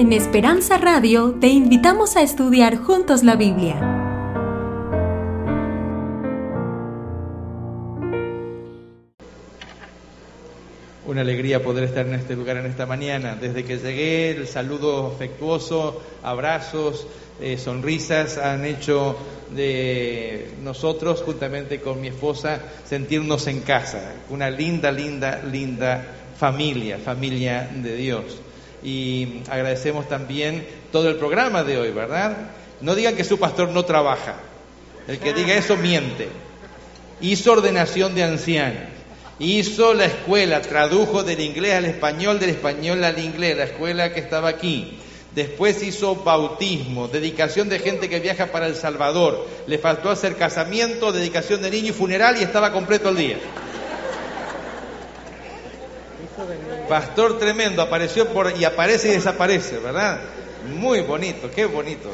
En 0.00 0.14
Esperanza 0.14 0.78
Radio 0.78 1.36
te 1.42 1.48
invitamos 1.48 2.16
a 2.16 2.22
estudiar 2.22 2.78
juntos 2.78 3.22
la 3.22 3.36
Biblia. 3.36 3.74
Una 11.06 11.20
alegría 11.20 11.62
poder 11.62 11.84
estar 11.84 12.06
en 12.06 12.14
este 12.14 12.34
lugar 12.34 12.56
en 12.56 12.64
esta 12.64 12.86
mañana. 12.86 13.36
Desde 13.38 13.62
que 13.62 13.76
llegué, 13.76 14.30
el 14.30 14.48
saludo 14.48 15.08
afectuoso, 15.08 16.00
abrazos, 16.22 17.06
eh, 17.42 17.58
sonrisas 17.58 18.38
han 18.38 18.64
hecho 18.64 19.18
de 19.54 20.48
nosotros, 20.62 21.20
juntamente 21.20 21.82
con 21.82 22.00
mi 22.00 22.08
esposa, 22.08 22.58
sentirnos 22.86 23.46
en 23.48 23.60
casa. 23.60 24.14
Una 24.30 24.48
linda, 24.48 24.90
linda, 24.90 25.42
linda 25.42 26.02
familia, 26.38 26.96
familia 26.96 27.68
de 27.70 27.96
Dios. 27.96 28.40
Y 28.82 29.42
agradecemos 29.48 30.08
también 30.08 30.66
todo 30.92 31.08
el 31.08 31.16
programa 31.16 31.64
de 31.64 31.78
hoy, 31.78 31.90
¿verdad? 31.90 32.36
No 32.80 32.94
digan 32.94 33.16
que 33.16 33.24
su 33.24 33.38
pastor 33.38 33.68
no 33.70 33.84
trabaja. 33.84 34.36
El 35.06 35.18
que 35.18 35.34
diga 35.34 35.54
eso 35.54 35.76
miente. 35.76 36.28
Hizo 37.20 37.52
ordenación 37.52 38.14
de 38.14 38.24
ancianos. 38.24 38.84
Hizo 39.38 39.94
la 39.94 40.04
escuela, 40.04 40.60
tradujo 40.60 41.22
del 41.22 41.40
inglés 41.40 41.74
al 41.74 41.86
español, 41.86 42.38
del 42.38 42.50
español 42.50 43.02
al 43.04 43.18
inglés, 43.18 43.56
la 43.56 43.64
escuela 43.64 44.12
que 44.12 44.20
estaba 44.20 44.48
aquí. 44.48 44.98
Después 45.34 45.82
hizo 45.82 46.16
bautismo, 46.16 47.08
dedicación 47.08 47.68
de 47.68 47.78
gente 47.78 48.08
que 48.08 48.20
viaja 48.20 48.46
para 48.46 48.66
El 48.66 48.74
Salvador. 48.74 49.46
Le 49.66 49.78
faltó 49.78 50.10
hacer 50.10 50.36
casamiento, 50.36 51.12
dedicación 51.12 51.62
de 51.62 51.70
niño 51.70 51.88
y 51.88 51.92
funeral 51.92 52.36
y 52.38 52.42
estaba 52.42 52.72
completo 52.72 53.10
el 53.10 53.16
día. 53.16 53.38
Pastor 56.88 57.38
tremendo, 57.38 57.82
apareció 57.82 58.28
por 58.28 58.56
y 58.58 58.64
aparece 58.64 59.08
y 59.08 59.12
desaparece, 59.12 59.78
¿verdad? 59.78 60.20
Muy 60.76 61.00
bonito, 61.00 61.50
qué 61.54 61.66
bonito. 61.66 62.08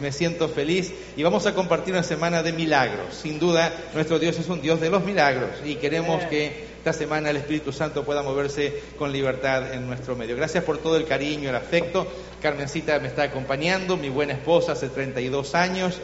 Me 0.00 0.12
siento 0.12 0.48
feliz 0.48 0.92
y 1.16 1.24
vamos 1.24 1.46
a 1.46 1.54
compartir 1.54 1.92
una 1.92 2.04
semana 2.04 2.42
de 2.42 2.52
milagros. 2.52 3.14
Sin 3.14 3.40
duda, 3.40 3.72
nuestro 3.94 4.18
Dios 4.18 4.38
es 4.38 4.48
un 4.48 4.62
Dios 4.62 4.80
de 4.80 4.90
los 4.90 5.04
milagros 5.04 5.50
y 5.64 5.74
queremos 5.74 6.22
que 6.24 6.68
esta 6.78 6.92
semana 6.92 7.30
el 7.30 7.36
Espíritu 7.36 7.72
Santo 7.72 8.04
pueda 8.04 8.22
moverse 8.22 8.80
con 8.96 9.10
libertad 9.10 9.74
en 9.74 9.88
nuestro 9.88 10.14
medio. 10.14 10.36
Gracias 10.36 10.62
por 10.62 10.78
todo 10.78 10.96
el 10.96 11.04
cariño, 11.04 11.50
el 11.50 11.56
afecto. 11.56 12.06
Carmencita 12.40 13.00
me 13.00 13.08
está 13.08 13.24
acompañando, 13.24 13.96
mi 13.96 14.08
buena 14.08 14.34
esposa 14.34 14.72
hace 14.72 14.88
32 14.88 15.56
años, 15.56 15.98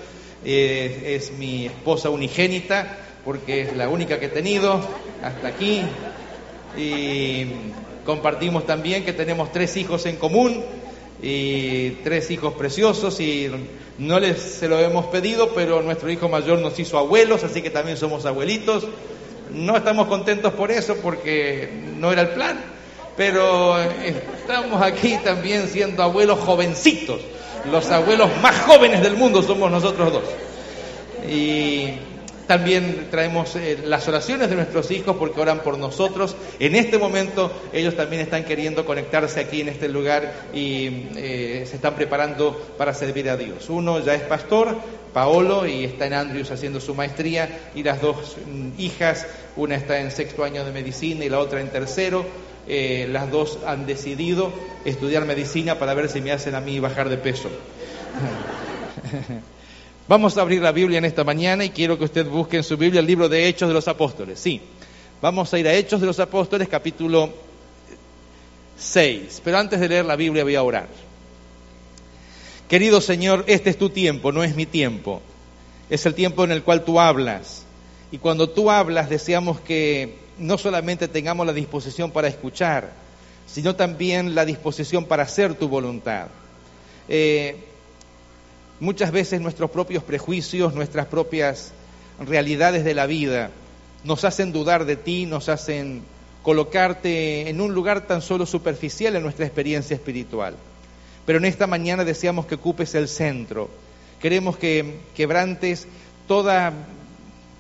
eh, 0.45 1.15
es 1.17 1.31
mi 1.33 1.67
esposa 1.67 2.11
unigénita 2.11 2.99
porque 3.25 3.63
es 3.63 3.77
la 3.77 3.89
única 3.89 4.19
que 4.19 4.27
he 4.27 4.31
tenido 4.31 4.81
hasta 5.23 5.49
aquí. 5.49 5.83
Y 6.77 7.47
compartimos 8.05 8.67
también 8.67 9.05
que 9.05 9.13
tenemos 9.13 9.53
tres 9.53 9.77
hijos 9.77 10.07
en 10.07 10.17
común 10.17 10.63
y 11.23 11.91
tres 12.03 12.31
hijos 12.31 12.55
preciosos 12.55 13.19
y 13.21 13.51
no 13.99 14.19
les 14.19 14.41
se 14.41 14.69
lo 14.69 14.79
hemos 14.79 15.07
pedido, 15.07 15.55
pero 15.55 15.83
nuestro 15.83 16.11
hijo 16.11 16.29
mayor 16.29 16.59
nos 16.59 16.79
hizo 16.79 16.99
abuelos, 16.99 17.45
así 17.45 17.63
que 17.63 17.71
también 17.71 17.97
somos 17.97 18.27
abuelitos. 18.27 18.87
No 19.51 19.77
estamos 19.77 20.09
contentos 20.09 20.53
por 20.55 20.71
eso 20.71 20.97
porque 21.03 21.71
no 21.97 22.11
era 22.13 22.23
el 22.23 22.29
plan, 22.31 22.59
pero 23.17 23.79
estamos 23.81 24.83
aquí 24.83 25.17
también 25.25 25.69
siendo 25.69 26.03
abuelos 26.03 26.41
jovencitos. 26.41 27.21
Los 27.71 27.91
abuelos 27.91 28.29
más 28.43 28.61
jóvenes 28.63 29.03
del 29.03 29.17
mundo 29.17 29.43
somos 29.43 29.71
nosotros 29.71 30.13
dos. 30.13 30.25
Y 31.31 31.95
también 32.47 33.09
traemos 33.11 33.57
eh, 33.57 33.79
las 33.85 34.07
oraciones 34.09 34.51
de 34.51 34.57
nuestros 34.57 34.91
hijos 34.91 35.17
porque 35.17 35.41
oran 35.41 35.61
por 35.61 35.79
nosotros. 35.79 36.37
En 36.59 36.75
este 36.75 36.99
momento 36.99 37.51
ellos 37.73 37.97
también 37.97 38.23
están 38.23 38.45
queriendo 38.45 38.85
conectarse 38.85 39.41
aquí 39.41 39.63
en 39.63 39.69
este 39.69 39.89
lugar 39.89 40.49
y 40.53 41.09
eh, 41.17 41.65
se 41.67 41.77
están 41.77 41.95
preparando 41.95 42.53
para 42.77 42.93
servir 42.93 43.31
a 43.31 43.37
Dios. 43.37 43.71
Uno 43.71 44.01
ya 44.01 44.15
es 44.15 44.23
pastor, 44.23 44.77
Paolo, 45.13 45.67
y 45.67 45.85
está 45.85 46.07
en 46.07 46.15
Andrews 46.15 46.51
haciendo 46.51 46.81
su 46.81 46.95
maestría, 46.95 47.71
y 47.75 47.83
las 47.83 48.03
dos 48.03 48.37
mm, 48.47 48.71
hijas, 48.79 49.27
una 49.57 49.77
está 49.77 50.01
en 50.01 50.11
sexto 50.11 50.45
año 50.45 50.65
de 50.65 50.73
medicina 50.73 51.25
y 51.25 51.29
la 51.29 51.39
otra 51.39 51.61
en 51.61 51.71
tercero. 51.71 52.25
Eh, 52.67 53.07
las 53.11 53.31
dos 53.31 53.59
han 53.67 53.87
decidido 53.87 54.51
estudiar 54.85 55.25
medicina 55.27 55.79
para 55.79 55.95
ver 55.95 56.09
si 56.09 56.21
me 56.21 56.33
hacen 56.33 56.55
a 56.55 56.61
mí 56.61 56.81
bajar 56.81 57.09
de 57.09 57.19
peso. 57.19 57.51
Vamos 60.07 60.37
a 60.37 60.43
abrir 60.43 60.61
la 60.61 60.71
Biblia 60.71 60.99
en 60.99 61.07
esta 61.07 61.25
mañana 61.25 61.65
y 61.65 61.71
quiero 61.71 61.97
que 61.97 62.05
usted 62.05 62.27
busque 62.27 62.59
en 62.59 62.63
su 62.63 62.77
Biblia 62.77 63.01
el 63.01 63.07
libro 63.07 63.27
de 63.31 63.49
Hechos 63.49 63.69
de 63.69 63.75
los 63.75 63.89
Apóstoles. 63.89 64.39
Sí, 64.39 64.61
vamos 65.23 65.53
a 65.55 65.59
ir 65.59 65.67
a 65.67 65.73
Hechos 65.73 65.99
de 65.99 66.07
los 66.07 66.21
Apóstoles 66.21 66.69
capítulo 66.69 67.33
6. 68.77 69.41
Pero 69.43 69.57
antes 69.57 69.81
de 69.81 69.89
leer 69.89 70.05
la 70.05 70.17
Biblia 70.17 70.45
voy 70.45 70.57
a 70.57 70.63
orar. 70.63 70.89
Querido 72.69 73.01
Señor, 73.01 73.45
este 73.47 73.71
es 73.71 73.79
tu 73.79 73.89
tiempo, 73.89 74.31
no 74.31 74.45
es 74.45 74.55
mi 74.55 74.67
tiempo. 74.67 75.23
Es 75.89 76.05
el 76.05 76.13
tiempo 76.13 76.45
en 76.45 76.53
el 76.53 76.63
cual 76.63 76.85
tú 76.85 77.01
hablas. 77.01 77.65
Y 78.13 78.19
cuando 78.19 78.51
tú 78.51 78.71
hablas 78.71 79.09
deseamos 79.09 79.59
que 79.61 80.19
no 80.39 80.59
solamente 80.59 81.09
tengamos 81.09 81.47
la 81.47 81.55
disposición 81.55 82.11
para 82.11 82.29
escuchar, 82.29 82.93
sino 83.47 83.75
también 83.75 84.35
la 84.35 84.45
disposición 84.45 85.07
para 85.07 85.23
hacer 85.23 85.55
tu 85.55 85.67
voluntad. 85.67 86.27
Eh, 87.09 87.69
Muchas 88.85 89.13
veces 89.13 89.41
nuestros 89.41 89.71
propios 89.71 90.05
prejuicios, 90.05 90.75
nuestras 90.75 91.07
propias 91.07 91.73
realidades 92.21 92.85
de 92.85 92.93
la 92.93 93.07
vida 93.07 93.51
nos 94.05 94.25
hacen 94.25 94.53
dudar 94.53 94.85
de 94.85 94.97
ti, 94.97 95.25
nos 95.25 95.49
hacen 95.49 96.03
colocarte 96.43 97.49
en 97.49 97.63
un 97.63 97.73
lugar 97.73 98.07
tan 98.07 98.21
solo 98.21 98.45
superficial 98.45 99.17
en 99.17 99.23
nuestra 99.23 99.47
experiencia 99.47 99.95
espiritual. 99.95 100.55
Pero 101.25 101.39
en 101.39 101.47
esta 101.47 101.67
mañana 101.67 102.05
deseamos 102.05 102.45
que 102.45 102.57
ocupes 102.57 102.95
el 102.95 103.09
centro. 103.09 103.71
Queremos 104.21 104.59
que 104.59 104.99
quebrantes 105.17 105.87
toda 106.29 106.75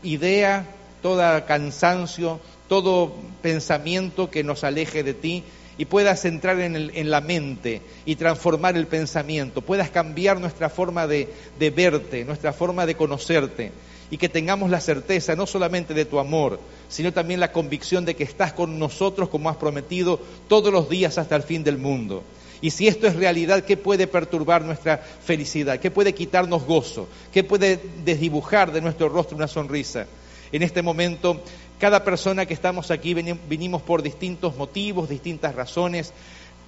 idea, 0.03 0.67
todo 1.01 1.23
cansancio, 1.47 2.39
todo 2.69 3.15
pensamiento 3.41 4.31
que 4.31 4.45
nos 4.45 4.63
aleje 4.63 5.03
de 5.03 5.15
ti 5.15 5.43
y 5.79 5.87
puedas 5.87 6.25
entrar 6.25 6.61
en, 6.61 7.11
la 7.11 7.21
mente 7.21 7.83
y 8.05 8.17
transformar 8.17 8.77
el 8.77 8.87
pensamiento, 8.87 9.63
puedas 9.63 9.91
cambiar 9.91 10.41
nuestra 10.41 10.69
forma 10.69 11.07
de, 11.07 11.29
de 11.59 11.71
verte, 11.71 12.25
nuestra 12.25 12.53
forma 12.53 12.87
de 12.87 12.95
conocerte 12.95 13.73
y 14.11 14.17
que 14.17 14.29
tengamos 14.29 14.71
la 14.71 14.81
certeza 14.81 15.35
no 15.35 15.47
solamente 15.47 15.95
de 15.95 16.05
tu 16.05 16.19
amor, 16.19 16.61
sino 16.89 17.13
también 17.13 17.41
la 17.41 17.53
convicción 17.53 18.05
de 18.05 18.15
que 18.15 18.25
estás 18.25 18.53
con 18.53 18.79
nosotros 18.79 19.29
como 19.29 19.49
has 19.49 19.57
prometido 19.57 20.21
todos 20.49 20.73
los 20.73 20.89
días 20.89 21.19
hasta 21.19 21.37
el 21.37 21.43
fin 21.43 21.65
del 21.65 21.79
mundo. 21.79 22.23
Y 22.61 22.71
si 22.71 22.89
esto 22.89 23.07
es 23.07 23.17
realidad, 23.17 23.65
¿qué 23.65 23.77
puede 23.77 24.07
perturbar 24.07 24.65
nuestra 24.65 24.99
felicidad? 24.99 25.81
¿Qué 25.81 25.91
puede 25.91 26.15
quitarnos 26.15 26.65
gozo? 26.65 27.09
¿Qué 27.33 27.45
puede 27.45 27.79
desdibujar 28.05 28.73
de 28.73 28.81
nuestro 28.81 29.09
rostro 29.09 29.37
una 29.37 29.49
sonrisa? 29.49 30.07
En 30.51 30.63
este 30.63 30.83
momento 30.83 31.43
cada 31.79 32.05
persona 32.05 32.47
que 32.47 32.55
estamos 32.55 32.91
aquí 32.91 33.15
vinimos 33.15 33.83
por 33.83 34.03
distintos 34.03 34.57
motivos, 34.57 35.09
distintas 35.09 35.55
razones, 35.55 36.13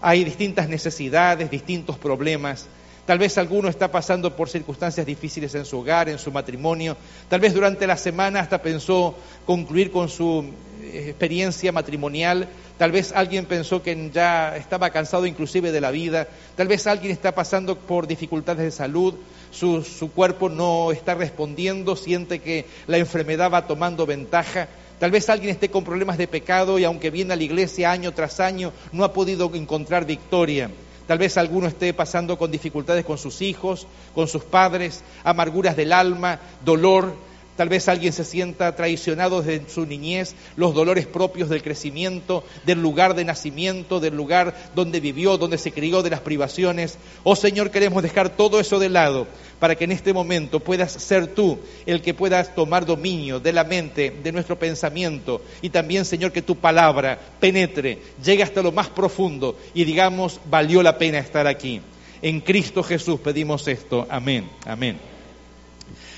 hay 0.01 0.25
distintas 0.25 0.69
necesidades, 0.69 1.51
distintos 1.51 1.99
problemas. 1.99 2.69
Tal 3.07 3.19
vez 3.21 3.39
alguno 3.39 3.69
está 3.69 3.93
pasando 3.93 4.35
por 4.35 4.49
circunstancias 4.49 5.07
difíciles 5.07 5.55
en 5.55 5.65
su 5.65 5.79
hogar, 5.79 6.09
en 6.09 6.19
su 6.19 6.33
matrimonio. 6.33 6.97
Tal 7.29 7.39
vez 7.39 7.55
durante 7.55 7.87
la 7.87 7.97
semana 7.97 8.41
hasta 8.41 8.61
pensó 8.61 9.15
concluir 9.47 9.93
con 9.93 10.09
su 10.09 10.45
eh, 10.83 11.05
experiencia 11.11 11.71
matrimonial. 11.71 12.49
Tal 12.79 12.91
vez 12.91 13.13
alguien 13.13 13.47
pensó 13.47 13.81
que 13.81 14.11
ya 14.13 14.57
estaba 14.57 14.91
cansado 14.91 15.25
inclusive 15.25 15.71
de 15.71 15.81
la 15.81 15.93
vida. 15.93 16.27
Tal 16.57 16.67
vez 16.67 16.89
alguien 16.89 17.13
está 17.13 17.33
pasando 17.33 17.79
por 17.79 18.09
dificultades 18.09 18.65
de 18.65 18.73
salud. 18.73 19.15
Su, 19.53 19.85
su 19.85 20.11
cuerpo 20.11 20.49
no 20.49 20.91
está 20.91 21.15
respondiendo, 21.15 21.95
siente 21.95 22.41
que 22.41 22.67
la 22.89 22.99
enfermedad 22.99 23.53
va 23.53 23.69
tomando 23.69 24.05
ventaja. 24.05 24.69
Tal 24.99 25.11
vez 25.11 25.29
alguien 25.29 25.51
esté 25.51 25.71
con 25.71 25.85
problemas 25.85 26.17
de 26.17 26.27
pecado 26.27 26.79
y 26.79 26.85
aunque 26.85 27.11
viene 27.11 27.35
a 27.35 27.37
la 27.37 27.43
iglesia 27.43 27.91
año 27.91 28.13
tras 28.15 28.41
año 28.41 28.73
no 28.93 29.05
ha 29.05 29.13
podido 29.13 29.55
encontrar 29.55 30.07
victoria. 30.07 30.71
Tal 31.07 31.19
vez 31.19 31.37
alguno 31.37 31.69
esté 31.69 31.93
pasando 31.93 32.39
con 32.39 32.51
dificultades 32.51 33.05
con 33.05 33.19
sus 33.19 33.43
hijos, 33.43 33.87
con 34.15 34.27
sus 34.27 34.43
padres, 34.43 35.05
amarguras 35.23 35.77
del 35.77 35.93
alma, 35.93 36.41
dolor, 36.65 37.15
Tal 37.57 37.71
vez 37.71 37.89
alguien 37.89 38.13
se 38.13 38.25
sienta 38.25 38.77
traicionado 38.77 39.41
desde 39.43 39.69
su 39.69 39.87
niñez, 39.87 40.35
los 40.57 40.75
dolores 40.75 41.07
propios 41.07 41.49
del 41.49 41.63
crecimiento, 41.63 42.45
del 42.67 42.83
lugar 42.83 43.15
de 43.15 43.25
nacimiento, 43.25 43.99
del 43.99 44.15
lugar 44.15 44.55
donde 44.75 45.01
vivió, 45.01 45.39
donde 45.39 45.57
se 45.57 45.73
crió, 45.73 46.03
de 46.03 46.11
las 46.11 46.21
privaciones. 46.21 46.99
Oh 47.25 47.35
Señor, 47.35 47.71
queremos 47.71 48.03
dejar 48.03 48.29
todo 48.29 48.61
eso 48.61 48.79
de 48.79 48.91
lado 48.91 49.27
para 49.59 49.75
que 49.75 49.85
en 49.85 49.93
este 49.93 50.13
momento 50.13 50.61
puedas 50.61 50.93
ser 50.93 51.29
tú 51.29 51.59
el 51.87 52.03
que 52.03 52.13
puedas 52.13 52.55
tomar 52.55 52.85
dominio 52.85 53.41
de 53.41 53.55
la 53.55 53.65
mente, 53.65 54.11
de 54.23 54.33
nuestro 54.33 54.59
pensamiento 54.59 55.41
y 55.63 55.71
también, 55.71 56.05
Señor, 56.05 56.33
que 56.33 56.43
tu 56.43 56.57
palabra 56.57 57.19
penetre, 57.41 57.99
llegue 58.23 58.43
hasta 58.43 58.63
lo 58.63 58.73
más 58.73 58.89
profundo 58.89 59.57
y 59.73 59.85
digamos, 59.85 60.41
valió 60.51 60.83
la 60.83 60.99
pena 60.99 61.19
estar 61.19 61.47
aquí. 61.47 61.81
En 62.21 62.41
Cristo 62.41 62.83
Jesús 62.83 63.21
pedimos 63.21 63.67
esto. 63.69 64.07
Amén. 64.11 64.49
Amén 64.67 65.16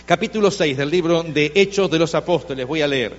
capítulo 0.08 0.50
6 0.50 0.78
del 0.78 0.88
libro 0.88 1.22
de 1.22 1.52
Hechos 1.54 1.90
de 1.90 1.98
los 1.98 2.14
Apóstoles. 2.14 2.66
Voy 2.66 2.80
a 2.80 2.88
leer. 2.88 3.14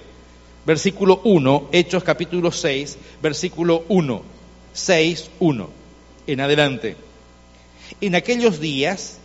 Versículo 0.65 1.21
1, 1.23 1.69
Hechos 1.71 2.03
capítulo 2.03 2.51
6, 2.51 2.97
versículo 3.21 3.85
1, 3.89 4.23
6, 4.73 5.29
1. 5.39 5.69
En 6.25 6.41
adelante. 6.41 6.95
En 8.01 8.15
aquellos 8.15 8.59
días, 8.59 9.19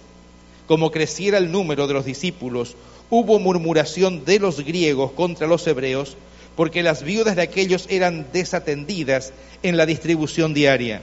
como 0.66 0.90
creciera 0.90 1.38
el 1.38 1.50
número 1.50 1.87
de 1.87 1.94
los 1.94 2.05
discípulos, 2.05 2.76
hubo 3.08 3.38
murmuración 3.38 4.26
de 4.26 4.40
los 4.40 4.61
griegos 4.61 5.12
contra 5.12 5.46
los 5.46 5.66
hebreos, 5.66 6.19
porque 6.56 6.82
las 6.82 7.02
viudas 7.02 7.34
de 7.34 7.43
aquellos 7.43 7.87
eran 7.88 8.26
desatendidas 8.31 9.32
en 9.62 9.78
la 9.78 9.87
distribución 9.87 10.52
diaria. 10.52 11.00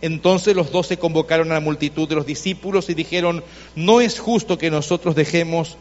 Entonces 0.00 0.54
los 0.54 0.70
doce 0.70 0.96
convocaron 0.96 1.50
a 1.50 1.54
la 1.54 1.60
multitud 1.60 2.08
de 2.08 2.14
los 2.14 2.26
discípulos 2.26 2.88
y 2.88 2.94
dijeron, 2.94 3.42
no 3.74 4.00
es 4.00 4.18
justo 4.18 4.58
que 4.58 4.70
nosotros 4.70 5.14
dejemos 5.14 5.76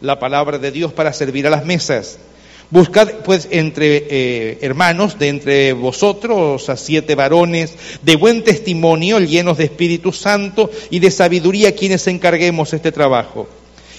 la 0.00 0.18
palabra 0.18 0.58
de 0.58 0.70
Dios 0.70 0.92
para 0.92 1.12
servir 1.12 1.46
a 1.46 1.50
las 1.50 1.64
mesas. 1.64 2.18
Buscad 2.70 3.08
pues 3.24 3.48
entre 3.50 4.06
eh, 4.08 4.58
hermanos, 4.62 5.18
de 5.18 5.28
entre 5.28 5.72
vosotros 5.74 6.70
a 6.70 6.76
siete 6.76 7.14
varones 7.14 7.74
de 8.02 8.16
buen 8.16 8.42
testimonio, 8.44 9.20
llenos 9.20 9.58
de 9.58 9.64
Espíritu 9.64 10.10
Santo 10.10 10.70
y 10.88 10.98
de 10.98 11.10
sabiduría, 11.10 11.74
quienes 11.74 12.06
encarguemos 12.06 12.72
este 12.72 12.90
trabajo. 12.90 13.46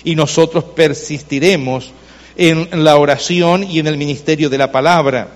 Y 0.04 0.16
nosotros 0.16 0.64
persistiremos 0.64 1.92
en 2.36 2.84
la 2.84 2.98
oración 2.98 3.64
y 3.64 3.80
en 3.80 3.88
el 3.88 3.98
ministerio 3.98 4.50
de 4.50 4.58
la 4.58 4.72
palabra. 4.72 5.30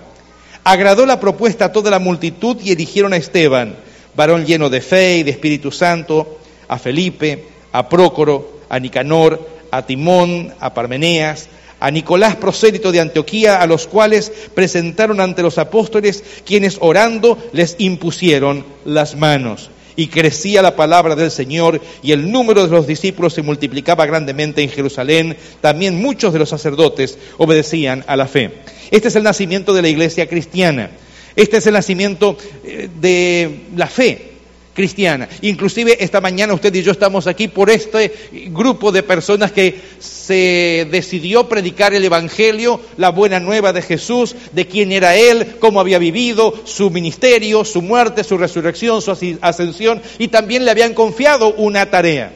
Agradó 0.64 1.06
la 1.06 1.20
propuesta 1.20 1.66
a 1.66 1.72
toda 1.72 1.90
la 1.90 1.98
multitud 1.98 2.56
y 2.62 2.72
eligieron 2.72 3.12
a 3.12 3.16
Esteban, 3.16 3.76
varón 4.18 4.44
lleno 4.44 4.68
de 4.68 4.80
fe 4.80 5.18
y 5.18 5.22
de 5.22 5.30
Espíritu 5.30 5.70
Santo, 5.70 6.40
a 6.66 6.76
Felipe, 6.76 7.44
a 7.70 7.88
Prócoro, 7.88 8.62
a 8.68 8.80
Nicanor, 8.80 9.48
a 9.70 9.86
Timón, 9.86 10.52
a 10.58 10.74
Parmeneas, 10.74 11.48
a 11.78 11.88
Nicolás 11.92 12.34
prosélito 12.34 12.90
de 12.90 12.98
Antioquía, 12.98 13.62
a 13.62 13.66
los 13.68 13.86
cuales 13.86 14.32
presentaron 14.54 15.20
ante 15.20 15.40
los 15.44 15.56
apóstoles, 15.56 16.24
quienes 16.44 16.78
orando 16.80 17.38
les 17.52 17.76
impusieron 17.78 18.64
las 18.84 19.14
manos. 19.14 19.70
Y 19.94 20.08
crecía 20.08 20.62
la 20.62 20.74
palabra 20.74 21.14
del 21.14 21.30
Señor 21.30 21.80
y 22.02 22.10
el 22.10 22.32
número 22.32 22.64
de 22.64 22.72
los 22.72 22.88
discípulos 22.88 23.34
se 23.34 23.42
multiplicaba 23.42 24.04
grandemente 24.06 24.64
en 24.64 24.68
Jerusalén. 24.68 25.36
También 25.60 26.02
muchos 26.02 26.32
de 26.32 26.40
los 26.40 26.48
sacerdotes 26.48 27.18
obedecían 27.36 28.04
a 28.08 28.16
la 28.16 28.26
fe. 28.26 28.50
Este 28.90 29.06
es 29.06 29.14
el 29.14 29.22
nacimiento 29.22 29.74
de 29.74 29.82
la 29.82 29.88
iglesia 29.88 30.28
cristiana. 30.28 30.90
Este 31.38 31.58
es 31.58 31.66
el 31.68 31.74
nacimiento 31.74 32.36
eh, 32.64 32.88
de 33.00 33.60
la 33.76 33.86
fe 33.86 34.32
cristiana. 34.74 35.28
Inclusive 35.42 36.02
esta 36.02 36.20
mañana 36.20 36.52
usted 36.52 36.74
y 36.74 36.82
yo 36.82 36.90
estamos 36.90 37.28
aquí 37.28 37.46
por 37.46 37.70
este 37.70 38.12
grupo 38.50 38.90
de 38.90 39.04
personas 39.04 39.52
que 39.52 39.80
se 40.00 40.88
decidió 40.90 41.48
predicar 41.48 41.94
el 41.94 42.04
Evangelio, 42.04 42.80
la 42.96 43.10
buena 43.10 43.38
nueva 43.38 43.72
de 43.72 43.82
Jesús, 43.82 44.34
de 44.50 44.66
quién 44.66 44.90
era 44.90 45.14
Él, 45.14 45.54
cómo 45.60 45.78
había 45.78 46.00
vivido, 46.00 46.52
su 46.64 46.90
ministerio, 46.90 47.64
su 47.64 47.82
muerte, 47.82 48.24
su 48.24 48.36
resurrección, 48.36 49.00
su 49.00 49.16
ascensión, 49.40 50.02
y 50.18 50.26
también 50.28 50.64
le 50.64 50.72
habían 50.72 50.92
confiado 50.92 51.54
una 51.54 51.88
tarea. 51.88 52.32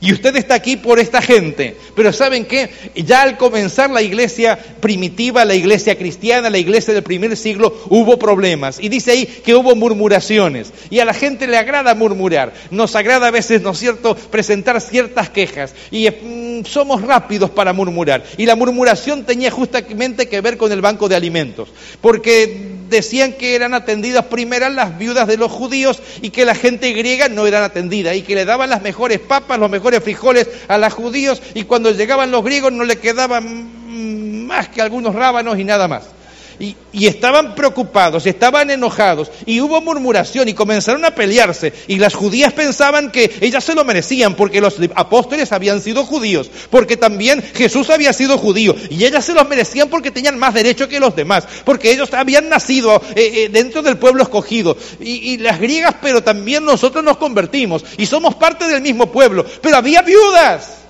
Y 0.00 0.12
usted 0.12 0.36
está 0.36 0.54
aquí 0.54 0.76
por 0.76 0.98
esta 0.98 1.22
gente. 1.22 1.76
Pero 1.94 2.12
¿saben 2.12 2.44
qué? 2.44 2.70
Ya 2.94 3.22
al 3.22 3.38
comenzar 3.38 3.88
la 3.90 4.02
iglesia 4.02 4.58
primitiva, 4.80 5.44
la 5.44 5.54
iglesia 5.54 5.96
cristiana, 5.96 6.50
la 6.50 6.58
iglesia 6.58 6.92
del 6.92 7.02
primer 7.02 7.36
siglo, 7.36 7.74
hubo 7.88 8.18
problemas. 8.18 8.78
Y 8.78 8.88
dice 8.88 9.12
ahí 9.12 9.26
que 9.26 9.54
hubo 9.54 9.74
murmuraciones. 9.74 10.72
Y 10.90 10.98
a 10.98 11.06
la 11.06 11.14
gente 11.14 11.46
le 11.46 11.56
agrada 11.56 11.94
murmurar. 11.94 12.52
Nos 12.70 12.94
agrada 12.94 13.28
a 13.28 13.30
veces, 13.30 13.62
¿no 13.62 13.70
es 13.70 13.78
cierto?, 13.78 14.14
presentar 14.14 14.80
ciertas 14.82 15.30
quejas. 15.30 15.74
Y 15.90 16.08
mm, 16.10 16.66
somos 16.66 17.00
rápidos 17.00 17.50
para 17.50 17.72
murmurar. 17.72 18.22
Y 18.36 18.44
la 18.44 18.54
murmuración 18.54 19.24
tenía 19.24 19.50
justamente 19.50 20.28
que 20.28 20.42
ver 20.42 20.58
con 20.58 20.72
el 20.72 20.82
banco 20.82 21.08
de 21.08 21.16
alimentos. 21.16 21.70
Porque 22.02 22.76
decían 22.88 23.32
que 23.32 23.54
eran 23.54 23.74
atendidas 23.74 24.26
primeras 24.26 24.72
las 24.72 24.96
viudas 24.98 25.26
de 25.26 25.36
los 25.36 25.50
judíos 25.50 26.00
y 26.22 26.30
que 26.30 26.44
la 26.44 26.54
gente 26.54 26.92
griega 26.92 27.28
no 27.28 27.46
eran 27.46 27.64
atendida 27.64 28.14
y 28.14 28.22
que 28.22 28.34
le 28.34 28.44
daban 28.44 28.70
las 28.70 28.82
mejores 28.82 29.18
papas, 29.18 29.58
los 29.58 29.70
mejores 29.70 29.85
frijoles 30.00 30.48
a 30.68 30.78
los 30.78 30.92
judíos 30.92 31.42
y 31.54 31.64
cuando 31.64 31.90
llegaban 31.90 32.30
los 32.30 32.44
griegos 32.44 32.72
no 32.72 32.84
le 32.84 32.96
quedaban 32.98 34.46
más 34.46 34.68
que 34.68 34.82
algunos 34.82 35.14
rábanos 35.14 35.58
y 35.58 35.64
nada 35.64 35.88
más. 35.88 36.15
Y, 36.58 36.76
estaban 37.06 37.54
preocupados, 37.54 38.26
estaban 38.26 38.70
enojados, 38.70 39.30
y 39.44 39.60
hubo 39.60 39.80
murmuración 39.82 40.48
y 40.48 40.54
comenzaron 40.54 41.04
a 41.04 41.14
pelearse. 41.14 41.72
Y 41.86 41.96
las 41.96 42.14
judías 42.14 42.52
pensaban 42.52 43.10
que 43.10 43.30
ellas 43.40 43.64
se 43.64 43.74
lo 43.74 43.84
merecían 43.84 44.34
porque 44.34 44.60
los 44.60 44.76
apóstoles 44.94 45.52
habían 45.52 45.80
sido 45.80 46.04
judíos, 46.04 46.50
porque 46.70 46.96
también 46.96 47.42
Jesús 47.54 47.90
había 47.90 48.12
sido 48.12 48.38
judío, 48.38 48.74
y 48.88 49.04
ellas 49.04 49.24
se 49.24 49.34
los 49.34 49.46
merecían 49.48 49.88
porque 49.88 50.10
tenían 50.10 50.38
más 50.38 50.54
derecho 50.54 50.88
que 50.88 51.00
los 51.00 51.14
demás, 51.14 51.46
porque 51.64 51.90
ellos 51.90 52.12
habían 52.14 52.48
nacido 52.48 53.02
eh, 53.14 53.44
eh, 53.44 53.48
dentro 53.50 53.82
del 53.82 53.98
pueblo 53.98 54.22
escogido. 54.22 54.76
Y, 55.00 55.32
y 55.32 55.36
las 55.38 55.60
griegas, 55.60 55.96
pero 56.00 56.22
también 56.22 56.64
nosotros 56.64 57.04
nos 57.04 57.18
convertimos, 57.18 57.84
y 57.98 58.06
somos 58.06 58.34
parte 58.36 58.66
del 58.66 58.80
mismo 58.80 59.12
pueblo, 59.12 59.44
pero 59.60 59.76
había 59.76 60.02
viudas. 60.02 60.85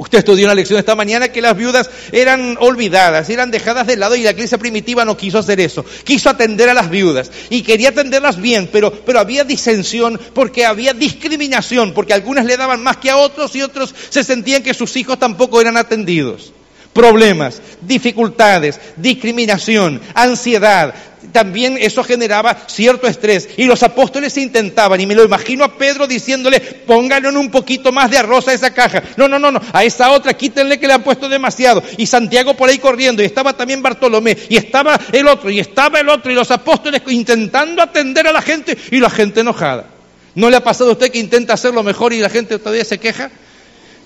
Usted 0.00 0.20
estudió 0.20 0.46
una 0.46 0.54
lección 0.54 0.78
esta 0.78 0.94
mañana 0.94 1.28
que 1.28 1.42
las 1.42 1.54
viudas 1.54 1.90
eran 2.10 2.56
olvidadas, 2.58 3.28
eran 3.28 3.50
dejadas 3.50 3.86
de 3.86 3.98
lado 3.98 4.16
y 4.16 4.22
la 4.22 4.30
iglesia 4.30 4.56
primitiva 4.56 5.04
no 5.04 5.14
quiso 5.14 5.36
hacer 5.36 5.60
eso. 5.60 5.84
Quiso 6.04 6.30
atender 6.30 6.70
a 6.70 6.74
las 6.74 6.88
viudas 6.88 7.30
y 7.50 7.60
quería 7.60 7.90
atenderlas 7.90 8.40
bien, 8.40 8.70
pero, 8.72 8.90
pero 9.04 9.20
había 9.20 9.44
disensión 9.44 10.18
porque 10.32 10.64
había 10.64 10.94
discriminación, 10.94 11.92
porque 11.92 12.14
algunas 12.14 12.46
le 12.46 12.56
daban 12.56 12.82
más 12.82 12.96
que 12.96 13.10
a 13.10 13.18
otros 13.18 13.54
y 13.54 13.60
otros 13.60 13.94
se 14.08 14.24
sentían 14.24 14.62
que 14.62 14.72
sus 14.72 14.96
hijos 14.96 15.18
tampoco 15.18 15.60
eran 15.60 15.76
atendidos 15.76 16.54
problemas, 16.92 17.60
dificultades, 17.82 18.80
discriminación, 18.96 20.00
ansiedad, 20.14 20.94
también 21.32 21.76
eso 21.78 22.02
generaba 22.02 22.56
cierto 22.66 23.06
estrés. 23.06 23.48
Y 23.56 23.64
los 23.64 23.82
apóstoles 23.82 24.36
intentaban, 24.36 25.00
y 25.00 25.06
me 25.06 25.14
lo 25.14 25.24
imagino 25.24 25.64
a 25.64 25.76
Pedro 25.76 26.06
diciéndole, 26.06 26.60
pónganle 26.60 27.28
un 27.28 27.50
poquito 27.50 27.92
más 27.92 28.10
de 28.10 28.18
arroz 28.18 28.48
a 28.48 28.54
esa 28.54 28.72
caja. 28.72 29.02
No, 29.16 29.28
no, 29.28 29.38
no, 29.38 29.50
no, 29.50 29.60
a 29.72 29.84
esa 29.84 30.10
otra 30.10 30.34
quítenle 30.34 30.78
que 30.78 30.86
le 30.86 30.94
han 30.94 31.02
puesto 31.02 31.28
demasiado. 31.28 31.82
Y 31.96 32.06
Santiago 32.06 32.54
por 32.54 32.68
ahí 32.68 32.78
corriendo, 32.78 33.22
y 33.22 33.26
estaba 33.26 33.52
también 33.52 33.82
Bartolomé, 33.82 34.36
y 34.48 34.56
estaba 34.56 34.98
el 35.12 35.28
otro, 35.28 35.50
y 35.50 35.60
estaba 35.60 36.00
el 36.00 36.08
otro, 36.08 36.30
y 36.32 36.34
los 36.34 36.50
apóstoles 36.50 37.02
intentando 37.08 37.82
atender 37.82 38.26
a 38.26 38.32
la 38.32 38.42
gente, 38.42 38.76
y 38.90 38.98
la 38.98 39.10
gente 39.10 39.40
enojada. 39.40 39.86
¿No 40.34 40.48
le 40.48 40.56
ha 40.56 40.64
pasado 40.64 40.90
a 40.90 40.92
usted 40.92 41.10
que 41.10 41.18
intenta 41.18 41.54
hacerlo 41.54 41.82
mejor 41.82 42.12
y 42.12 42.20
la 42.20 42.30
gente 42.30 42.58
todavía 42.58 42.84
se 42.84 42.98
queja? 42.98 43.30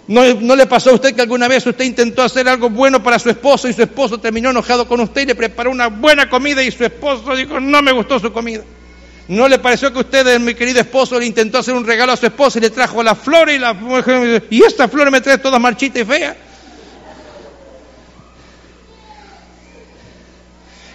¿No, 0.06 0.56
le 0.56 0.66
pasó 0.66 0.90
a 0.90 0.94
usted 0.94 1.14
que 1.14 1.22
alguna 1.22 1.48
vez 1.48 1.66
usted 1.66 1.84
intentó 1.84 2.22
hacer 2.22 2.46
algo 2.46 2.68
bueno 2.68 3.02
para 3.02 3.18
su 3.18 3.30
esposo 3.30 3.68
y 3.68 3.72
su 3.72 3.82
esposo 3.82 4.18
terminó 4.18 4.50
enojado 4.50 4.86
con 4.86 5.00
usted 5.00 5.22
y 5.22 5.26
le 5.26 5.34
preparó 5.34 5.70
una 5.70 5.86
buena 5.86 6.28
comida 6.28 6.62
y 6.62 6.70
su 6.70 6.84
esposo 6.84 7.34
dijo, 7.34 7.58
no 7.58 7.80
me 7.80 7.92
gustó 7.92 8.18
su 8.18 8.30
comida? 8.30 8.62
¿No 9.28 9.48
le 9.48 9.58
pareció 9.58 9.90
que 9.90 10.00
usted, 10.00 10.38
mi 10.40 10.54
querido 10.54 10.80
esposo, 10.80 11.18
le 11.18 11.24
intentó 11.24 11.58
hacer 11.58 11.72
un 11.72 11.86
regalo 11.86 12.12
a 12.12 12.16
su 12.18 12.26
esposa 12.26 12.58
y 12.58 12.62
le 12.62 12.68
trajo 12.68 13.02
la 13.02 13.14
flor 13.14 13.48
y 13.48 13.58
la 13.58 13.74
y 14.50 14.62
esta 14.62 14.88
flor 14.88 15.10
me 15.10 15.22
trae 15.22 15.38
toda 15.38 15.58
marchita 15.58 16.00
y 16.00 16.04
fea? 16.04 16.36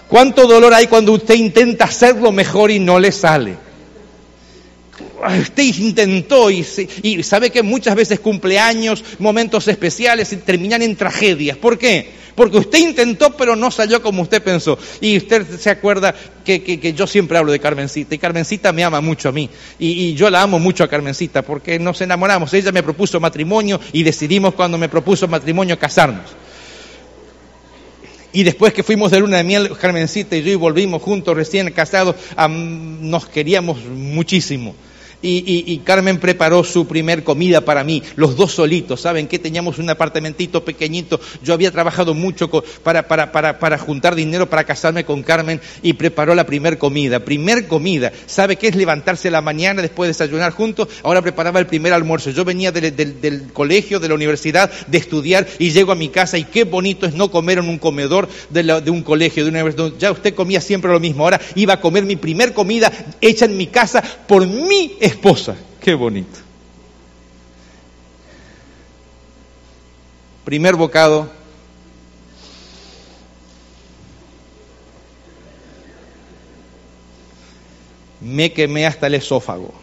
¿Cuánto 0.07 0.45
dolor 0.45 0.71
hay 0.73 0.85
cuando 0.85 1.13
usted 1.13 1.33
intenta 1.33 1.85
hacerlo 1.85 2.31
mejor 2.31 2.69
y 2.69 2.79
no 2.79 2.99
le 2.99 3.11
sale? 3.11 3.68
Usted 5.39 5.63
intentó 5.63 6.49
y, 6.49 6.63
sabe 7.23 7.49
que 7.49 7.63
muchas 7.63 7.95
veces 7.95 8.19
cumpleaños, 8.19 9.03
momentos 9.19 9.67
especiales 9.67 10.35
terminan 10.45 10.81
en 10.81 10.95
tragedias. 10.95 11.57
¿Por 11.57 11.77
qué? 11.77 12.19
Porque 12.35 12.57
usted 12.57 12.79
intentó 12.79 13.35
pero 13.35 13.55
no 13.55 13.69
salió 13.69 14.01
como 14.01 14.21
usted 14.21 14.41
pensó. 14.41 14.77
Y 15.01 15.17
usted 15.17 15.45
se 15.59 15.69
acuerda 15.69 16.15
que, 16.45 16.93
yo 16.95 17.05
siempre 17.05 17.37
hablo 17.37 17.51
de 17.51 17.59
Carmencita 17.59 18.15
y 18.15 18.17
Carmencita 18.17 18.71
me 18.71 18.83
ama 18.83 19.01
mucho 19.01 19.29
a 19.29 19.31
mí. 19.31 19.49
Y, 19.77 20.13
yo 20.13 20.29
la 20.29 20.41
amo 20.41 20.59
mucho 20.59 20.83
a 20.83 20.87
Carmencita 20.87 21.41
porque 21.41 21.79
nos 21.79 21.99
enamoramos. 22.01 22.53
Ella 22.53 22.71
me 22.71 22.83
propuso 22.83 23.19
matrimonio 23.19 23.79
y 23.91 24.03
decidimos 24.03 24.53
cuando 24.53 24.77
me 24.77 24.89
propuso 24.89 25.27
matrimonio 25.27 25.77
casarnos. 25.77 26.31
Y 28.31 28.43
después 28.43 28.73
que 28.73 28.83
fuimos 28.83 29.11
de 29.11 29.19
luna 29.19 29.37
de 29.37 29.43
miel, 29.43 29.71
Carmencita 29.77 30.35
y 30.35 30.43
yo 30.43 30.51
y 30.51 30.55
volvimos 30.55 31.01
juntos 31.01 31.35
recién 31.35 31.71
casados, 31.71 32.15
nos 32.47 33.25
queríamos 33.25 33.83
muchísimo. 33.83 34.75
Y, 35.21 35.81
Carmen 35.83 36.19
preparó 36.19 36.63
su 36.63 36.87
primer 36.87 37.23
comida 37.23 37.61
para 37.61 37.83
mí, 37.83 38.03
los 38.15 38.37
dos 38.37 38.53
solitos, 38.53 39.01
¿saben 39.01 39.27
qué? 39.27 39.39
Teníamos 39.39 39.77
un 39.77 39.89
apartamentito 39.89 40.63
pequeñito, 40.63 41.19
yo 41.43 41.53
había 41.53 41.71
trabajado 41.71 42.13
mucho 42.13 42.49
para, 42.83 43.77
juntar 43.79 44.15
dinero 44.15 44.49
para 44.49 44.63
casarme 44.63 45.03
con 45.03 45.23
Carmen 45.23 45.59
y 45.81 45.93
preparó 45.93 46.35
la 46.35 46.45
primer 46.45 46.77
comida, 46.77 47.19
primer 47.19 47.67
comida, 47.67 48.13
¿sabe 48.27 48.55
qué 48.55 48.67
es 48.67 48.75
levantarse 48.75 49.29
la 49.29 49.41
mañana 49.41 49.81
después 49.81 50.07
de 50.07 50.11
desayunar 50.11 50.53
juntos? 50.53 50.87
Ahora 51.03 51.21
preparaba 51.21 51.59
el 51.59 51.67
primer 51.67 51.91
almuerzo, 51.91 52.29
yo 52.29 52.45
venía 52.45 52.71
del, 52.71 53.47
colegio, 53.51 53.99
de 53.99 54.07
la 54.07 54.15
universidad, 54.15 54.71
de 54.87 54.97
estudiar 54.97 55.47
y 55.59 55.71
llego 55.71 55.91
a 55.91 55.95
mi 55.95 56.09
casa 56.09 56.37
y 56.37 56.45
qué 56.45 56.63
bonito 56.63 57.05
es 57.05 57.13
no 57.13 57.29
comer 57.29 57.57
en 57.57 57.67
un 57.67 57.77
comedor 57.77 58.29
de, 58.49 58.63
de 58.63 58.91
un 58.91 59.03
colegio, 59.03 59.43
de 59.43 59.49
una 59.49 59.63
universidad, 59.63 59.97
ya 59.99 60.11
usted 60.11 60.33
comía 60.33 60.61
siempre 60.61 60.91
lo 60.91 60.99
mismo, 60.99 61.23
ahora 61.23 61.41
iba 61.55 61.73
a 61.73 61.81
comer 61.81 62.05
mi 62.05 62.15
primer 62.15 62.53
comida 62.53 62.91
hecha 63.19 63.45
en 63.45 63.57
mi 63.57 63.67
casa 63.67 64.01
por 64.27 64.47
mí 64.47 64.93
esposa. 65.09 65.55
Qué 65.81 65.93
bonito. 65.93 66.39
Primer 70.45 70.75
bocado. 70.75 71.29
Me 78.21 78.51
quemé 78.51 78.85
hasta 78.85 79.07
el 79.07 79.15
esófago. 79.15 79.73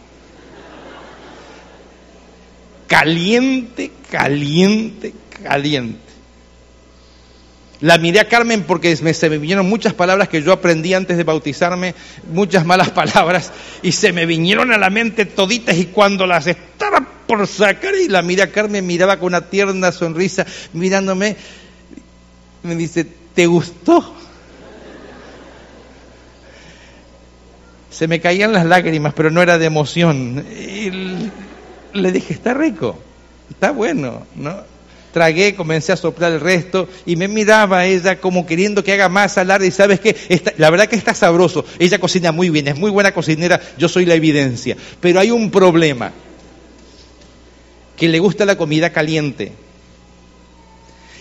caliente, 2.87 3.91
caliente, 4.09 5.13
caliente. 5.43 6.06
La 7.81 7.99
miré 7.99 8.19
a 8.19 8.27
Carmen 8.27 8.63
porque 8.63 8.97
me, 9.03 9.13
se 9.13 9.29
me 9.29 9.37
vinieron 9.37 9.69
muchas 9.69 9.93
palabras 9.93 10.29
que 10.29 10.41
yo 10.41 10.51
aprendí 10.51 10.95
antes 10.95 11.15
de 11.15 11.23
bautizarme, 11.23 11.93
muchas 12.31 12.65
malas 12.65 12.89
palabras, 12.91 13.51
y 13.83 13.91
se 13.91 14.13
me 14.13 14.25
vinieron 14.25 14.71
a 14.71 14.77
la 14.77 14.89
mente 14.89 15.25
toditas 15.25 15.77
y 15.77 15.85
cuando 15.85 16.25
las 16.25 16.47
estaba 16.47 17.05
por 17.27 17.45
sacar 17.45 17.93
y 17.95 18.07
la 18.07 18.21
miré 18.21 18.43
a 18.43 18.51
Carmen, 18.51 18.85
miraba 18.87 19.17
con 19.19 19.27
una 19.27 19.49
tierna 19.49 19.91
sonrisa, 19.91 20.45
mirándome, 20.73 21.35
me 22.63 22.75
dice, 22.75 23.05
¿te 23.35 23.45
gustó? 23.45 24.15
Se 27.91 28.07
me 28.07 28.19
caían 28.19 28.53
las 28.53 28.65
lágrimas, 28.65 29.13
pero 29.13 29.29
no 29.29 29.41
era 29.41 29.57
de 29.57 29.65
emoción. 29.65 30.45
Y 30.49 31.29
le 31.93 32.11
dije, 32.11 32.33
está 32.33 32.53
rico, 32.53 32.99
está 33.49 33.71
bueno, 33.71 34.25
¿no? 34.35 34.76
Tragué, 35.17 35.55
comencé 35.55 35.91
a 35.91 35.97
soplar 35.97 36.31
el 36.31 36.39
resto 36.39 36.87
y 37.07 37.15
me 37.15 37.27
miraba 37.27 37.87
ella 37.87 38.19
como 38.19 38.45
queriendo 38.45 38.83
que 38.83 38.93
haga 38.93 39.09
más 39.09 39.35
alarde 39.39 39.65
y 39.65 39.71
sabes 39.71 39.99
que 39.99 40.15
la 40.57 40.69
verdad 40.69 40.85
que 40.85 40.95
está 40.95 41.15
sabroso, 41.15 41.65
ella 41.79 41.97
cocina 41.97 42.31
muy 42.31 42.51
bien, 42.51 42.67
es 42.67 42.77
muy 42.77 42.91
buena 42.91 43.11
cocinera, 43.15 43.59
yo 43.79 43.89
soy 43.89 44.05
la 44.05 44.13
evidencia, 44.13 44.77
pero 45.01 45.19
hay 45.19 45.31
un 45.31 45.49
problema, 45.49 46.13
que 47.95 48.07
le 48.07 48.19
gusta 48.19 48.45
la 48.45 48.57
comida 48.57 48.91
caliente, 48.91 49.53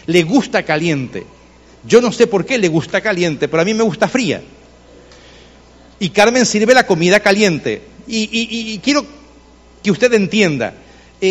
le 0.04 0.22
gusta 0.24 0.62
caliente, 0.62 1.24
yo 1.86 2.02
no 2.02 2.12
sé 2.12 2.26
por 2.26 2.44
qué 2.44 2.58
le 2.58 2.68
gusta 2.68 3.00
caliente, 3.00 3.48
pero 3.48 3.62
a 3.62 3.64
mí 3.64 3.72
me 3.72 3.82
gusta 3.82 4.08
fría. 4.08 4.42
Y 5.98 6.10
Carmen 6.10 6.44
sirve 6.44 6.74
la 6.74 6.86
comida 6.86 7.20
caliente. 7.20 7.80
y 8.06 8.78
quiero 8.80 9.06
que 9.82 9.90
usted 9.90 10.12
entienda, 10.12 10.74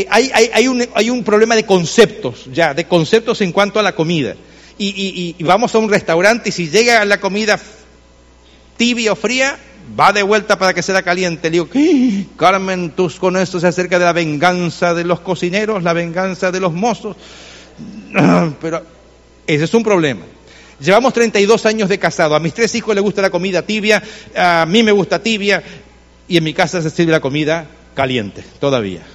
eh, 0.01 0.07
hay, 0.09 1.09
un, 1.09 1.23
problema 1.23 1.55
de 1.55 1.65
conceptos, 1.65 2.47
ya, 2.51 2.73
de 2.73 2.85
conceptos 2.85 3.41
en 3.41 3.51
cuanto 3.51 3.79
a 3.79 3.83
la 3.83 3.95
comida. 3.95 4.35
Y, 4.77 5.35
vamos 5.43 5.73
a 5.73 5.77
un 5.77 5.89
restaurante 5.89 6.49
y 6.49 6.51
si 6.51 6.69
llega 6.69 7.05
la 7.05 7.19
comida 7.21 7.57
tibia 8.75 9.13
o 9.13 9.15
fría, 9.15 9.57
va 9.97 10.11
de 10.11 10.23
vuelta 10.23 10.57
para 10.59 10.73
que 10.73 10.81
sea 10.81 11.01
caliente. 11.01 11.49
Le 11.49 11.63
digo, 11.63 11.69
Carmen, 12.35 12.91
tú 12.91 13.09
con 13.19 13.37
esto 13.37 13.59
se 13.59 13.67
acerca 13.67 13.97
de 13.99 14.05
la 14.05 14.11
venganza 14.11 14.93
de 14.93 15.05
los 15.05 15.21
cocineros, 15.21 15.83
la 15.83 15.93
venganza 15.93 16.51
de 16.51 16.59
los 16.59 16.73
mozos. 16.73 17.15
Pero 18.61 18.83
ese 19.47 19.63
es 19.63 19.73
un 19.73 19.83
problema. 19.83 20.25
Llevamos 20.81 21.13
32 21.13 21.65
años 21.65 21.87
de 21.87 21.99
casado. 21.99 22.35
A 22.35 22.39
mis 22.41 22.53
tres 22.53 22.75
hijos 22.75 22.93
les 22.93 23.03
gusta 23.03 23.21
la 23.21 23.29
comida 23.29 23.61
tibia, 23.61 24.03
a 24.35 24.65
mí 24.67 24.83
me 24.83 24.91
gusta 24.91 25.23
tibia 25.23 25.63
y 26.27 26.35
en 26.35 26.43
mi 26.43 26.53
casa 26.53 26.81
se 26.81 26.89
sirve 26.89 27.13
la 27.13 27.21
comida 27.21 27.67
caliente 27.93 28.43
todavía 28.59 29.14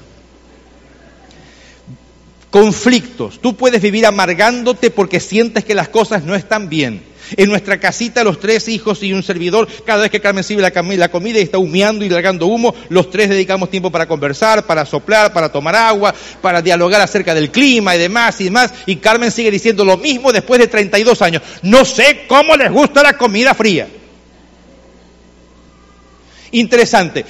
conflictos. 2.51 3.41
Tú 3.41 3.57
puedes 3.57 3.81
vivir 3.81 4.07
amargándote 4.07 4.91
porque 4.91 5.21
sientes 5.21 5.65
que 5.65 5.75
las 5.75 5.89
cosas 5.89 6.25
no 6.25 6.35
están 6.35 6.69
bien. 6.69 7.03
En 7.37 7.49
nuestra 7.49 7.79
casita, 7.79 8.25
los 8.25 8.41
tres 8.41 8.67
hijos 8.67 9.05
y 9.05 9.13
un 9.13 9.23
servidor, 9.23 9.69
cada 9.85 10.03
vez 10.03 10.11
que 10.11 10.21
Carmen 10.21 10.43
sirve 10.43 10.63
la, 10.63 10.73
comida 11.11 11.39
y 11.39 11.43
está 11.43 11.59
humeando 11.59 12.05
y 12.05 12.09
largando 12.09 12.47
humo, 12.47 12.75
los 12.89 13.09
tres 13.09 13.29
dedicamos 13.29 13.71
tiempo 13.71 13.93
para 13.93 14.09
conversar, 14.09 14.67
para 14.67 14.85
soplar, 14.85 15.33
para 15.33 15.53
tomar 15.53 15.77
agua, 15.77 16.13
para 16.43 16.61
dialogar 16.61 17.01
acerca 17.01 17.33
del 17.33 17.53
clima 17.53 17.95
y 17.95 18.01
demás 18.01 18.41
y 18.41 18.45
demás. 18.45 18.73
Y 18.87 18.97
Carmen 18.97 19.31
sigue 19.31 19.53
diciendo 19.53 19.85
lo 19.85 19.97
mismo 19.97 20.33
después 20.33 20.61
de 20.61 20.67
32 20.67 21.23
años. 21.23 21.43
No 21.63 21.85
sé 21.85 22.25
cómo 22.27 22.57
les 22.57 22.73
gusta 22.73 23.03
la 23.03 23.17
comida 23.17 23.55
fría. 23.55 23.87
Interesante 26.51 27.25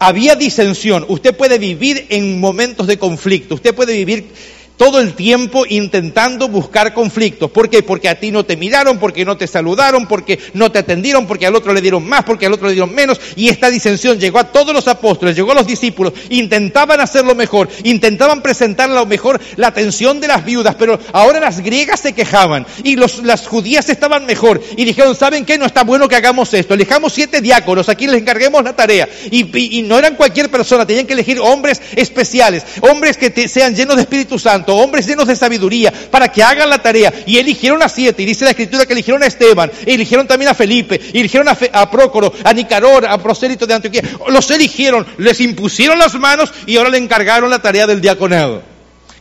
había 0.00 0.34
disensión. 0.34 1.04
Usted 1.08 1.36
puede 1.36 1.58
vivir 1.58 2.06
en 2.08 2.40
momentos 2.40 2.86
de 2.86 2.98
conflicto. 2.98 3.54
Usted 3.54 3.74
puede 3.74 3.92
vivir 3.92 4.32
todo 4.80 4.98
el 4.98 5.12
tiempo 5.12 5.66
intentando 5.68 6.48
buscar 6.48 6.94
conflictos. 6.94 7.50
¿Por 7.50 7.68
qué? 7.68 7.82
Porque 7.82 8.08
a 8.08 8.18
ti 8.18 8.30
no 8.30 8.46
te 8.46 8.56
miraron, 8.56 8.98
porque 8.98 9.26
no 9.26 9.36
te 9.36 9.46
saludaron, 9.46 10.06
porque 10.06 10.38
no 10.54 10.72
te 10.72 10.78
atendieron, 10.78 11.26
porque 11.26 11.44
al 11.44 11.54
otro 11.54 11.74
le 11.74 11.82
dieron 11.82 12.08
más, 12.08 12.24
porque 12.24 12.46
al 12.46 12.54
otro 12.54 12.66
le 12.66 12.72
dieron 12.72 12.94
menos. 12.94 13.20
Y 13.36 13.50
esta 13.50 13.68
disensión 13.68 14.18
llegó 14.18 14.38
a 14.38 14.44
todos 14.44 14.72
los 14.72 14.88
apóstoles, 14.88 15.36
llegó 15.36 15.52
a 15.52 15.56
los 15.56 15.66
discípulos. 15.66 16.14
Intentaban 16.30 16.98
hacerlo 16.98 17.34
mejor, 17.34 17.68
intentaban 17.84 18.40
presentar 18.40 18.88
lo 18.88 19.04
mejor 19.04 19.38
la 19.56 19.66
atención 19.66 20.18
de 20.18 20.28
las 20.28 20.46
viudas, 20.46 20.76
pero 20.78 20.98
ahora 21.12 21.40
las 21.40 21.60
griegas 21.60 22.00
se 22.00 22.14
quejaban 22.14 22.64
y 22.82 22.96
las 22.96 23.46
judías 23.46 23.86
estaban 23.90 24.24
mejor. 24.24 24.62
Y 24.78 24.86
dijeron, 24.86 25.14
¿saben 25.14 25.44
qué? 25.44 25.58
No 25.58 25.66
está 25.66 25.84
bueno 25.84 26.08
que 26.08 26.16
hagamos 26.16 26.54
esto. 26.54 26.72
Elegamos 26.72 27.12
siete 27.12 27.42
diáconos, 27.42 27.90
aquí 27.90 28.06
les 28.06 28.22
encarguemos 28.22 28.64
la 28.64 28.74
tarea. 28.74 29.06
Y, 29.30 29.82
no 29.82 29.98
eran 29.98 30.16
cualquier 30.16 30.50
persona, 30.50 30.86
tenían 30.86 31.06
que 31.06 31.12
elegir 31.12 31.38
hombres 31.38 31.82
especiales, 31.96 32.64
hombres 32.80 33.18
que 33.18 33.46
sean 33.46 33.76
llenos 33.76 33.96
de 33.96 34.02
Espíritu 34.02 34.38
Santo 34.38 34.69
hombres 34.76 35.06
llenos 35.06 35.26
de 35.26 35.36
sabiduría, 35.36 35.92
para 36.10 36.28
que 36.28 36.42
hagan 36.42 36.70
la 36.70 36.78
tarea. 36.78 37.12
Y 37.26 37.38
eligieron 37.38 37.82
a 37.82 37.88
siete, 37.88 38.22
y 38.22 38.26
dice 38.26 38.44
la 38.44 38.50
escritura 38.50 38.86
que 38.86 38.92
eligieron 38.92 39.22
a 39.22 39.26
Esteban, 39.26 39.70
y 39.86 39.92
eligieron 39.92 40.26
también 40.26 40.50
a 40.50 40.54
Felipe, 40.54 41.00
y 41.12 41.20
eligieron 41.20 41.48
a, 41.48 41.58
a 41.72 41.90
Prócoro, 41.90 42.32
a 42.44 42.52
Nicaror, 42.52 43.06
a 43.06 43.18
Prosélito 43.18 43.66
de 43.66 43.74
Antioquía. 43.74 44.02
Los 44.28 44.50
eligieron, 44.50 45.06
les 45.18 45.40
impusieron 45.40 45.98
las 45.98 46.14
manos 46.14 46.52
y 46.66 46.76
ahora 46.76 46.90
le 46.90 46.98
encargaron 46.98 47.50
la 47.50 47.60
tarea 47.60 47.86
del 47.86 48.00
diaconado. 48.00 48.62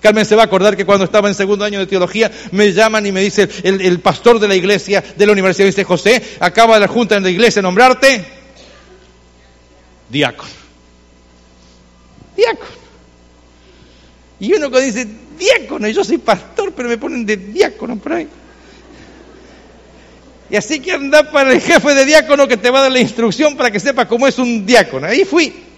Carmen 0.01 0.25
se 0.25 0.35
va 0.35 0.43
a 0.43 0.45
acordar 0.45 0.77
que 0.77 0.85
cuando 0.85 1.05
estaba 1.05 1.27
en 1.27 1.35
segundo 1.35 1.65
año 1.65 1.79
de 1.79 1.87
teología 1.87 2.31
me 2.51 2.71
llaman 2.71 3.05
y 3.05 3.11
me 3.11 3.21
dice 3.21 3.49
el, 3.63 3.99
pastor 3.99 4.39
de 4.39 4.47
la 4.47 4.55
iglesia 4.55 5.03
de 5.15 5.25
la 5.25 5.33
Universidad 5.33 5.73
de 5.73 5.83
José, 5.83 6.23
acaba 6.39 6.79
la 6.79 6.87
junta 6.87 7.15
de 7.15 7.21
la 7.21 7.29
iglesia 7.29 7.61
nombrarte 7.61 8.25
diácono. 10.09 10.49
Diácono. 12.35 12.79
Y 14.39 14.53
uno 14.53 14.71
que 14.71 14.79
dice, 14.79 15.07
diácono, 15.39 15.87
y 15.87 15.93
yo 15.93 16.03
soy 16.03 16.19
pastor, 16.19 16.73
pero 16.73 16.89
me 16.89 16.97
ponen 16.97 17.25
de 17.25 17.37
diácono 17.37 17.95
por 17.95 18.13
ahí. 18.13 18.27
Y 20.51 20.55
así 20.55 20.79
que 20.79 20.91
anda 20.91 21.31
para 21.31 21.53
el 21.53 21.61
jefe 21.61 21.95
de 21.95 22.05
diácono 22.05 22.47
que 22.47 22.57
te 22.57 22.69
va 22.69 22.79
a 22.79 22.81
dar 22.83 22.91
la 22.91 22.99
instrucción 22.99 23.55
para 23.55 23.71
que 23.71 23.79
sepa 23.79 24.07
cómo 24.07 24.27
es 24.27 24.37
un 24.37 24.65
diácono. 24.65 25.07
Ahí 25.07 25.23
fui 25.23 25.68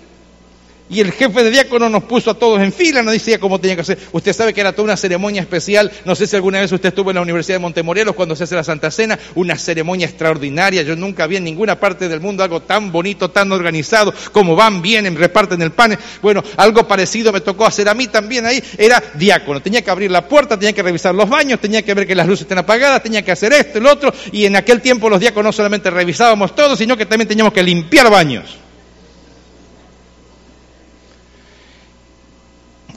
y 0.92 1.00
el 1.00 1.12
jefe 1.14 1.44
de 1.44 1.50
diácono 1.50 1.90
nos 1.90 2.04
puso 2.04 2.32
a 2.32 2.34
todos 2.34 2.62
en 2.62 2.74
fila, 2.74 3.02
nos 3.02 3.14
decía 3.14 3.40
cómo 3.40 3.60
tenía 3.60 3.76
que 3.76 3.82
hacer. 3.82 3.98
Usted 4.12 4.34
sabe 4.34 4.54
que 4.54 4.60
era 4.60 4.74
toda 4.74 4.84
una 4.84 4.98
ceremonia 4.98 5.42
especial, 5.42 5.90
no 6.04 6.16
sé 6.16 6.28
si 6.28 6.36
alguna 6.36 6.60
vez 6.60 6.72
usted 6.72 6.90
estuvo 6.90 7.12
en 7.12 7.16
la 7.16 7.22
Universidad 7.22 7.56
de 7.56 7.60
Montemorelos 7.60 8.14
cuando 8.14 8.36
se 8.36 8.44
hace 8.44 8.56
la 8.56 8.64
Santa 8.64 8.92
Cena, 8.92 9.18
una 9.36 9.58
ceremonia 9.58 10.06
extraordinaria, 10.06 10.82
yo 10.82 10.98
nunca 10.98 11.28
vi 11.28 11.38
en 11.38 11.46
ninguna 11.46 11.80
parte 11.80 12.10
del 12.10 12.20
mundo 12.20 12.44
algo 12.44 12.62
tan 12.62 12.92
bonito, 12.92 13.32
tan 13.32 13.52
organizado, 13.54 14.14
como 14.34 14.56
van, 14.56 14.82
vienen, 14.82 15.16
reparten 15.16 15.62
el 15.62 15.72
pan. 15.72 15.98
Bueno, 16.22 16.44
algo 16.58 16.86
parecido 16.88 17.32
me 17.32 17.40
tocó 17.40 17.66
hacer 17.66 17.88
a 17.88 17.94
mí 17.94 18.08
también 18.08 18.46
ahí, 18.46 18.62
era 18.78 19.02
diácono, 19.14 19.62
tenía 19.62 19.82
que 19.82 19.92
abrir 19.92 20.12
la 20.12 20.28
puerta, 20.28 20.60
tenía 20.60 20.74
que 20.74 20.84
revisar 20.84 21.16
los 21.16 21.30
baños, 21.30 21.62
tenía 21.62 21.84
que 21.84 21.94
ver 21.94 22.06
que 22.06 22.16
las 22.16 22.28
luces 22.28 22.42
estén 22.42 22.58
apagadas, 22.58 23.02
tenía 23.02 23.24
que 23.24 23.32
hacer 23.32 23.54
esto, 23.54 23.78
el 23.78 23.86
otro, 23.86 24.14
y 24.34 24.46
en 24.46 24.58
aquel 24.58 24.82
tiempo 24.82 25.10
los 25.10 25.22
diáconos 25.22 25.42
no 25.42 25.52
solamente 25.54 25.90
revisábamos 25.90 26.54
todo, 26.54 26.76
sino 26.76 26.98
que 26.98 27.06
también 27.06 27.28
teníamos 27.28 27.54
que 27.54 27.64
limpiar 27.64 28.12
baños. 28.12 28.61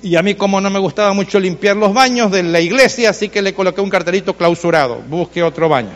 Y 0.05 0.17
a 0.17 0.23
mí 0.23 0.35
como 0.35 0.61
no 0.61 0.69
me 0.69 0.79
gustaba 0.79 1.15
mucho 1.15 1.41
limpiar 1.41 1.79
los 1.79 1.95
baños 1.95 2.31
de 2.31 2.43
la 2.43 2.61
iglesia, 2.61 3.09
así 3.09 3.31
que 3.31 3.41
le 3.41 3.55
coloqué 3.55 3.81
un 3.81 3.89
cartelito 3.89 4.37
clausurado, 4.37 4.97
busque 5.09 5.43
otro 5.43 5.67
baño. 5.67 5.93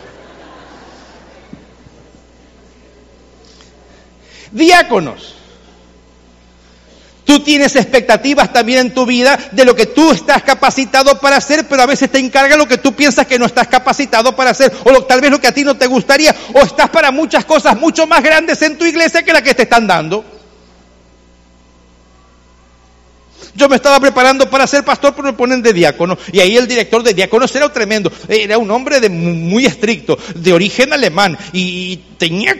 Diáconos. 4.50 5.34
Tú 7.26 7.40
tienes 7.40 7.76
expectativas 7.76 8.50
también 8.50 8.78
en 8.78 8.94
tu 8.94 9.04
vida 9.04 9.38
de 9.52 9.66
lo 9.66 9.76
que 9.76 9.84
tú 9.84 10.12
estás 10.12 10.42
capacitado 10.42 11.20
para 11.20 11.36
hacer, 11.36 11.68
pero 11.68 11.82
a 11.82 11.86
veces 11.86 12.10
te 12.10 12.18
encarga 12.18 12.56
lo 12.56 12.66
que 12.66 12.78
tú 12.78 12.94
piensas 12.94 13.26
que 13.26 13.38
no 13.38 13.44
estás 13.44 13.68
capacitado 13.68 14.34
para 14.34 14.52
hacer, 14.52 14.72
o 14.84 15.02
tal 15.02 15.20
vez 15.20 15.30
lo 15.30 15.38
que 15.38 15.48
a 15.48 15.52
ti 15.52 15.64
no 15.64 15.76
te 15.76 15.86
gustaría, 15.86 16.34
o 16.54 16.60
estás 16.60 16.88
para 16.88 17.10
muchas 17.10 17.44
cosas 17.44 17.78
mucho 17.78 18.06
más 18.06 18.22
grandes 18.22 18.62
en 18.62 18.78
tu 18.78 18.86
iglesia 18.86 19.22
que 19.22 19.34
la 19.34 19.42
que 19.42 19.52
te 19.52 19.64
están 19.64 19.86
dando. 19.86 20.37
Yo 23.58 23.68
me 23.68 23.74
estaba 23.74 23.98
preparando 23.98 24.48
para 24.48 24.68
ser 24.68 24.84
pastor, 24.84 25.14
pero 25.14 25.26
me 25.26 25.32
ponen 25.32 25.60
de 25.60 25.72
diácono. 25.72 26.16
Y 26.30 26.38
ahí 26.38 26.56
el 26.56 26.68
director 26.68 27.02
de 27.02 27.12
diáconos 27.12 27.54
era 27.56 27.70
tremendo. 27.72 28.10
Era 28.28 28.56
un 28.56 28.70
hombre 28.70 29.00
de 29.00 29.10
muy 29.10 29.66
estricto, 29.66 30.16
de 30.36 30.52
origen 30.52 30.92
alemán. 30.92 31.36
Y 31.52 31.96
tenía 32.16 32.54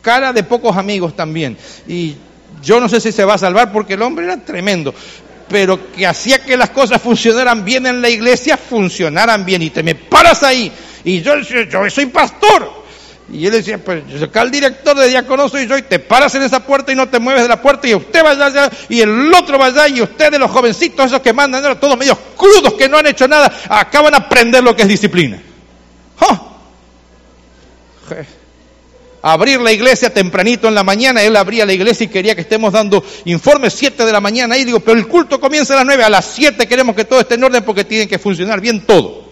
cara 0.00 0.32
de 0.32 0.44
pocos 0.44 0.76
amigos 0.76 1.16
también. 1.16 1.58
Y 1.88 2.14
yo 2.62 2.78
no 2.78 2.88
sé 2.88 3.00
si 3.00 3.10
se 3.10 3.24
va 3.24 3.34
a 3.34 3.38
salvar 3.38 3.72
porque 3.72 3.94
el 3.94 4.02
hombre 4.02 4.26
era 4.26 4.36
tremendo. 4.36 4.94
Pero 5.48 5.92
que 5.92 6.06
hacía 6.06 6.38
que 6.38 6.56
las 6.56 6.70
cosas 6.70 7.02
funcionaran 7.02 7.64
bien 7.64 7.84
en 7.86 8.00
la 8.00 8.08
iglesia, 8.08 8.56
funcionaran 8.56 9.44
bien. 9.44 9.62
Y 9.62 9.70
te 9.70 9.82
me 9.82 9.96
paras 9.96 10.44
ahí. 10.44 10.70
Y 11.02 11.22
yo, 11.22 11.40
yo 11.40 11.90
soy 11.90 12.06
pastor. 12.06 12.85
Y 13.32 13.44
él 13.44 13.52
decía, 13.52 13.78
pues 13.78 14.04
acá 14.22 14.42
el 14.42 14.52
director 14.52 14.96
de 14.96 15.08
diácono 15.08 15.48
soy 15.48 15.66
yo 15.66 15.76
y 15.76 15.82
te 15.82 15.98
paras 15.98 16.34
en 16.36 16.42
esa 16.42 16.60
puerta 16.60 16.92
y 16.92 16.94
no 16.94 17.08
te 17.08 17.18
mueves 17.18 17.42
de 17.42 17.48
la 17.48 17.60
puerta 17.60 17.88
y 17.88 17.94
usted 17.94 18.24
va 18.24 18.30
allá 18.30 18.70
y 18.88 19.00
el 19.00 19.34
otro 19.34 19.58
va 19.58 19.66
allá 19.66 19.88
y 19.88 20.00
ustedes 20.00 20.38
los 20.38 20.50
jovencitos 20.50 21.06
esos 21.06 21.20
que 21.20 21.32
mandan, 21.32 21.78
todos 21.80 21.98
medios 21.98 22.18
crudos 22.36 22.74
que 22.74 22.88
no 22.88 22.98
han 22.98 23.06
hecho 23.06 23.26
nada, 23.26 23.52
acaban 23.68 24.14
a 24.14 24.18
aprender 24.18 24.62
lo 24.62 24.76
que 24.76 24.82
es 24.82 24.88
disciplina. 24.88 25.42
abrir 29.22 29.60
la 29.60 29.72
iglesia 29.72 30.12
tempranito 30.12 30.68
en 30.68 30.74
la 30.74 30.84
mañana. 30.84 31.22
Él 31.22 31.34
abría 31.36 31.66
la 31.66 31.72
iglesia 31.72 32.04
y 32.04 32.08
quería 32.08 32.34
que 32.34 32.42
estemos 32.42 32.72
dando 32.72 33.04
informes 33.24 33.74
7 33.74 34.04
de 34.04 34.12
la 34.12 34.20
mañana. 34.20 34.56
Y 34.56 34.64
digo, 34.64 34.80
pero 34.80 34.96
el 34.96 35.08
culto 35.08 35.40
comienza 35.40 35.74
a 35.74 35.78
las 35.78 35.86
9, 35.86 36.04
a 36.04 36.10
las 36.10 36.26
7 36.26 36.66
queremos 36.66 36.94
que 36.94 37.04
todo 37.04 37.20
esté 37.20 37.34
en 37.34 37.44
orden 37.44 37.64
porque 37.64 37.84
tiene 37.84 38.06
que 38.06 38.18
funcionar 38.18 38.60
bien 38.60 38.86
todo. 38.86 39.26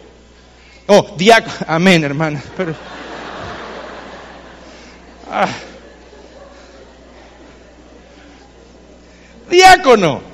Oh, 0.86 1.14
diácono, 1.16 1.54
amén, 1.66 2.04
hermana. 2.04 2.42
Pero, 2.56 2.74
ah. 5.34 5.48
Diácono. 9.50 10.33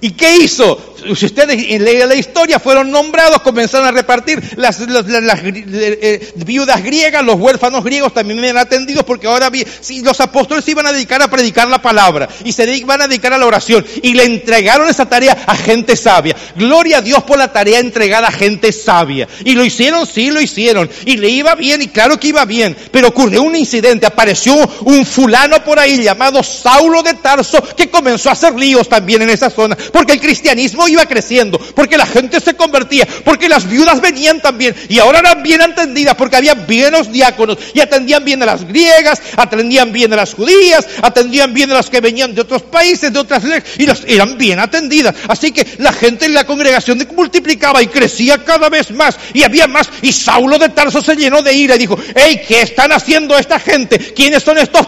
¿Y 0.00 0.12
qué 0.12 0.36
hizo? 0.38 0.78
Si 1.16 1.26
ustedes 1.26 1.80
leen 1.80 2.08
la 2.08 2.14
historia, 2.14 2.58
fueron 2.58 2.90
nombrados, 2.90 3.40
comenzaron 3.40 3.88
a 3.88 3.90
repartir 3.90 4.42
las, 4.56 4.80
eh, 4.80 6.32
viudas 6.36 6.82
griegas, 6.82 7.24
los 7.24 7.36
huérfanos 7.36 7.82
griegos 7.82 8.12
también 8.12 8.44
eran 8.44 8.58
atendidos 8.58 9.04
porque 9.04 9.26
ahora 9.26 9.50
si 9.80 10.02
los 10.02 10.20
apóstoles 10.20 10.64
se 10.64 10.72
iban 10.72 10.86
a 10.86 10.92
dedicar 10.92 11.22
a 11.22 11.28
predicar 11.28 11.68
la 11.68 11.80
palabra 11.80 12.28
y 12.44 12.52
se 12.52 12.70
iban 12.76 13.00
a 13.00 13.08
dedicar 13.08 13.32
a 13.32 13.38
la 13.38 13.46
oración 13.46 13.84
y 14.02 14.12
le 14.12 14.24
entregaron 14.24 14.88
esa 14.88 15.08
tarea 15.08 15.44
a 15.46 15.56
gente 15.56 15.96
sabia. 15.96 16.36
Gloria 16.56 16.98
a 16.98 17.02
Dios 17.02 17.22
por 17.22 17.38
la 17.38 17.50
tarea 17.50 17.78
entregada 17.78 18.28
a 18.28 18.32
gente 18.32 18.72
sabia. 18.72 19.26
Y 19.44 19.54
lo 19.54 19.64
hicieron, 19.64 20.06
sí 20.06 20.30
lo 20.30 20.40
hicieron. 20.40 20.90
Y 21.06 21.16
le 21.16 21.28
iba 21.28 21.54
bien 21.54 21.80
y 21.82 21.88
claro 21.88 22.20
que 22.20 22.28
iba 22.28 22.44
bien. 22.44 22.76
Pero 22.90 23.08
ocurrió 23.08 23.42
un 23.42 23.56
incidente, 23.56 24.06
apareció 24.06 24.54
un 24.84 25.06
fulano 25.06 25.64
por 25.64 25.78
ahí 25.78 26.02
llamado 26.02 26.42
Saulo 26.42 27.02
de 27.02 27.14
Tarso 27.14 27.62
que 27.76 27.90
comenzó 27.90 28.28
a 28.28 28.32
hacer 28.32 28.54
líos 28.54 28.88
también 28.88 29.22
en 29.22 29.30
esa 29.30 29.50
zona 29.50 29.76
porque 29.92 30.12
el 30.12 30.20
cristianismo 30.20 30.88
iba 30.88 31.04
creciendo, 31.06 31.58
porque 31.74 31.96
la 31.96 32.06
gente 32.06 32.40
se 32.40 32.54
convertía, 32.54 33.06
porque 33.24 33.48
las 33.48 33.68
viudas 33.68 34.00
venían 34.00 34.40
también 34.40 34.74
y 34.88 34.98
ahora 34.98 35.20
eran 35.20 35.42
bien 35.42 35.60
atendidas 35.62 36.14
porque 36.14 36.36
había 36.36 36.54
bienos 36.54 37.12
diáconos 37.12 37.58
y 37.74 37.80
atendían 37.80 38.24
bien 38.24 38.42
a 38.42 38.46
las 38.46 38.64
griegas, 38.64 39.20
atendían 39.36 39.92
bien 39.92 40.12
a 40.12 40.16
las 40.16 40.34
judías, 40.34 40.86
atendían 41.02 41.54
bien 41.54 41.70
a 41.70 41.74
las 41.74 41.90
que 41.90 42.00
venían 42.00 42.34
de 42.34 42.42
otros 42.42 42.62
países, 42.62 43.12
de 43.12 43.18
otras 43.18 43.42
y 43.78 43.86
las 43.86 44.02
eran 44.06 44.36
bien 44.38 44.58
atendidas. 44.58 45.14
Así 45.28 45.52
que 45.52 45.66
la 45.78 45.92
gente 45.92 46.26
en 46.26 46.34
la 46.34 46.44
congregación 46.44 47.06
multiplicaba 47.14 47.82
y 47.82 47.88
crecía 47.88 48.44
cada 48.44 48.68
vez 48.68 48.90
más 48.90 49.18
y 49.34 49.42
había 49.42 49.66
más 49.66 49.88
y 50.02 50.12
Saulo 50.12 50.58
de 50.58 50.68
Tarso 50.68 51.00
se 51.00 51.16
llenó 51.16 51.42
de 51.42 51.52
ira 51.54 51.76
y 51.76 51.78
dijo, 51.78 51.98
hey, 52.14 52.42
¿qué 52.46 52.62
están 52.62 52.92
haciendo 52.92 53.36
esta 53.36 53.58
gente? 53.58 53.98
¿Quiénes 54.14 54.42
son 54.42 54.58
estos 54.58 54.86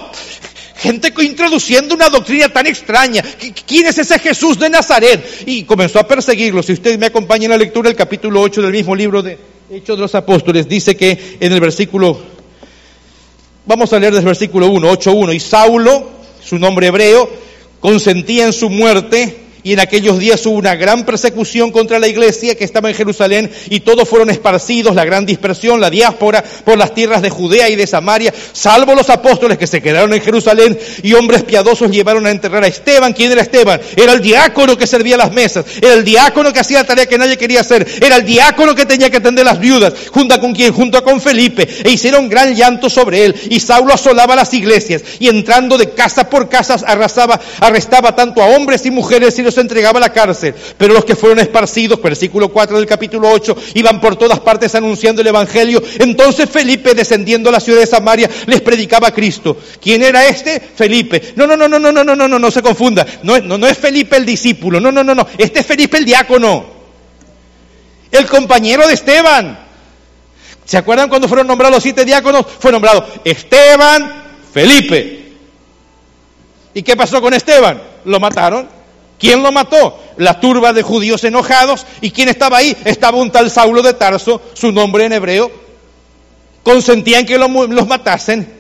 Gente 0.82 1.12
introduciendo 1.22 1.94
una 1.94 2.08
doctrina 2.08 2.48
tan 2.48 2.66
extraña. 2.66 3.22
¿Quién 3.66 3.86
es 3.86 3.98
ese 3.98 4.18
Jesús 4.18 4.58
de 4.58 4.68
Nazaret? 4.68 5.44
Y 5.46 5.62
comenzó 5.62 6.00
a 6.00 6.08
perseguirlos. 6.08 6.66
Si 6.66 6.72
usted 6.72 6.98
me 6.98 7.06
acompaña 7.06 7.44
en 7.44 7.52
la 7.52 7.56
lectura 7.56 7.88
del 7.88 7.96
capítulo 7.96 8.40
8 8.40 8.62
del 8.62 8.72
mismo 8.72 8.96
libro 8.96 9.22
de 9.22 9.38
Hechos 9.70 9.96
de 9.96 10.02
los 10.02 10.14
Apóstoles, 10.16 10.68
dice 10.68 10.96
que 10.96 11.36
en 11.38 11.52
el 11.52 11.60
versículo, 11.60 12.18
vamos 13.64 13.92
a 13.92 14.00
leer 14.00 14.12
desde 14.12 14.22
el 14.22 14.26
versículo 14.26 14.66
1, 14.70 14.92
8.1, 14.92 15.36
y 15.36 15.38
Saulo, 15.38 16.10
su 16.44 16.58
nombre 16.58 16.88
hebreo, 16.88 17.30
consentía 17.78 18.46
en 18.46 18.52
su 18.52 18.68
muerte 18.68 19.41
y 19.64 19.72
en 19.72 19.80
aquellos 19.80 20.18
días 20.18 20.44
hubo 20.46 20.56
una 20.56 20.74
gran 20.74 21.04
persecución 21.04 21.70
contra 21.70 21.98
la 21.98 22.08
iglesia 22.08 22.54
que 22.54 22.64
estaba 22.64 22.88
en 22.88 22.94
Jerusalén 22.94 23.50
y 23.70 23.80
todos 23.80 24.08
fueron 24.08 24.30
esparcidos, 24.30 24.94
la 24.94 25.04
gran 25.04 25.26
dispersión, 25.26 25.80
la 25.80 25.90
diáspora 25.90 26.42
por 26.64 26.78
las 26.78 26.94
tierras 26.94 27.22
de 27.22 27.30
Judea 27.30 27.68
y 27.68 27.76
de 27.76 27.86
Samaria, 27.86 28.32
salvo 28.52 28.94
los 28.94 29.10
apóstoles 29.10 29.58
que 29.58 29.66
se 29.66 29.82
quedaron 29.82 30.12
en 30.14 30.20
Jerusalén 30.20 30.78
y 31.02 31.14
hombres 31.14 31.44
piadosos 31.44 31.90
llevaron 31.90 32.26
a 32.26 32.30
enterrar 32.30 32.64
a 32.64 32.66
Esteban. 32.66 33.12
¿Quién 33.12 33.32
era 33.32 33.42
Esteban? 33.42 33.80
Era 33.96 34.12
el 34.12 34.20
diácono 34.20 34.76
que 34.76 34.86
servía 34.86 35.16
las 35.16 35.32
mesas, 35.32 35.64
era 35.80 35.94
el 35.94 36.04
diácono 36.04 36.52
que 36.52 36.60
hacía 36.60 36.78
la 36.78 36.86
tarea 36.86 37.06
que 37.06 37.18
nadie 37.18 37.36
quería 37.36 37.60
hacer, 37.60 37.86
era 38.00 38.16
el 38.16 38.24
diácono 38.24 38.74
que 38.74 38.86
tenía 38.86 39.10
que 39.10 39.18
atender 39.18 39.44
las 39.44 39.60
viudas, 39.60 39.92
junto 40.10 40.38
con 40.40 40.54
quién, 40.54 40.72
junto 40.72 41.02
con 41.04 41.20
Felipe, 41.20 41.68
e 41.84 41.90
hicieron 41.90 42.28
gran 42.28 42.54
llanto 42.54 42.90
sobre 42.90 43.24
él 43.24 43.34
y 43.50 43.60
Saulo 43.60 43.92
asolaba 43.94 44.36
las 44.36 44.52
iglesias 44.54 45.02
y 45.18 45.28
entrando 45.28 45.78
de 45.78 45.90
casa 45.90 46.28
por 46.28 46.48
casa 46.48 46.76
arrasaba, 46.86 47.40
arrestaba 47.60 48.14
tanto 48.14 48.42
a 48.42 48.46
hombres 48.46 48.84
y 48.86 48.90
mujeres 48.90 49.38
y 49.38 49.42
entregaba 49.60 49.98
a 49.98 50.00
la 50.00 50.12
cárcel. 50.12 50.54
Pero 50.78 50.94
los 50.94 51.04
que 51.04 51.16
fueron 51.16 51.38
esparcidos, 51.38 52.00
versículo 52.00 52.48
4 52.48 52.76
del 52.76 52.86
capítulo 52.86 53.30
8, 53.30 53.56
iban 53.74 54.00
por 54.00 54.16
todas 54.16 54.40
partes 54.40 54.74
anunciando 54.74 55.20
el 55.20 55.28
Evangelio. 55.28 55.82
Entonces 55.98 56.48
Felipe, 56.48 56.94
descendiendo 56.94 57.48
a 57.48 57.52
la 57.52 57.60
ciudad 57.60 57.80
de 57.80 57.86
Samaria, 57.86 58.30
les 58.46 58.60
predicaba 58.60 59.08
a 59.08 59.12
Cristo. 59.12 59.56
¿Quién 59.80 60.02
era 60.02 60.26
este? 60.26 60.60
Felipe. 60.60 61.34
No, 61.36 61.46
no, 61.46 61.56
no, 61.56 61.68
no, 61.68 61.78
no, 61.78 61.92
no, 61.92 62.04
no, 62.04 62.16
no, 62.16 62.38
no, 62.38 62.50
se 62.50 62.62
confunda. 62.62 63.06
No, 63.22 63.38
no, 63.38 63.58
no 63.58 63.66
es 63.66 63.78
Felipe 63.78 64.16
el 64.16 64.26
discípulo. 64.26 64.80
No, 64.80 64.90
no, 64.90 65.04
no, 65.04 65.14
no. 65.14 65.26
Este 65.38 65.60
es 65.60 65.66
Felipe 65.66 65.98
el 65.98 66.04
diácono. 66.04 66.66
El 68.10 68.26
compañero 68.26 68.86
de 68.86 68.94
Esteban. 68.94 69.58
¿Se 70.64 70.76
acuerdan 70.78 71.08
cuando 71.08 71.28
fueron 71.28 71.46
nombrados 71.46 71.76
los 71.76 71.82
siete 71.82 72.04
diáconos? 72.04 72.46
Fue 72.58 72.70
nombrado 72.70 73.06
Esteban, 73.24 74.24
Felipe. 74.52 75.32
¿Y 76.74 76.82
qué 76.82 76.96
pasó 76.96 77.20
con 77.20 77.34
Esteban? 77.34 77.82
Lo 78.04 78.20
mataron. 78.20 78.81
¿Quién 79.22 79.40
lo 79.40 79.52
mató? 79.52 80.00
La 80.16 80.40
turba 80.40 80.72
de 80.72 80.82
judíos 80.82 81.22
enojados. 81.22 81.86
¿Y 82.00 82.10
quién 82.10 82.28
estaba 82.28 82.56
ahí? 82.56 82.76
Estaba 82.84 83.18
un 83.18 83.30
tal 83.30 83.52
Saulo 83.52 83.80
de 83.80 83.94
Tarso, 83.94 84.42
su 84.52 84.72
nombre 84.72 85.04
en 85.04 85.12
hebreo. 85.12 85.48
Consentían 86.64 87.24
que 87.24 87.38
los 87.38 87.86
matasen. 87.86 88.52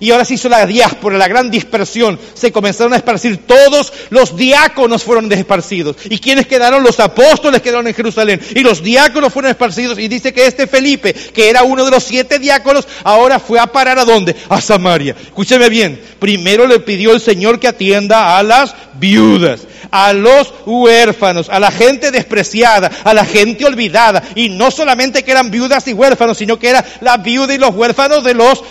Y 0.00 0.10
ahora 0.10 0.24
se 0.24 0.34
hizo 0.34 0.48
la 0.48 0.64
diáspora, 0.64 1.18
la 1.18 1.28
gran 1.28 1.50
dispersión. 1.50 2.18
Se 2.32 2.50
comenzaron 2.50 2.94
a 2.94 2.96
esparcir. 2.96 3.46
Todos 3.46 3.92
los 4.08 4.34
diáconos 4.34 5.02
fueron 5.02 5.30
esparcidos. 5.30 5.96
¿Y 6.04 6.18
quiénes 6.18 6.46
quedaron? 6.46 6.82
Los 6.82 6.98
apóstoles 7.00 7.60
quedaron 7.60 7.86
en 7.86 7.94
Jerusalén. 7.94 8.40
Y 8.54 8.60
los 8.60 8.82
diáconos 8.82 9.30
fueron 9.30 9.50
esparcidos. 9.50 9.98
Y 9.98 10.08
dice 10.08 10.32
que 10.32 10.46
este 10.46 10.66
Felipe, 10.66 11.12
que 11.12 11.50
era 11.50 11.64
uno 11.64 11.84
de 11.84 11.90
los 11.90 12.02
siete 12.02 12.38
diáconos, 12.38 12.88
ahora 13.04 13.38
fue 13.38 13.58
a 13.58 13.66
parar 13.66 13.98
a 13.98 14.06
dónde? 14.06 14.34
A 14.48 14.60
Samaria. 14.60 15.14
Escúcheme 15.22 15.68
bien. 15.68 16.00
Primero 16.18 16.66
le 16.66 16.80
pidió 16.80 17.12
el 17.12 17.20
Señor 17.20 17.60
que 17.60 17.68
atienda 17.68 18.38
a 18.38 18.42
las 18.42 18.74
viudas, 18.94 19.62
a 19.90 20.12
los 20.12 20.52
huérfanos, 20.66 21.48
a 21.48 21.58
la 21.58 21.70
gente 21.70 22.10
despreciada, 22.10 22.90
a 23.04 23.14
la 23.14 23.24
gente 23.24 23.64
olvidada. 23.64 24.22
Y 24.34 24.50
no 24.50 24.70
solamente 24.70 25.24
que 25.24 25.32
eran 25.32 25.50
viudas 25.50 25.86
y 25.88 25.92
huérfanos, 25.92 26.38
sino 26.38 26.58
que 26.58 26.68
era 26.68 26.84
la 27.00 27.16
viuda 27.16 27.54
y 27.54 27.58
los 27.58 27.74
huérfanos 27.74 28.22
de 28.22 28.34
los 28.34 28.62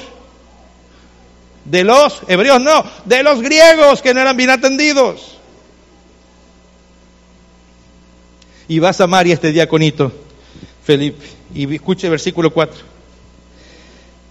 de 1.70 1.84
los 1.84 2.22
hebreos, 2.28 2.60
no, 2.60 2.84
de 3.06 3.24
los 3.24 3.42
griegos 3.42 4.02
que 4.02 4.14
no 4.14 4.22
eran 4.22 4.36
bien 4.36 4.50
atendidos. 4.50 5.38
Y 8.68 8.80
va 8.80 8.90
a 8.90 8.94
Samaria 8.94 9.34
este 9.34 9.52
diaconito, 9.52 10.12
Felipe, 10.84 11.26
y 11.54 11.74
escuche 11.74 12.08
el 12.08 12.12
versículo 12.12 12.52
4. 12.52 12.99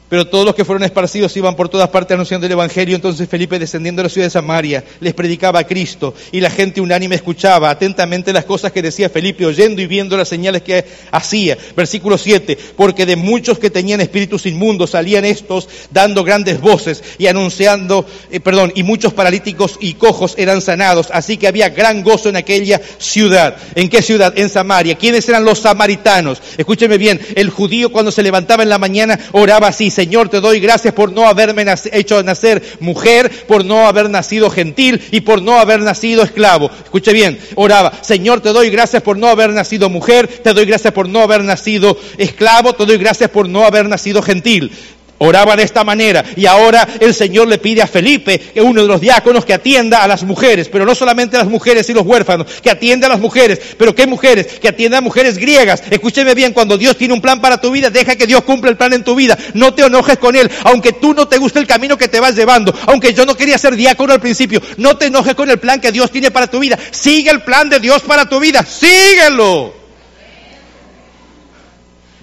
Pero 0.08 0.26
todos 0.26 0.46
los 0.46 0.54
que 0.54 0.64
fueron 0.64 0.84
esparcidos 0.84 1.36
iban 1.36 1.54
por 1.54 1.68
todas 1.68 1.90
partes 1.90 2.14
anunciando 2.14 2.46
el 2.46 2.52
Evangelio. 2.52 2.96
Entonces 2.96 3.28
Felipe, 3.28 3.58
descendiendo 3.58 4.00
a 4.00 4.04
la 4.04 4.08
ciudad 4.08 4.26
de 4.26 4.30
Samaria, 4.30 4.84
les 5.00 5.12
predicaba 5.12 5.60
a 5.60 5.66
Cristo. 5.66 6.14
Y 6.32 6.40
la 6.40 6.50
gente 6.50 6.80
unánime 6.80 7.14
escuchaba 7.14 7.68
atentamente 7.68 8.32
las 8.32 8.46
cosas 8.46 8.72
que 8.72 8.80
decía 8.80 9.10
Felipe, 9.10 9.44
oyendo 9.44 9.82
y 9.82 9.86
viendo 9.86 10.16
las 10.16 10.28
señales 10.28 10.62
que 10.62 10.84
hacía. 11.10 11.58
Versículo 11.76 12.16
7. 12.16 12.56
Porque 12.76 13.04
de 13.04 13.16
muchos 13.16 13.58
que 13.58 13.70
tenían 13.70 14.00
espíritus 14.00 14.46
inmundos 14.46 14.90
salían 14.90 15.24
estos 15.26 15.68
dando 15.90 16.24
grandes 16.24 16.60
voces 16.60 17.02
y 17.18 17.26
anunciando, 17.26 18.06
eh, 18.30 18.40
perdón, 18.40 18.72
y 18.74 18.84
muchos 18.84 19.12
paralíticos 19.12 19.76
y 19.80 19.94
cojos 19.94 20.34
eran 20.38 20.62
sanados. 20.62 21.08
Así 21.12 21.36
que 21.36 21.48
había 21.48 21.68
gran 21.68 22.02
gozo 22.02 22.30
en 22.30 22.36
aquella 22.36 22.80
ciudad. 22.98 23.56
¿En 23.74 23.90
qué 23.90 24.00
ciudad? 24.00 24.32
En 24.38 24.48
Samaria. 24.48 24.96
¿Quiénes 24.96 25.28
eran 25.28 25.44
los 25.44 25.58
samaritanos? 25.58 26.40
Escúcheme 26.56 26.96
bien. 26.96 27.20
El 27.34 27.50
judío 27.50 27.92
cuando 27.92 28.10
se 28.10 28.22
levantaba 28.22 28.62
en 28.62 28.70
la 28.70 28.78
mañana 28.78 29.18
oraba 29.32 29.68
así 29.68 29.90
Señor, 29.98 30.28
te 30.28 30.40
doy 30.40 30.60
gracias 30.60 30.94
por 30.94 31.10
no 31.10 31.26
haberme 31.26 31.66
hecho 31.90 32.22
nacer 32.22 32.62
mujer, 32.78 33.32
por 33.48 33.64
no 33.64 33.88
haber 33.88 34.08
nacido 34.08 34.48
gentil 34.48 35.02
y 35.10 35.22
por 35.22 35.42
no 35.42 35.58
haber 35.58 35.80
nacido 35.80 36.22
esclavo. 36.22 36.70
Escuche 36.84 37.12
bien, 37.12 37.36
oraba, 37.56 37.92
Señor, 38.00 38.40
te 38.40 38.50
doy 38.50 38.70
gracias 38.70 39.02
por 39.02 39.18
no 39.18 39.26
haber 39.26 39.50
nacido 39.50 39.90
mujer, 39.90 40.28
te 40.28 40.52
doy 40.52 40.66
gracias 40.66 40.92
por 40.92 41.08
no 41.08 41.18
haber 41.18 41.42
nacido 41.42 41.98
esclavo, 42.16 42.74
te 42.74 42.86
doy 42.86 42.96
gracias 42.96 43.28
por 43.30 43.48
no 43.48 43.64
haber 43.64 43.88
nacido 43.88 44.22
gentil. 44.22 44.70
Oraba 45.18 45.56
de 45.56 45.64
esta 45.64 45.82
manera 45.82 46.24
y 46.36 46.46
ahora 46.46 46.86
el 47.00 47.12
Señor 47.12 47.48
le 47.48 47.58
pide 47.58 47.82
a 47.82 47.86
Felipe, 47.86 48.38
que 48.38 48.62
uno 48.62 48.82
de 48.82 48.88
los 48.88 49.00
diáconos, 49.00 49.44
que 49.44 49.54
atienda 49.54 50.02
a 50.02 50.08
las 50.08 50.22
mujeres, 50.22 50.68
pero 50.68 50.84
no 50.84 50.94
solamente 50.94 51.36
a 51.36 51.40
las 51.40 51.48
mujeres 51.48 51.88
y 51.90 51.94
los 51.94 52.06
huérfanos, 52.06 52.46
que 52.62 52.70
atienda 52.70 53.06
a 53.06 53.10
las 53.10 53.20
mujeres, 53.20 53.60
pero 53.76 53.94
¿qué 53.94 54.06
mujeres? 54.06 54.46
Que 54.60 54.68
atienda 54.68 54.98
a 54.98 55.00
mujeres 55.00 55.38
griegas. 55.38 55.82
Escúcheme 55.90 56.34
bien, 56.34 56.52
cuando 56.52 56.78
Dios 56.78 56.96
tiene 56.96 57.14
un 57.14 57.20
plan 57.20 57.40
para 57.40 57.60
tu 57.60 57.70
vida, 57.70 57.90
deja 57.90 58.16
que 58.16 58.26
Dios 58.26 58.42
cumpla 58.42 58.70
el 58.70 58.76
plan 58.76 58.92
en 58.92 59.04
tu 59.04 59.14
vida. 59.14 59.36
No 59.54 59.74
te 59.74 59.84
enojes 59.84 60.18
con 60.18 60.36
Él, 60.36 60.50
aunque 60.64 60.92
tú 60.92 61.14
no 61.14 61.26
te 61.26 61.38
guste 61.38 61.58
el 61.58 61.66
camino 61.66 61.98
que 61.98 62.08
te 62.08 62.20
vas 62.20 62.36
llevando, 62.36 62.72
aunque 62.86 63.12
yo 63.12 63.26
no 63.26 63.36
quería 63.36 63.58
ser 63.58 63.74
diácono 63.74 64.12
al 64.12 64.20
principio, 64.20 64.62
no 64.76 64.96
te 64.96 65.06
enojes 65.06 65.34
con 65.34 65.50
el 65.50 65.58
plan 65.58 65.80
que 65.80 65.92
Dios 65.92 66.10
tiene 66.10 66.30
para 66.30 66.46
tu 66.46 66.60
vida. 66.60 66.78
Sigue 66.90 67.30
el 67.30 67.42
plan 67.42 67.68
de 67.68 67.80
Dios 67.80 68.02
para 68.02 68.28
tu 68.28 68.38
vida, 68.38 68.64
síguelo. 68.64 69.77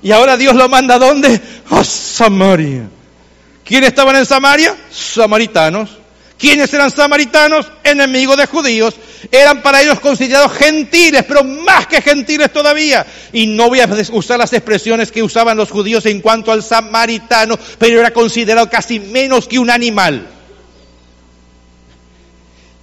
Y 0.01 0.11
ahora 0.11 0.37
Dios 0.37 0.55
lo 0.55 0.69
manda 0.69 0.95
a 0.95 0.99
dónde? 0.99 1.39
A 1.69 1.83
Samaria. 1.83 2.89
¿Quiénes 3.63 3.89
estaban 3.89 4.15
en 4.15 4.25
Samaria? 4.25 4.75
Samaritanos. 4.91 6.05
¿Quiénes 6.37 6.73
eran 6.73 6.91
samaritanos? 6.91 7.71
Enemigos 7.83 8.37
de 8.37 8.45
judíos. 8.45 8.93
Eran 9.31 9.61
para 9.61 9.81
ellos 9.81 9.99
considerados 9.99 10.51
gentiles, 10.53 11.23
pero 11.27 11.43
más 11.43 11.87
que 11.87 12.01
gentiles 12.01 12.51
todavía. 12.51 13.05
Y 13.31 13.47
no 13.47 13.69
voy 13.69 13.79
a 13.79 13.89
usar 14.11 14.37
las 14.37 14.53
expresiones 14.53 15.11
que 15.11 15.23
usaban 15.23 15.57
los 15.57 15.71
judíos 15.71 16.05
en 16.05 16.21
cuanto 16.21 16.51
al 16.51 16.61
samaritano, 16.61 17.57
pero 17.79 17.99
era 17.99 18.11
considerado 18.11 18.69
casi 18.69 18.99
menos 18.99 19.47
que 19.47 19.59
un 19.59 19.69
animal. 19.69 20.27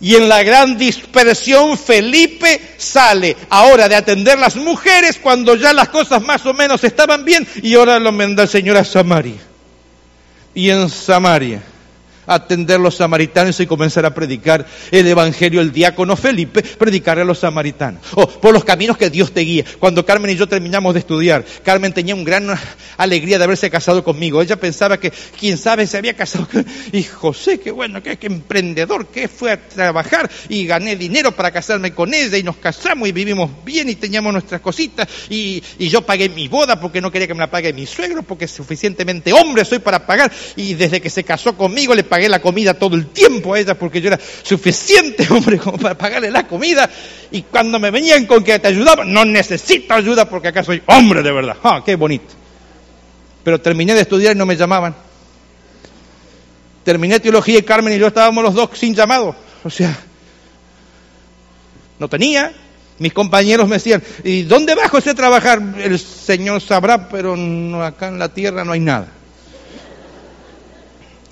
Y 0.03 0.17
en 0.17 0.29
la 0.29 0.43
gran 0.43 0.77
dispersión 0.77 1.79
Felipe 1.79 2.61
sale 2.77 3.37
ahora 3.49 3.89
de 3.89 3.95
atender 3.95 4.39
las 4.39 4.57
mujeres 4.57 5.19
cuando 5.23 5.55
ya 5.55 5.73
las 5.73 5.89
cosas 5.91 6.21
más 6.21 6.45
o 6.45 6.53
menos 6.53 6.83
estaban 6.83 7.25
bien 7.25 7.47
y 7.63 7.75
ahora 7.75 8.01
lo 8.01 8.11
manda 8.11 8.43
el 8.43 8.49
Señor 8.49 8.77
a 8.77 8.85
Samaria. 8.85 9.41
Y 10.55 10.69
en 10.71 10.91
Samaria 10.91 11.63
atender 12.35 12.81
los 12.81 12.97
samaritanos 12.97 13.61
y 13.61 13.67
comenzar 13.67 14.07
a 14.07 14.15
predicar 14.15 14.67
el 14.91 15.07
evangelio, 15.07 15.61
el 15.61 15.73
diácono 15.73 16.17
Felipe, 16.17 16.63
predicarle 16.63 17.23
a 17.23 17.27
los 17.27 17.39
samaritanos. 17.39 18.03
O 18.15 18.29
por 18.29 18.53
los 18.53 18.65
caminos 18.65 18.97
que 18.97 19.11
Dios 19.11 19.33
te 19.33 19.41
guía. 19.41 19.65
Cuando 19.79 20.05
Carmen 20.05 20.31
y 20.31 20.37
yo 20.37 20.47
terminamos 20.47 20.95
de 20.95 21.01
estudiar, 21.01 21.45
Carmen 21.65 21.93
tenía 21.93 22.15
un 22.15 22.25
gran 22.25 22.49
alegría 22.97 23.39
de 23.39 23.45
haberse 23.45 23.71
casado 23.71 24.05
conmigo. 24.05 24.43
Ella 24.43 24.57
pensaba 24.57 24.99
que, 24.99 25.13
quién 25.39 25.59
sabe, 25.59 25.87
se 25.87 25.99
había 25.99 26.15
casado 26.15 26.49
con... 26.49 26.65
Y 26.93 27.03
José, 27.03 27.59
qué 27.59 27.71
bueno, 27.71 28.03
qué, 28.03 28.19
emprendedor, 28.23 29.07
que 29.07 29.29
fue 29.29 29.53
a 29.53 29.69
trabajar 29.69 30.31
y 30.49 30.67
gané 30.67 30.97
dinero 30.97 31.33
para 31.33 31.51
casarme 31.51 31.93
con 31.93 32.13
ella 32.15 32.39
y 32.39 32.43
nos 32.43 32.57
casamos 32.57 33.09
y 33.09 33.13
vivimos 33.13 33.51
bien 33.65 33.89
y 33.89 33.95
teníamos 33.95 34.33
nuestras 34.33 34.61
cositas 34.61 35.09
y, 35.29 35.63
y 35.79 35.89
yo 35.89 36.03
pagué 36.03 36.29
mi 36.29 36.49
boda 36.49 36.81
porque 36.81 37.01
no 37.01 37.11
quería 37.11 37.27
que 37.27 37.35
me 37.35 37.41
la 37.41 37.51
pague 37.51 37.73
mi 37.73 37.87
suegro 37.87 38.23
porque 38.23 38.47
suficientemente 38.49 39.33
hombre 39.33 39.65
soy 39.65 39.79
para 39.79 40.07
pagar 40.07 40.33
y 40.57 40.75
desde 40.75 41.01
que 41.01 41.11
se 41.11 41.25
casó 41.25 41.57
conmigo 41.57 41.95
le 41.95 42.05
pagué 42.05 42.22
la 42.29 42.41
comida 42.41 42.75
todo 42.75 42.97
el 42.97 43.07
tiempo 43.09 43.55
a 43.55 43.61
ella 43.61 43.75
porque 43.75 44.01
yo 44.01 44.09
era 44.09 44.21
suficiente 44.43 45.27
hombre 45.31 45.59
como 45.59 45.79
para 45.79 45.97
pagarle 45.97 46.31
la 46.31 46.47
comida. 46.47 46.89
Y 47.31 47.43
cuando 47.43 47.79
me 47.79 47.91
venían 47.91 48.27
con 48.27 48.45
que 48.45 48.59
te 48.59 48.69
ayudaba, 48.69 49.05
no 49.05 49.25
necesito 49.25 49.95
ayuda 49.95 50.29
porque 50.29 50.49
acá 50.49 50.63
soy 50.63 50.83
hombre 50.87 51.23
de 51.23 51.33
verdad. 51.33 51.57
¡Ah, 51.63 51.83
qué 51.85 51.97
bonito! 51.97 52.35
Pero 53.43 53.61
terminé 53.61 53.95
de 53.95 54.03
estudiar 54.03 54.35
y 54.35 54.39
no 54.39 54.47
me 54.47 54.57
llamaban. 54.57 54.95
Terminé 56.85 57.21
teología 57.21 57.59
y 57.59 57.63
Carmen 57.63 57.95
y 57.95 57.99
yo 57.99 58.09
estábamos 58.09 58.43
los 58.43 58.55
dos 58.55 58.71
sin 58.75 58.95
llamado. 58.95 59.35
O 59.65 59.71
sea, 59.71 59.97
no 61.99 62.09
tenía. 62.09 62.53
Mis 62.99 63.13
compañeros 63.13 63.69
me 63.69 63.77
decían, 63.77 64.03
¿y 64.23 64.43
dónde 64.43 64.75
va 64.75 64.89
José 64.89 65.11
a 65.11 65.15
trabajar? 65.15 65.61
El 65.79 65.99
Señor 65.99 66.61
sabrá, 66.61 67.09
pero 67.09 67.35
acá 67.83 68.09
en 68.09 68.19
la 68.19 68.29
tierra 68.29 68.65
no 68.65 68.73
hay 68.73 68.81
nada. 68.81 69.09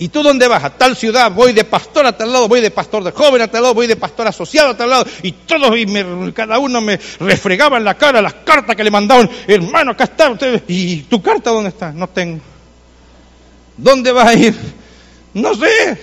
¿Y 0.00 0.08
tú 0.08 0.22
dónde 0.22 0.48
vas? 0.48 0.64
A 0.64 0.70
tal 0.70 0.96
ciudad, 0.96 1.30
voy 1.30 1.52
de 1.52 1.62
pastor 1.62 2.06
a 2.06 2.16
tal 2.16 2.32
lado, 2.32 2.48
voy 2.48 2.62
de 2.62 2.70
pastor 2.70 3.04
de 3.04 3.10
joven 3.10 3.42
a 3.42 3.48
tal 3.48 3.60
lado, 3.60 3.74
voy 3.74 3.86
de 3.86 3.96
pastor 3.96 4.26
asociado 4.26 4.70
a 4.70 4.76
tal 4.76 4.88
lado. 4.88 5.04
Y 5.22 5.32
todos, 5.32 5.76
y 5.76 6.32
cada 6.32 6.58
uno 6.58 6.80
me 6.80 6.98
refregaba 7.18 7.76
en 7.76 7.84
la 7.84 7.98
cara 7.98 8.22
las 8.22 8.32
cartas 8.32 8.74
que 8.74 8.82
le 8.82 8.90
mandaban. 8.90 9.28
Hermano, 9.46 9.90
acá 9.90 10.04
está 10.04 10.30
usted. 10.30 10.62
¿Y 10.68 11.02
tu 11.02 11.20
carta 11.20 11.50
dónde 11.50 11.68
está? 11.68 11.92
No 11.92 12.08
tengo. 12.08 12.40
¿Dónde 13.76 14.10
vas 14.10 14.28
a 14.28 14.34
ir? 14.34 14.56
No 15.34 15.54
sé. 15.54 16.00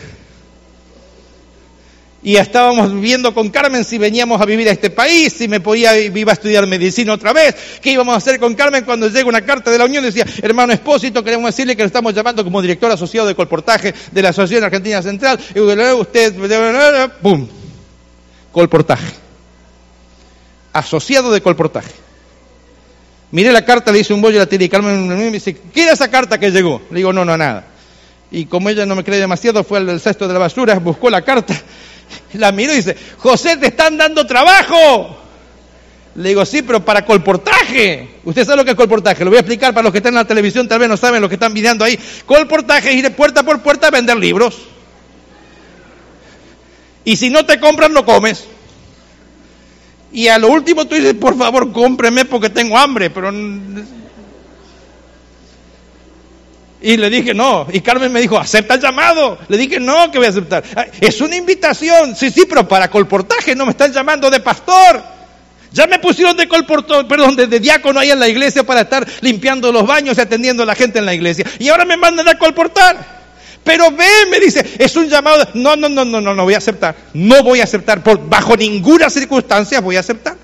Y 2.27 2.35
estábamos 2.35 2.99
viendo 2.99 3.33
con 3.33 3.49
Carmen 3.49 3.85
si 3.85 3.97
veníamos 3.97 4.41
a 4.41 4.45
vivir 4.45 4.67
a 4.67 4.73
este 4.73 4.89
país, 4.89 5.31
si 5.31 5.47
me 5.47 5.61
podía, 5.61 5.97
iba 5.97 6.29
a 6.29 6.33
estudiar 6.33 6.67
medicina 6.67 7.13
otra 7.13 7.31
vez, 7.31 7.55
qué 7.81 7.91
íbamos 7.91 8.13
a 8.13 8.17
hacer 8.17 8.37
con 8.37 8.53
Carmen 8.53 8.83
cuando 8.83 9.07
llega 9.07 9.29
una 9.29 9.45
carta 9.45 9.71
de 9.71 9.77
la 9.77 9.85
Unión, 9.85 10.03
decía, 10.03 10.25
hermano 10.41 10.73
Espósito, 10.73 11.23
queremos 11.23 11.55
decirle 11.55 11.77
que 11.77 11.83
lo 11.83 11.87
estamos 11.87 12.13
llamando 12.13 12.43
como 12.43 12.61
director 12.61 12.91
asociado 12.91 13.29
de 13.29 13.33
colportaje 13.33 13.93
de 14.11 14.21
la 14.21 14.27
Asociación 14.27 14.65
Argentina 14.65 15.01
Central, 15.01 15.39
y 15.55 15.59
usted, 15.61 16.35
¡pum! 17.21 17.47
Colportaje. 18.51 19.13
Asociado 20.73 21.31
de 21.31 21.39
colportaje. 21.39 21.93
Miré 23.31 23.53
la 23.53 23.63
carta, 23.63 23.89
le 23.93 23.99
hice 23.99 24.13
un 24.13 24.21
bollo, 24.21 24.39
la 24.39 24.47
tiré 24.47 24.65
y 24.65 24.69
Carmen 24.69 25.07
me 25.07 25.31
dice, 25.31 25.55
¿qué 25.73 25.83
era 25.83 25.93
esa 25.93 26.11
carta 26.11 26.37
que 26.37 26.51
llegó? 26.51 26.81
Le 26.91 26.97
digo, 26.97 27.13
no, 27.13 27.23
no, 27.23 27.37
nada. 27.37 27.67
Y 28.31 28.47
como 28.47 28.67
ella 28.67 28.85
no 28.85 28.97
me 28.97 29.05
cree 29.05 29.17
demasiado, 29.17 29.63
fue 29.63 29.77
al 29.77 30.01
cesto 30.01 30.27
de 30.27 30.33
la 30.33 30.39
basura, 30.39 30.77
buscó 30.79 31.09
la 31.09 31.21
carta 31.21 31.55
la 32.33 32.51
miro 32.51 32.73
y 32.73 32.77
dice, 32.77 32.95
José, 33.17 33.57
te 33.57 33.67
están 33.67 33.97
dando 33.97 34.25
trabajo. 34.25 35.17
Le 36.15 36.29
digo, 36.29 36.45
sí, 36.45 36.63
pero 36.63 36.83
para 36.83 37.05
colportaje. 37.05 38.15
Usted 38.23 38.43
sabe 38.43 38.57
lo 38.57 38.65
que 38.65 38.71
es 38.71 38.77
colportaje. 38.77 39.23
Lo 39.23 39.29
voy 39.29 39.37
a 39.37 39.41
explicar 39.41 39.73
para 39.73 39.83
los 39.83 39.91
que 39.91 39.99
están 39.99 40.13
en 40.13 40.19
la 40.19 40.25
televisión, 40.25 40.67
tal 40.67 40.79
vez 40.79 40.89
no 40.89 40.97
saben 40.97 41.21
lo 41.21 41.29
que 41.29 41.35
están 41.35 41.53
videando 41.53 41.85
ahí. 41.85 41.97
Colportaje 42.25 42.89
es 42.89 42.95
ir 42.95 43.03
de 43.03 43.11
puerta 43.11 43.43
por 43.43 43.61
puerta 43.61 43.87
a 43.87 43.91
vender 43.91 44.17
libros. 44.17 44.57
Y 47.05 47.15
si 47.15 47.29
no 47.29 47.45
te 47.45 47.59
compran, 47.59 47.93
lo 47.93 48.03
comes. 48.03 48.45
Y 50.11 50.27
a 50.27 50.39
lo 50.39 50.47
último 50.47 50.85
tú 50.85 50.95
dices, 50.95 51.13
por 51.13 51.37
favor, 51.37 51.71
cómpreme 51.71 52.25
porque 52.25 52.49
tengo 52.49 52.77
hambre. 52.77 53.11
Pero 53.11 53.31
y 56.81 56.97
le 56.97 57.09
dije, 57.09 57.33
no. 57.33 57.67
Y 57.71 57.81
Carmen 57.81 58.11
me 58.11 58.21
dijo, 58.21 58.37
acepta 58.37 58.75
el 58.75 58.81
llamado. 58.81 59.37
Le 59.47 59.57
dije, 59.57 59.79
no, 59.79 60.11
que 60.11 60.19
voy 60.19 60.27
a 60.27 60.29
aceptar. 60.29 60.63
Es 61.01 61.21
una 61.21 61.35
invitación. 61.35 62.15
Sí, 62.15 62.29
sí, 62.29 62.45
pero 62.47 62.67
para 62.67 62.89
colportaje 62.89 63.55
no 63.55 63.65
me 63.65 63.71
están 63.71 63.91
llamando 63.91 64.29
de 64.29 64.39
pastor. 64.39 65.03
Ya 65.71 65.87
me 65.87 65.99
pusieron 65.99 66.37
de 66.37 66.47
colportor, 66.47 67.07
perdón, 67.07 67.35
de, 67.35 67.59
diácono 67.59 67.99
ahí 67.99 68.11
en 68.11 68.19
la 68.19 68.27
iglesia 68.27 68.63
para 68.63 68.81
estar 68.81 69.05
limpiando 69.21 69.71
los 69.71 69.85
baños 69.85 70.17
y 70.17 70.21
atendiendo 70.21 70.63
a 70.63 70.65
la 70.65 70.75
gente 70.75 70.99
en 70.99 71.05
la 71.05 71.13
iglesia. 71.13 71.45
Y 71.59 71.69
ahora 71.69 71.85
me 71.85 71.97
mandan 71.97 72.27
a 72.27 72.37
colportar. 72.37 73.17
Pero 73.63 73.91
ve, 73.91 74.07
me 74.31 74.39
dice, 74.39 74.65
es 74.77 74.95
un 74.95 75.09
llamado. 75.09 75.45
No, 75.55 75.75
no, 75.75 75.89
no, 75.89 76.05
no, 76.05 76.21
no, 76.21 76.33
no 76.33 76.43
voy 76.43 76.53
a 76.53 76.57
aceptar. 76.57 76.95
No 77.13 77.43
voy 77.43 77.59
a 77.59 77.65
aceptar. 77.65 78.01
Por, 78.01 78.29
bajo 78.29 78.55
ninguna 78.55 79.09
circunstancia 79.09 79.81
voy 79.81 79.97
a 79.97 80.01
aceptar. 80.01 80.35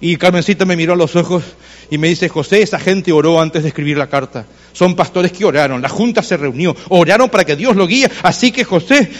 Y 0.00 0.16
Carmencita 0.16 0.64
me 0.64 0.76
miró 0.76 0.92
a 0.92 0.96
los 0.96 1.16
ojos 1.16 1.42
y 1.90 1.98
me 1.98 2.08
dice, 2.08 2.28
José, 2.28 2.62
esa 2.62 2.78
gente 2.78 3.12
oró 3.12 3.40
antes 3.40 3.62
de 3.62 3.68
escribir 3.68 3.98
la 3.98 4.08
carta. 4.08 4.46
Son 4.72 4.94
pastores 4.94 5.32
que 5.32 5.44
oraron, 5.44 5.82
la 5.82 5.88
junta 5.88 6.22
se 6.22 6.36
reunió, 6.36 6.76
oraron 6.88 7.28
para 7.28 7.44
que 7.44 7.56
Dios 7.56 7.74
lo 7.74 7.86
guíe. 7.86 8.08
Así 8.22 8.52
que 8.52 8.62
José, 8.62 9.10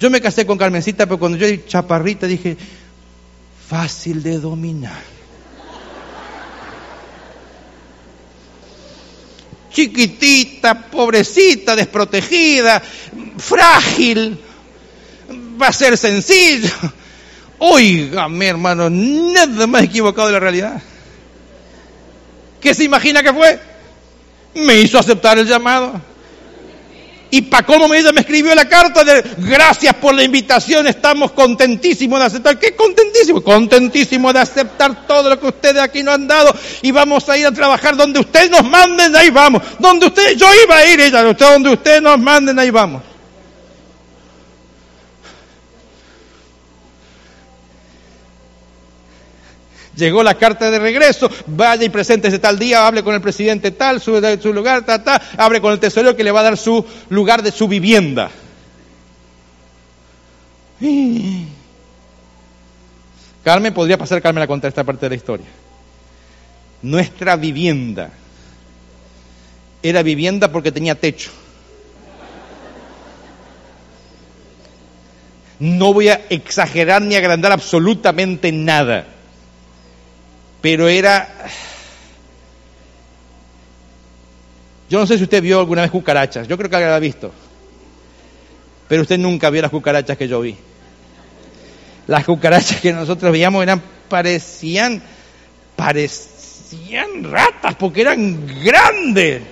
yo 0.00 0.10
me 0.10 0.20
casé 0.20 0.44
con 0.44 0.58
Carmencita, 0.58 1.06
pero 1.06 1.18
cuando 1.18 1.38
yo 1.38 1.46
era 1.46 1.64
chaparrita 1.66 2.26
dije, 2.26 2.56
fácil 3.68 4.22
de 4.22 4.38
dominar. 4.38 5.16
Chiquitita, 9.70 10.88
pobrecita, 10.90 11.76
desprotegida, 11.76 12.82
frágil, 13.36 14.40
va 15.60 15.68
a 15.68 15.72
ser 15.72 15.96
sencillo. 15.98 16.70
Mi 18.28 18.46
hermano, 18.46 18.90
nada 18.90 19.66
más 19.66 19.84
equivocado 19.84 20.28
de 20.28 20.34
la 20.34 20.40
realidad. 20.40 20.82
¿Qué 22.60 22.74
se 22.74 22.84
imagina 22.84 23.22
que 23.22 23.32
fue? 23.32 23.58
Me 24.54 24.80
hizo 24.80 24.98
aceptar 24.98 25.38
el 25.38 25.46
llamado. 25.46 26.00
Y 27.30 27.42
para 27.42 27.66
cómo 27.66 27.88
me, 27.88 28.00
me 28.12 28.20
escribió 28.20 28.54
la 28.54 28.68
carta 28.68 29.02
de 29.02 29.22
gracias 29.38 29.94
por 29.94 30.14
la 30.14 30.22
invitación, 30.22 30.86
estamos 30.86 31.32
contentísimos 31.32 32.20
de 32.20 32.26
aceptar. 32.26 32.58
¿Qué 32.58 32.76
contentísimo? 32.76 33.42
Contentísimo 33.42 34.32
de 34.32 34.38
aceptar 34.38 35.06
todo 35.06 35.30
lo 35.30 35.40
que 35.40 35.48
ustedes 35.48 35.82
aquí 35.82 36.02
nos 36.02 36.14
han 36.14 36.28
dado 36.28 36.54
y 36.82 36.92
vamos 36.92 37.28
a 37.28 37.36
ir 37.36 37.46
a 37.46 37.52
trabajar 37.52 37.96
donde 37.96 38.20
ustedes 38.20 38.50
nos 38.50 38.64
manden, 38.64 39.14
ahí 39.16 39.30
vamos. 39.30 39.60
Donde 39.78 40.06
ustedes, 40.06 40.36
yo 40.36 40.46
iba 40.64 40.76
a 40.76 40.86
ir, 40.86 41.00
ella, 41.00 41.22
donde 41.22 41.70
ustedes 41.70 42.00
nos 42.00 42.18
manden, 42.18 42.58
ahí 42.58 42.70
vamos. 42.70 43.02
Llegó 49.96 50.22
la 50.22 50.34
carta 50.34 50.70
de 50.70 50.78
regreso, 50.78 51.30
vaya 51.46 51.82
y 51.82 51.90
ese 51.98 52.38
tal 52.38 52.58
día, 52.58 52.86
hable 52.86 53.02
con 53.02 53.14
el 53.14 53.22
presidente 53.22 53.70
tal, 53.70 53.98
su, 53.98 54.20
su 54.42 54.52
lugar, 54.52 54.84
ta, 54.84 55.02
ta, 55.02 55.22
hable 55.38 55.62
con 55.62 55.72
el 55.72 55.80
tesorero 55.80 56.14
que 56.14 56.22
le 56.22 56.30
va 56.30 56.40
a 56.40 56.44
dar 56.44 56.58
su 56.58 56.84
lugar 57.08 57.42
de 57.42 57.50
su 57.50 57.66
vivienda. 57.66 58.30
Carmen, 63.42 63.72
podría 63.72 63.96
pasar 63.96 64.20
Carmen 64.20 64.42
a 64.42 64.46
contar 64.46 64.68
esta 64.68 64.84
parte 64.84 65.06
de 65.06 65.10
la 65.10 65.16
historia. 65.16 65.46
Nuestra 66.82 67.36
vivienda 67.36 68.10
era 69.82 70.02
vivienda 70.02 70.52
porque 70.52 70.72
tenía 70.72 70.94
techo. 70.94 71.30
No 75.58 75.94
voy 75.94 76.10
a 76.10 76.20
exagerar 76.28 77.00
ni 77.00 77.14
agrandar 77.14 77.52
absolutamente 77.52 78.52
nada 78.52 79.15
pero 80.66 80.88
era... 80.88 81.28
Yo 84.90 84.98
no 84.98 85.06
sé 85.06 85.16
si 85.16 85.22
usted 85.22 85.40
vio 85.40 85.60
alguna 85.60 85.82
vez 85.82 85.92
cucarachas, 85.92 86.48
yo 86.48 86.58
creo 86.58 86.68
que 86.68 86.80
la 86.80 86.96
ha 86.96 86.98
visto, 86.98 87.30
pero 88.88 89.02
usted 89.02 89.16
nunca 89.16 89.48
vio 89.48 89.62
las 89.62 89.70
cucarachas 89.70 90.18
que 90.18 90.26
yo 90.26 90.40
vi. 90.40 90.56
Las 92.08 92.24
cucarachas 92.24 92.80
que 92.80 92.92
nosotros 92.92 93.30
veíamos 93.30 93.62
eran, 93.62 93.80
parecían, 94.08 95.00
parecían 95.76 97.30
ratas 97.30 97.76
porque 97.76 98.00
eran 98.00 98.44
grandes. 98.64 99.42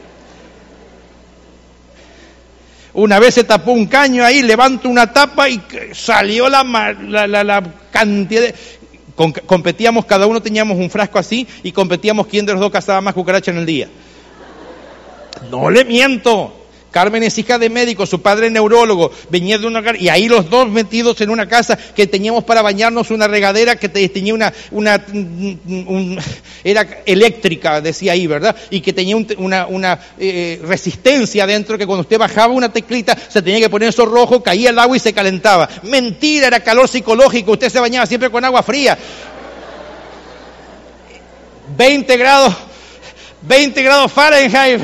Una 2.95 3.21
vez 3.21 3.35
se 3.35 3.45
tapó 3.45 3.71
un 3.71 3.87
caño 3.87 4.25
ahí, 4.25 4.43
levanto 4.43 4.89
una 4.89 5.13
tapa 5.13 5.49
y 5.49 5.63
salió 5.93 6.49
la, 6.49 6.65
la, 6.65 7.29
la, 7.29 7.45
la 7.45 7.63
cantidad 7.93 8.43
de... 8.43 8.55
competíamos, 9.15 10.05
cada 10.07 10.27
uno 10.27 10.43
teníamos 10.43 10.77
un 10.79 10.91
frasco 10.91 11.19
así 11.19 11.47
y 11.63 11.73
competíamos 11.73 12.27
quién 12.27 12.47
de 12.47 12.53
los 12.53 12.61
dos 12.61 12.73
cazaba 12.73 13.01
más 13.01 13.15
cucaracha 13.15 13.51
en 13.51 13.59
el 13.59 13.67
día. 13.67 13.89
No 15.51 15.71
le 15.71 15.85
miento. 15.85 16.64
Carmen 16.95 17.25
es 17.25 17.37
hija 17.39 17.59
de 17.59 17.69
médico, 17.71 18.07
su 18.07 18.23
padre 18.23 18.51
neurólogo, 18.51 19.11
venía 19.29 19.59
de 19.59 19.67
una 19.67 19.83
y 19.99 20.11
ahí 20.11 20.29
los 20.29 20.49
dos 20.49 20.71
metidos 20.71 21.21
en 21.23 21.31
una 21.31 21.49
casa 21.49 21.77
que 21.77 22.07
teníamos 22.07 22.45
para 22.45 22.63
bañarnos 22.63 23.11
una 23.11 23.27
regadera 23.27 23.75
que 23.75 23.89
tenía 23.89 24.33
una, 24.33 24.53
una 24.71 25.05
era 26.65 27.03
eléctrica, 27.05 27.81
decía 27.81 28.13
ahí, 28.13 28.29
¿verdad? 28.29 28.55
Y 28.71 28.81
que 28.81 28.93
tenía 28.93 29.17
una, 29.17 29.67
una 29.67 29.99
eh, 30.21 30.61
resistencia 30.63 31.49
dentro 31.49 31.77
que 31.77 31.85
cuando 31.85 32.03
usted 32.03 32.17
bajaba 32.17 32.55
una 32.55 32.73
teclita 32.73 33.19
se 33.29 33.43
tenía 33.43 33.59
que 33.59 33.71
poner 33.71 33.89
eso 33.89 34.07
rojo, 34.07 34.41
caía 34.41 34.71
el 34.71 34.79
agua 34.79 34.97
y 34.97 35.01
se 35.01 35.13
calentaba. 35.13 35.69
Mentira, 35.83 36.47
era 36.47 36.61
calor 36.61 36.89
psicológico, 36.89 37.51
usted 37.51 37.71
se 37.71 37.81
bañaba 37.81 38.07
siempre 38.07 38.31
con 38.31 38.45
agua 38.45 38.63
fría. 38.63 38.97
20 41.77 42.17
grados, 42.17 42.55
20 43.43 43.83
grados 43.83 44.13
Fahrenheit 44.13 44.81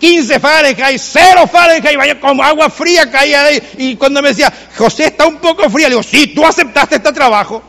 15 0.00 0.40
Fahrenheit, 0.40 0.98
0 0.98 1.46
Fahrenheit, 1.46 1.96
vaya 1.96 2.18
como 2.18 2.42
agua 2.42 2.70
fría 2.70 3.10
caía 3.10 3.44
ahí. 3.44 3.62
Y 3.76 3.96
cuando 3.96 4.22
me 4.22 4.30
decía, 4.30 4.52
José 4.76 5.04
está 5.04 5.26
un 5.26 5.36
poco 5.36 5.68
fría, 5.68 5.88
le 5.88 5.94
digo, 5.94 6.02
sí, 6.02 6.28
tú 6.28 6.44
aceptaste 6.44 6.96
este 6.96 7.12
trabajo. 7.12 7.62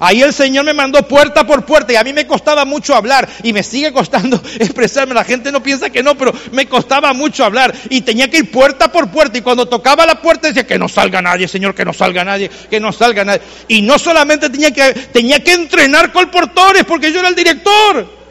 Ahí 0.00 0.22
el 0.22 0.32
Señor 0.32 0.64
me 0.64 0.74
mandó 0.74 1.06
puerta 1.06 1.46
por 1.46 1.64
puerta 1.64 1.92
y 1.92 1.96
a 1.96 2.04
mí 2.04 2.12
me 2.12 2.26
costaba 2.26 2.64
mucho 2.64 2.94
hablar 2.94 3.28
y 3.42 3.52
me 3.52 3.62
sigue 3.62 3.92
costando 3.92 4.42
expresarme. 4.58 5.14
La 5.14 5.24
gente 5.24 5.52
no 5.52 5.62
piensa 5.62 5.90
que 5.90 6.02
no, 6.02 6.16
pero 6.16 6.32
me 6.52 6.66
costaba 6.66 7.12
mucho 7.12 7.44
hablar 7.44 7.74
y 7.90 8.00
tenía 8.00 8.28
que 8.28 8.38
ir 8.38 8.50
puerta 8.50 8.90
por 8.90 9.10
puerta 9.10 9.38
y 9.38 9.42
cuando 9.42 9.66
tocaba 9.66 10.04
la 10.04 10.20
puerta 10.20 10.48
decía 10.48 10.66
que 10.66 10.78
no 10.78 10.88
salga 10.88 11.22
nadie, 11.22 11.48
Señor, 11.48 11.74
que 11.74 11.84
no 11.84 11.92
salga 11.92 12.24
nadie, 12.24 12.50
que 12.68 12.80
no 12.80 12.92
salga 12.92 13.24
nadie. 13.24 13.42
Y 13.68 13.82
no 13.82 13.98
solamente 13.98 14.50
tenía 14.50 14.72
que, 14.72 14.92
tenía 14.92 15.42
que 15.42 15.52
entrenar 15.52 16.12
colportores 16.12 16.84
porque 16.84 17.12
yo 17.12 17.20
era 17.20 17.28
el 17.28 17.34
director. 17.34 18.23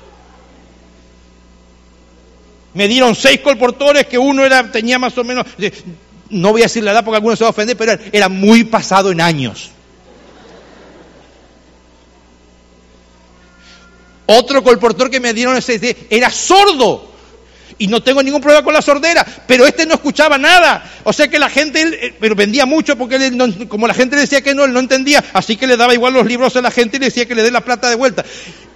Me 2.74 2.88
dieron 2.88 3.16
seis 3.16 3.40
colportores 3.42 4.08
que 4.08 4.18
uno 4.18 4.44
era, 4.44 4.72
tenía 4.72 4.98
más 4.98 5.18
o 5.18 5.24
menos, 5.24 5.46
no 6.30 6.52
voy 6.52 6.62
a 6.62 6.66
decir 6.66 6.84
la 6.84 6.92
edad 6.92 7.06
porque 7.06 7.18
alguno 7.18 7.36
se 7.36 7.44
va 7.44 7.50
a 7.50 7.52
ofender, 7.52 7.78
pero 7.78 7.98
era, 8.12 8.30
muy 8.30 8.64
pasado 8.64 9.12
en 9.12 9.22
años. 9.22 9.70
Otro 14.26 14.64
colportor 14.64 15.10
que 15.10 15.20
me 15.20 15.34
dieron 15.34 15.56
ese 15.56 16.08
era 16.10 16.30
sordo. 16.30 17.12
Y 17.78 17.88
no 17.88 18.04
tengo 18.04 18.22
ningún 18.22 18.40
problema 18.40 18.64
con 18.64 18.74
la 18.74 18.82
sordera, 18.82 19.26
pero 19.48 19.66
este 19.66 19.86
no 19.86 19.96
escuchaba 19.96 20.38
nada. 20.38 20.92
O 21.04 21.12
sea 21.12 21.28
que 21.28 21.40
la 21.40 21.50
gente, 21.50 21.82
eh, 21.82 22.16
pero 22.20 22.36
vendía 22.36 22.66
mucho 22.66 22.96
porque 22.96 23.36
como 23.68 23.88
la 23.88 23.96
gente 23.96 24.16
decía 24.16 24.42
que 24.42 24.54
no, 24.54 24.64
él 24.64 24.74
no 24.74 24.80
entendía, 24.80 25.24
así 25.34 25.58
que 25.58 25.66
le 25.66 25.76
daba 25.76 25.94
igual 25.94 26.14
los 26.14 26.26
libros 26.26 26.56
a 26.56 26.62
la 26.62 26.70
gente 26.70 26.98
y 26.98 27.00
le 27.00 27.08
decía 27.08 27.26
que 27.26 27.36
le 27.36 27.42
dé 27.42 27.50
la 27.50 27.62
plata 27.62 27.90
de 27.90 27.96
vuelta. 27.96 28.24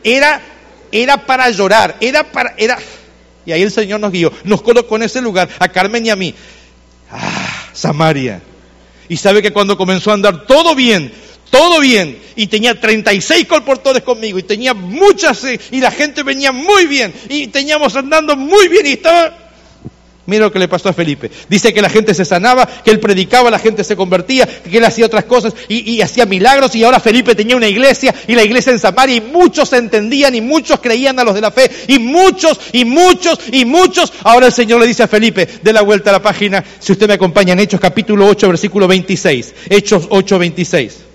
Era, 0.04 0.42
era 0.92 1.26
para 1.26 1.50
llorar, 1.52 1.96
era 2.02 2.24
para, 2.32 2.56
era, 2.58 2.80
y 3.48 3.54
ahí 3.54 3.62
el 3.62 3.72
Señor 3.72 4.02
nos 4.02 4.12
guió, 4.12 4.32
nos 4.44 4.62
colocó 4.62 4.98
en 4.98 5.04
ese 5.04 5.22
lugar, 5.22 5.48
a 5.58 5.70
Carmen 5.70 6.06
y 6.06 6.10
a 6.10 6.18
mí. 6.18 6.36
Ah, 7.10 7.70
Samaria. 7.72 8.42
Y 9.08 9.16
sabe 9.16 9.42
que 9.42 9.54
cuando 9.54 9.78
comenzó 9.78 10.12
a 10.12 10.16
andar 10.16 10.46
todo 10.46 10.76
bien, 10.76 11.14
todo 11.50 11.80
bien, 11.80 12.20
y 12.36 12.48
tenía 12.48 12.78
36 12.78 13.48
colportores 13.48 14.04
conmigo, 14.04 14.38
y 14.38 14.44
tenía 14.44 14.74
muchas, 14.74 15.46
eh, 15.46 15.62
y 15.72 15.80
la 15.80 15.92
gente 15.92 16.24
venía 16.24 16.52
muy 16.52 16.88
bien, 16.88 17.14
y 17.30 17.48
teníamos 17.48 17.96
andando 17.96 18.36
muy 18.36 18.68
bien, 18.68 18.86
y 18.86 18.92
estaba 18.92 19.47
Mira 20.28 20.44
lo 20.44 20.52
que 20.52 20.60
le 20.60 20.68
pasó 20.68 20.90
a 20.90 20.94
Felipe. 20.94 21.32
Dice 21.48 21.74
que 21.74 21.82
la 21.82 21.90
gente 21.90 22.14
se 22.14 22.26
sanaba, 22.26 22.66
que 22.66 22.92
él 22.92 23.00
predicaba, 23.00 23.50
la 23.50 23.60
gente 23.60 23.86
se 23.86 23.96
convertía, 23.96 24.46
que 24.46 24.78
él 24.78 24.84
hacía 24.84 25.06
otras 25.06 25.24
cosas 25.24 25.54
y, 25.70 26.02
hacía 26.02 26.26
milagros 26.26 26.76
y 26.76 26.84
ahora 26.84 27.00
Felipe 27.00 27.34
tenía 27.34 27.56
una 27.56 27.68
iglesia 27.68 28.14
y 28.28 28.36
la 28.36 28.44
iglesia 28.44 28.74
en 28.74 28.80
Samaria 28.80 29.16
y 29.16 29.22
muchos 29.22 29.72
entendían 29.72 30.36
y 30.36 30.42
muchos 30.42 30.82
creían 30.82 31.18
a 31.18 31.24
los 31.24 31.34
de 31.34 31.42
la 31.42 31.50
fe 31.50 31.72
y 31.88 31.98
muchos 32.00 32.60
y 32.74 32.84
muchos 32.84 33.40
y 33.54 33.64
muchos. 33.64 34.12
Ahora 34.24 34.48
el 34.48 34.54
Señor 34.54 34.82
le 34.82 34.88
dice 34.88 35.04
a 35.04 35.08
Felipe, 35.08 35.48
de 35.64 35.74
la 35.74 35.82
vuelta 35.82 36.10
a 36.10 36.14
la 36.14 36.22
página, 36.22 36.62
si 36.78 36.92
usted 36.92 37.08
me 37.08 37.14
acompaña 37.14 37.54
en 37.54 37.60
Hechos 37.62 37.80
capítulo 37.80 38.28
8, 38.28 38.50
versículo 38.50 38.86
26. 38.86 39.54
Hechos 39.70 40.08
8, 40.10 40.40
26. 40.40 41.07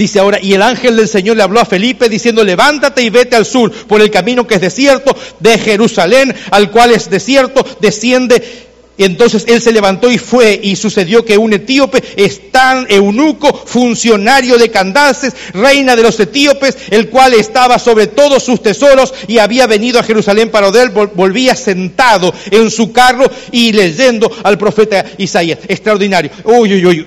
Dice 0.00 0.18
ahora, 0.18 0.38
y 0.40 0.54
el 0.54 0.62
ángel 0.62 0.96
del 0.96 1.08
Señor 1.08 1.36
le 1.36 1.42
habló 1.42 1.60
a 1.60 1.66
Felipe 1.66 2.08
diciendo, 2.08 2.42
levántate 2.42 3.02
y 3.02 3.10
vete 3.10 3.36
al 3.36 3.44
sur 3.44 3.70
por 3.86 4.00
el 4.00 4.10
camino 4.10 4.46
que 4.46 4.54
es 4.54 4.62
desierto 4.62 5.14
de 5.40 5.58
Jerusalén, 5.58 6.34
al 6.50 6.70
cual 6.70 6.92
es 6.92 7.10
desierto, 7.10 7.62
desciende 7.80 8.69
entonces 9.04 9.44
él 9.48 9.60
se 9.60 9.72
levantó 9.72 10.10
y 10.10 10.18
fue, 10.18 10.58
y 10.62 10.76
sucedió 10.76 11.24
que 11.24 11.38
un 11.38 11.52
etíope, 11.52 12.02
tan 12.50 12.86
eunuco, 12.90 13.52
funcionario 13.66 14.58
de 14.58 14.70
Candaces, 14.70 15.34
reina 15.54 15.96
de 15.96 16.02
los 16.02 16.18
etíopes, 16.20 16.76
el 16.90 17.08
cual 17.08 17.34
estaba 17.34 17.78
sobre 17.78 18.06
todos 18.06 18.42
sus 18.42 18.62
tesoros 18.62 19.14
y 19.28 19.38
había 19.38 19.66
venido 19.66 19.98
a 19.98 20.02
Jerusalén 20.02 20.50
para 20.50 20.68
él, 20.68 20.90
volvía 20.90 21.54
sentado 21.56 22.32
en 22.50 22.70
su 22.70 22.92
carro 22.92 23.30
y 23.50 23.72
leyendo 23.72 24.30
al 24.42 24.58
profeta 24.58 25.04
Isaías. 25.18 25.58
Extraordinario. 25.68 26.30
Uy, 26.44 26.74
uy, 26.74 26.86
uy. 26.86 27.06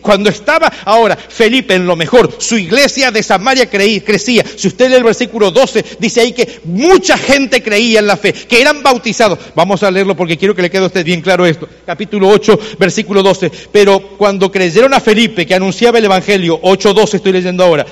Cuando 0.00 0.30
estaba 0.30 0.72
ahora 0.84 1.16
Felipe 1.16 1.74
en 1.74 1.86
lo 1.86 1.96
mejor, 1.96 2.36
su 2.38 2.56
iglesia 2.56 3.10
de 3.10 3.22
Samaria 3.22 3.68
crecía. 3.68 4.44
Si 4.56 4.68
usted 4.68 4.90
lee 4.90 4.96
el 4.96 5.04
versículo 5.04 5.50
12, 5.50 5.84
dice 5.98 6.20
ahí 6.20 6.32
que 6.32 6.60
mucha 6.64 7.16
gente 7.16 7.62
creía 7.62 8.00
en 8.00 8.06
la 8.06 8.16
fe, 8.16 8.32
que 8.32 8.60
eran 8.60 8.82
bautizados. 8.82 9.38
Vamos 9.54 9.82
a 9.82 9.90
leerlo 9.90 10.16
porque 10.16 10.36
quiero 10.36 10.54
que 10.54 10.62
le 10.62 10.70
quede 10.70 10.84
a 10.84 10.86
usted 10.86 11.04
bien 11.04 11.21
claro 11.22 11.46
esto. 11.46 11.68
Capítulo 11.86 12.28
8, 12.28 12.58
versículo 12.78 13.22
12. 13.22 13.50
Pero 13.70 14.00
cuando 14.18 14.50
creyeron 14.50 14.92
a 14.94 15.00
Felipe 15.00 15.46
que 15.46 15.54
anunciaba 15.54 15.98
el 15.98 16.04
Evangelio, 16.04 16.60
8.12 16.60 17.14
estoy 17.14 17.32
leyendo 17.32 17.64
ahora, 17.64 17.86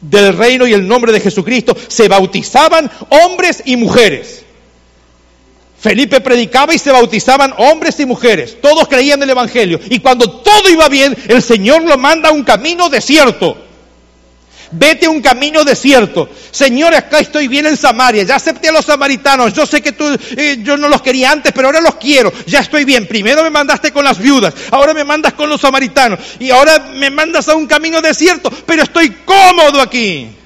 del 0.00 0.36
reino 0.36 0.66
y 0.66 0.72
el 0.72 0.86
nombre 0.86 1.12
de 1.12 1.20
Jesucristo, 1.20 1.76
se 1.88 2.08
bautizaban 2.08 2.90
hombres 3.08 3.62
y 3.64 3.76
mujeres. 3.76 4.44
Felipe 5.78 6.20
predicaba 6.20 6.74
y 6.74 6.78
se 6.78 6.92
bautizaban 6.92 7.54
hombres 7.58 7.98
y 8.00 8.06
mujeres. 8.06 8.60
Todos 8.60 8.88
creían 8.88 9.22
el 9.22 9.30
Evangelio. 9.30 9.80
Y 9.90 9.98
cuando 9.98 10.30
todo 10.30 10.70
iba 10.70 10.88
bien, 10.88 11.16
el 11.28 11.42
Señor 11.42 11.82
lo 11.82 11.98
manda 11.98 12.28
a 12.28 12.32
un 12.32 12.44
camino 12.44 12.88
desierto 12.88 13.56
vete 14.72 15.08
un 15.08 15.20
camino 15.20 15.64
desierto. 15.64 16.28
Señor, 16.50 16.94
acá 16.94 17.20
estoy 17.20 17.48
bien 17.48 17.66
en 17.66 17.76
Samaria, 17.76 18.24
ya 18.24 18.36
acepté 18.36 18.68
a 18.68 18.72
los 18.72 18.84
samaritanos, 18.84 19.52
yo 19.52 19.66
sé 19.66 19.80
que 19.80 19.92
tú, 19.92 20.04
eh, 20.36 20.58
yo 20.62 20.76
no 20.76 20.88
los 20.88 21.02
quería 21.02 21.30
antes, 21.30 21.52
pero 21.52 21.68
ahora 21.68 21.80
los 21.80 21.96
quiero, 21.96 22.32
ya 22.46 22.60
estoy 22.60 22.84
bien. 22.84 23.06
Primero 23.06 23.42
me 23.42 23.50
mandaste 23.50 23.92
con 23.92 24.04
las 24.04 24.18
viudas, 24.18 24.54
ahora 24.70 24.94
me 24.94 25.04
mandas 25.04 25.34
con 25.34 25.48
los 25.48 25.60
samaritanos 25.60 26.18
y 26.38 26.50
ahora 26.50 26.90
me 26.94 27.10
mandas 27.10 27.48
a 27.48 27.54
un 27.54 27.66
camino 27.66 28.00
desierto, 28.00 28.50
pero 28.66 28.82
estoy 28.82 29.10
cómodo 29.24 29.80
aquí. 29.80 30.36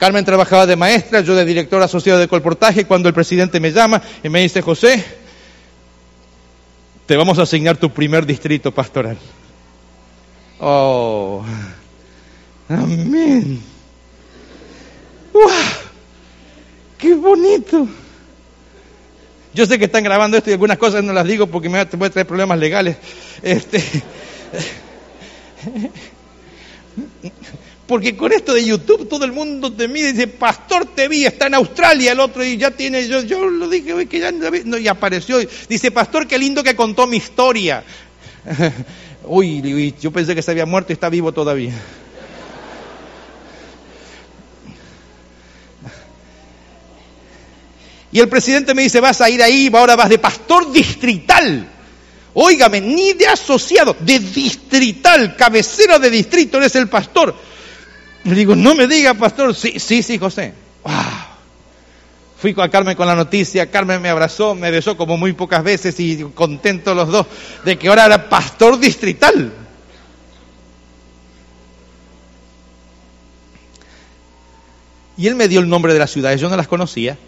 Carmen 0.00 0.24
trabajaba 0.24 0.64
de 0.64 0.76
maestra, 0.76 1.20
yo 1.20 1.34
de 1.34 1.44
director 1.44 1.82
asociado 1.82 2.18
de 2.18 2.26
colportaje, 2.26 2.86
cuando 2.86 3.08
el 3.08 3.14
presidente 3.14 3.60
me 3.60 3.70
llama 3.70 4.00
y 4.24 4.30
me 4.30 4.40
dice, 4.40 4.62
José, 4.62 5.04
te 7.10 7.16
vamos 7.16 7.40
a 7.40 7.42
asignar 7.42 7.76
tu 7.76 7.90
primer 7.90 8.24
distrito 8.24 8.70
pastoral. 8.70 9.18
Oh, 10.60 11.42
amén. 12.68 13.60
¡Wow! 15.32 15.42
¡Qué 16.98 17.12
bonito! 17.16 17.88
Yo 19.52 19.66
sé 19.66 19.76
que 19.76 19.86
están 19.86 20.04
grabando 20.04 20.36
esto 20.36 20.50
y 20.50 20.52
algunas 20.52 20.78
cosas 20.78 21.02
no 21.02 21.12
las 21.12 21.26
digo 21.26 21.48
porque 21.48 21.68
me 21.68 21.84
voy 21.84 22.06
a 22.06 22.10
traer 22.10 22.28
problemas 22.28 22.60
legales. 22.60 22.96
Este, 23.42 23.82
porque 27.90 28.16
con 28.16 28.32
esto 28.32 28.54
de 28.54 28.64
YouTube 28.64 29.08
todo 29.08 29.24
el 29.24 29.32
mundo 29.32 29.72
te 29.72 29.88
mide 29.88 30.10
y 30.10 30.12
dice, 30.12 30.28
pastor 30.28 30.86
te 30.94 31.08
vi, 31.08 31.26
está 31.26 31.48
en 31.48 31.54
Australia 31.54 32.12
el 32.12 32.20
otro 32.20 32.44
y 32.44 32.56
ya 32.56 32.70
tiene, 32.70 33.04
yo, 33.08 33.20
yo 33.22 33.44
lo 33.50 33.68
dije, 33.68 34.06
que 34.06 34.20
ya 34.20 34.30
no, 34.30 34.78
y 34.78 34.86
apareció. 34.86 35.38
Dice, 35.68 35.90
pastor, 35.90 36.28
qué 36.28 36.38
lindo 36.38 36.62
que 36.62 36.76
contó 36.76 37.08
mi 37.08 37.16
historia. 37.16 37.82
uy, 39.24 39.92
yo 40.00 40.12
pensé 40.12 40.36
que 40.36 40.42
se 40.42 40.52
había 40.52 40.66
muerto 40.66 40.92
y 40.92 40.94
está 40.94 41.08
vivo 41.08 41.32
todavía. 41.32 41.72
Y 48.12 48.18
el 48.18 48.28
presidente 48.28 48.74
me 48.74 48.82
dice, 48.82 49.00
vas 49.00 49.20
a 49.20 49.30
ir 49.30 49.40
ahí, 49.40 49.70
ahora 49.72 49.94
vas 49.94 50.08
de 50.08 50.18
pastor 50.18 50.72
distrital. 50.72 51.68
Óigame, 52.34 52.80
ni 52.80 53.12
de 53.14 53.26
asociado, 53.26 53.96
de 53.98 54.18
distrital, 54.18 55.36
cabecera 55.36 55.98
de 55.98 56.10
distrito, 56.10 56.58
eres 56.58 56.74
el 56.74 56.88
pastor. 56.88 57.49
Le 58.24 58.34
digo, 58.34 58.54
no 58.54 58.74
me 58.74 58.86
diga, 58.86 59.14
pastor. 59.14 59.54
Sí, 59.54 59.78
sí, 59.78 60.02
sí, 60.02 60.18
José. 60.18 60.54
Fui 62.40 62.54
a 62.56 62.68
Carmen 62.70 62.96
con 62.96 63.06
la 63.06 63.14
noticia, 63.14 63.70
Carmen 63.70 64.00
me 64.00 64.08
abrazó, 64.08 64.54
me 64.54 64.70
besó 64.70 64.96
como 64.96 65.18
muy 65.18 65.34
pocas 65.34 65.62
veces 65.62 66.00
y 66.00 66.24
contentos 66.34 66.96
los 66.96 67.08
dos 67.08 67.26
de 67.66 67.76
que 67.76 67.88
ahora 67.88 68.06
era 68.06 68.30
pastor 68.30 68.78
distrital. 68.78 69.52
Y 75.18 75.26
él 75.26 75.34
me 75.34 75.48
dio 75.48 75.60
el 75.60 75.68
nombre 75.68 75.92
de 75.92 75.98
las 75.98 76.10
ciudades, 76.10 76.40
yo 76.40 76.48
no 76.48 76.56
las 76.56 76.66
conocía. 76.66 77.18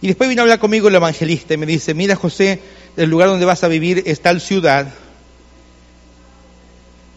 Y 0.00 0.08
después 0.08 0.28
vino 0.28 0.42
a 0.42 0.44
hablar 0.44 0.58
conmigo 0.58 0.88
el 0.88 0.96
evangelista 0.96 1.54
y 1.54 1.58
me 1.58 1.66
dice, 1.66 1.94
mira 1.94 2.16
José, 2.16 2.60
el 2.96 3.08
lugar 3.08 3.28
donde 3.28 3.46
vas 3.46 3.62
a 3.62 3.68
vivir 3.68 4.02
es 4.04 4.20
tal 4.20 4.40
ciudad. 4.40 4.92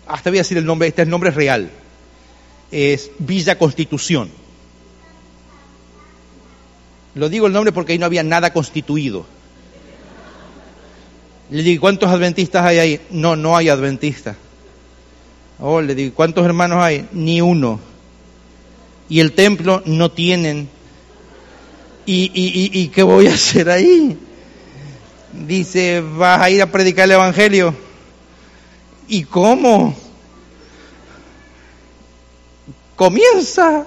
Hasta 0.08 0.30
voy 0.30 0.39
a 0.39 0.41
decir 0.41 0.58
el 0.58 0.65
nombre, 0.65 0.88
este 0.88 1.02
es 1.02 1.08
nombre 1.08 1.32
real. 1.32 1.70
Es 2.72 3.12
Villa 3.20 3.58
Constitución. 3.58 4.30
Lo 7.15 7.30
digo 7.30 7.48
el 7.48 7.54
nombre 7.54 7.72
porque 7.72 7.93
ahí 7.93 8.00
no 8.00 8.06
había 8.06 8.24
nada 8.24 8.54
constituido. 8.54 9.26
Le 11.50 11.63
digo, 11.63 11.82
¿cuántos 11.82 12.10
adventistas 12.10 12.65
hay 12.65 12.80
ahí? 12.80 13.02
No, 13.10 13.36
no 13.36 13.56
hay 13.56 13.70
adventistas. 13.70 14.36
Oh, 15.60 15.82
le 15.82 15.96
digo, 15.96 16.13
¿cuántos 16.13 16.46
hermanos 16.46 16.80
hay? 16.84 17.08
Ni 17.13 17.41
uno. 17.41 17.80
Y 19.10 19.22
el 19.22 19.32
templo 19.32 19.82
no 19.86 20.12
tienen 20.12 20.70
¿Y, 22.10 22.32
y, 22.34 22.82
y, 22.82 22.88
qué 22.88 23.04
voy 23.04 23.28
a 23.28 23.34
hacer 23.34 23.70
ahí? 23.70 24.17
Dice, 25.34 26.02
vas 26.02 26.41
a 26.41 26.50
ir 26.50 26.62
a 26.62 26.72
predicar 26.72 27.04
el 27.04 27.12
Evangelio. 27.12 27.76
¿Y 29.08 29.24
cómo? 29.24 29.96
Comienza. 32.96 33.86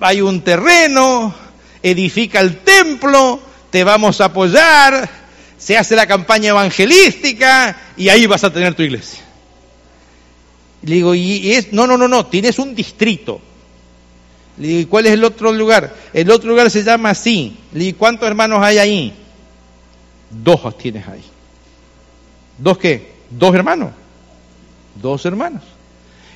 Hay 0.00 0.20
un 0.20 0.42
terreno, 0.42 1.34
edifica 1.82 2.40
el 2.40 2.58
templo, 2.58 3.40
te 3.70 3.82
vamos 3.82 4.20
a 4.20 4.26
apoyar, 4.26 5.08
se 5.56 5.76
hace 5.76 5.96
la 5.96 6.06
campaña 6.06 6.50
evangelística 6.50 7.76
y 7.96 8.08
ahí 8.08 8.26
vas 8.26 8.44
a 8.44 8.52
tener 8.52 8.74
tu 8.74 8.82
iglesia. 8.82 9.24
Le 10.82 10.94
digo, 10.94 11.14
y 11.14 11.52
es, 11.52 11.72
no, 11.72 11.86
no, 11.86 11.98
no, 11.98 12.06
no, 12.06 12.26
tienes 12.26 12.60
un 12.60 12.74
distrito. 12.74 13.40
Le 14.58 14.68
digo, 14.68 14.80
¿y 14.80 14.84
cuál 14.86 15.06
es 15.06 15.12
el 15.12 15.24
otro 15.24 15.52
lugar? 15.52 15.94
El 16.12 16.30
otro 16.30 16.50
lugar 16.50 16.70
se 16.70 16.84
llama 16.84 17.10
así. 17.10 17.56
Le 17.72 17.80
digo, 17.80 17.98
¿cuántos 17.98 18.28
hermanos 18.28 18.60
hay 18.62 18.78
ahí? 18.78 19.12
Dos 20.30 20.76
tienes 20.78 21.06
ahí. 21.08 21.24
¿Dos 22.58 22.78
qué? 22.78 23.17
Dos 23.30 23.54
hermanos. 23.54 23.90
Dos 25.00 25.24
hermanos. 25.26 25.62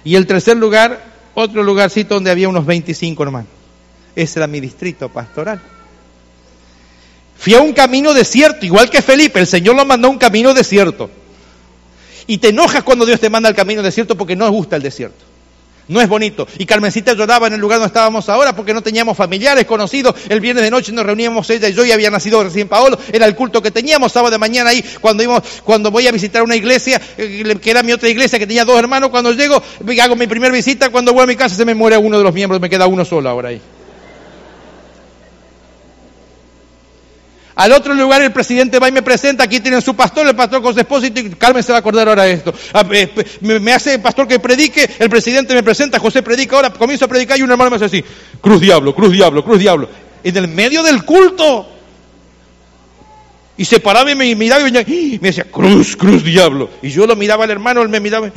Y 0.04 0.14
el 0.16 0.26
tercer 0.26 0.56
lugar, 0.56 1.02
otro 1.34 1.62
lugarcito 1.62 2.14
donde 2.14 2.30
había 2.30 2.48
unos 2.48 2.66
25 2.66 3.22
hermanos. 3.22 3.50
Ese 4.14 4.38
era 4.38 4.46
mi 4.46 4.60
distrito 4.60 5.08
pastoral. 5.08 5.60
Fui 7.36 7.54
a 7.54 7.60
un 7.60 7.72
camino 7.72 8.14
desierto, 8.14 8.64
igual 8.64 8.88
que 8.90 9.02
Felipe, 9.02 9.40
el 9.40 9.46
Señor 9.46 9.74
lo 9.74 9.84
mandó 9.84 10.08
a 10.08 10.10
un 10.10 10.18
camino 10.18 10.54
desierto. 10.54 11.10
Y 12.26 12.38
te 12.38 12.50
enojas 12.50 12.84
cuando 12.84 13.04
Dios 13.04 13.18
te 13.18 13.30
manda 13.30 13.48
al 13.48 13.54
camino 13.54 13.82
desierto 13.82 14.16
porque 14.16 14.36
no 14.36 14.48
gusta 14.50 14.76
el 14.76 14.82
desierto. 14.82 15.31
No 15.92 16.00
es 16.00 16.08
bonito. 16.08 16.48
Y 16.58 16.66
Carmencita 16.66 17.12
lloraba 17.12 17.46
en 17.46 17.52
el 17.52 17.60
lugar 17.60 17.78
donde 17.78 17.88
estábamos 17.88 18.28
ahora 18.28 18.56
porque 18.56 18.72
no 18.72 18.82
teníamos 18.82 19.16
familiares 19.16 19.66
conocidos. 19.66 20.14
El 20.28 20.40
viernes 20.40 20.64
de 20.64 20.70
noche 20.70 20.90
nos 20.92 21.04
reuníamos 21.04 21.48
ella 21.50 21.68
y 21.68 21.74
yo 21.74 21.84
y 21.84 21.92
había 21.92 22.10
nacido 22.10 22.42
recién 22.42 22.68
Paolo. 22.68 22.98
Era 23.12 23.26
el 23.26 23.34
culto 23.34 23.62
que 23.62 23.70
teníamos 23.70 24.12
sábado 24.12 24.32
de 24.32 24.38
mañana 24.38 24.70
ahí. 24.70 24.82
Cuando, 25.00 25.22
íbamos, 25.22 25.42
cuando 25.62 25.90
voy 25.90 26.06
a 26.06 26.12
visitar 26.12 26.42
una 26.42 26.56
iglesia, 26.56 27.00
eh, 27.18 27.56
que 27.60 27.70
era 27.70 27.82
mi 27.82 27.92
otra 27.92 28.08
iglesia 28.08 28.38
que 28.38 28.46
tenía 28.46 28.64
dos 28.64 28.78
hermanos, 28.78 29.10
cuando 29.10 29.32
llego, 29.32 29.62
hago 30.02 30.16
mi 30.16 30.26
primera 30.26 30.52
visita. 30.52 30.90
Cuando 30.90 31.12
voy 31.12 31.24
a 31.24 31.26
mi 31.26 31.36
casa 31.36 31.54
se 31.54 31.64
me 31.64 31.74
muere 31.74 31.96
uno 31.98 32.16
de 32.16 32.24
los 32.24 32.32
miembros, 32.32 32.60
me 32.60 32.70
queda 32.70 32.86
uno 32.86 33.04
solo 33.04 33.28
ahora 33.28 33.50
ahí. 33.50 33.60
Al 37.54 37.72
otro 37.72 37.94
lugar 37.94 38.22
el 38.22 38.32
presidente 38.32 38.78
va 38.78 38.88
y 38.88 38.92
me 38.92 39.02
presenta, 39.02 39.44
aquí 39.44 39.60
tienen 39.60 39.82
su 39.82 39.94
pastor, 39.94 40.26
el 40.26 40.34
pastor 40.34 40.62
con 40.62 40.72
su 40.72 40.80
esposo, 40.80 41.06
y 41.06 41.10
Carmen 41.10 41.62
se 41.62 41.72
va 41.72 41.78
a 41.78 41.80
acordar 41.80 42.08
ahora 42.08 42.24
de 42.24 42.32
esto. 42.32 42.54
Ah, 42.72 42.86
eh, 42.90 43.10
me 43.40 43.72
hace 43.72 43.94
el 43.94 44.00
pastor 44.00 44.26
que 44.26 44.38
predique, 44.38 44.88
el 44.98 45.10
presidente 45.10 45.54
me 45.54 45.62
presenta, 45.62 45.98
José 45.98 46.22
predica 46.22 46.56
ahora, 46.56 46.72
comienzo 46.72 47.04
a 47.04 47.08
predicar 47.08 47.38
y 47.38 47.42
un 47.42 47.50
hermano 47.50 47.70
me 47.70 47.76
hace 47.76 47.84
así, 47.84 48.04
cruz 48.40 48.60
diablo, 48.60 48.94
cruz 48.94 49.12
diablo, 49.12 49.44
cruz 49.44 49.58
diablo. 49.58 49.88
En 50.24 50.36
el 50.36 50.48
medio 50.48 50.82
del 50.82 51.04
culto. 51.04 51.68
Y 53.56 53.64
se 53.66 53.80
paraba 53.80 54.10
y 54.10 54.14
me 54.14 54.34
miraba 54.34 54.66
y 54.66 55.18
me 55.20 55.28
decía, 55.28 55.44
cruz, 55.44 55.94
cruz 55.94 56.24
diablo. 56.24 56.70
Y 56.80 56.88
yo 56.88 57.06
lo 57.06 57.16
miraba 57.16 57.44
al 57.44 57.50
hermano, 57.50 57.82
él 57.82 57.88
me 57.90 58.00
miraba. 58.00 58.30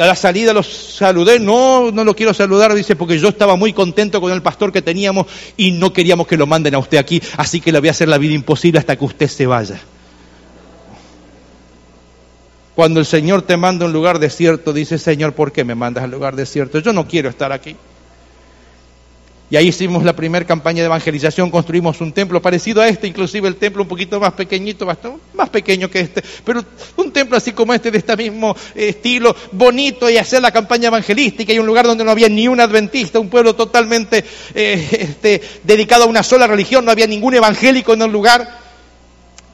A 0.00 0.06
la 0.06 0.14
salida 0.14 0.52
los 0.52 0.66
saludé, 0.66 1.38
no, 1.38 1.90
no 1.90 2.04
lo 2.04 2.14
quiero 2.14 2.32
saludar, 2.32 2.74
dice, 2.74 2.96
porque 2.96 3.18
yo 3.18 3.28
estaba 3.28 3.56
muy 3.56 3.72
contento 3.72 4.20
con 4.20 4.32
el 4.32 4.42
pastor 4.42 4.72
que 4.72 4.82
teníamos 4.82 5.26
y 5.56 5.72
no 5.72 5.92
queríamos 5.92 6.26
que 6.26 6.36
lo 6.36 6.46
manden 6.46 6.74
a 6.74 6.78
usted 6.78 6.98
aquí, 6.98 7.20
así 7.36 7.60
que 7.60 7.72
le 7.72 7.80
voy 7.80 7.88
a 7.88 7.92
hacer 7.92 8.08
la 8.08 8.18
vida 8.18 8.34
imposible 8.34 8.78
hasta 8.78 8.96
que 8.96 9.04
usted 9.04 9.28
se 9.28 9.46
vaya. 9.46 9.80
Cuando 12.74 13.00
el 13.00 13.06
Señor 13.06 13.42
te 13.42 13.56
manda 13.56 13.84
a 13.84 13.88
un 13.88 13.92
lugar 13.92 14.18
desierto, 14.18 14.72
dice, 14.72 14.96
Señor, 14.96 15.34
¿por 15.34 15.52
qué 15.52 15.62
me 15.62 15.74
mandas 15.74 16.04
al 16.04 16.10
lugar 16.10 16.36
desierto? 16.36 16.78
Yo 16.78 16.92
no 16.92 17.06
quiero 17.06 17.28
estar 17.28 17.52
aquí. 17.52 17.76
Y 19.52 19.56
ahí 19.58 19.68
hicimos 19.68 20.02
la 20.02 20.16
primera 20.16 20.46
campaña 20.46 20.78
de 20.78 20.86
evangelización, 20.86 21.50
construimos 21.50 22.00
un 22.00 22.10
templo 22.10 22.40
parecido 22.40 22.80
a 22.80 22.88
este, 22.88 23.06
inclusive 23.06 23.46
el 23.48 23.56
templo 23.56 23.82
un 23.82 23.88
poquito 23.90 24.18
más 24.18 24.32
pequeñito, 24.32 24.86
bastante 24.86 25.18
más 25.34 25.50
pequeño 25.50 25.90
que 25.90 26.00
este, 26.00 26.22
pero 26.42 26.64
un 26.96 27.12
templo 27.12 27.36
así 27.36 27.52
como 27.52 27.74
este, 27.74 27.90
de 27.90 27.98
este 27.98 28.16
mismo 28.16 28.56
estilo, 28.74 29.36
bonito, 29.52 30.08
y 30.08 30.16
hacer 30.16 30.40
la 30.40 30.52
campaña 30.52 30.88
evangelística, 30.88 31.52
y 31.52 31.58
un 31.58 31.66
lugar 31.66 31.86
donde 31.86 32.02
no 32.02 32.10
había 32.10 32.30
ni 32.30 32.48
un 32.48 32.60
adventista, 32.60 33.20
un 33.20 33.28
pueblo 33.28 33.54
totalmente 33.54 34.24
eh, 34.54 34.88
este, 34.90 35.42
dedicado 35.64 36.04
a 36.04 36.06
una 36.06 36.22
sola 36.22 36.46
religión, 36.46 36.86
no 36.86 36.90
había 36.90 37.06
ningún 37.06 37.34
evangélico 37.34 37.92
en 37.92 38.00
el 38.00 38.10
lugar. 38.10 38.58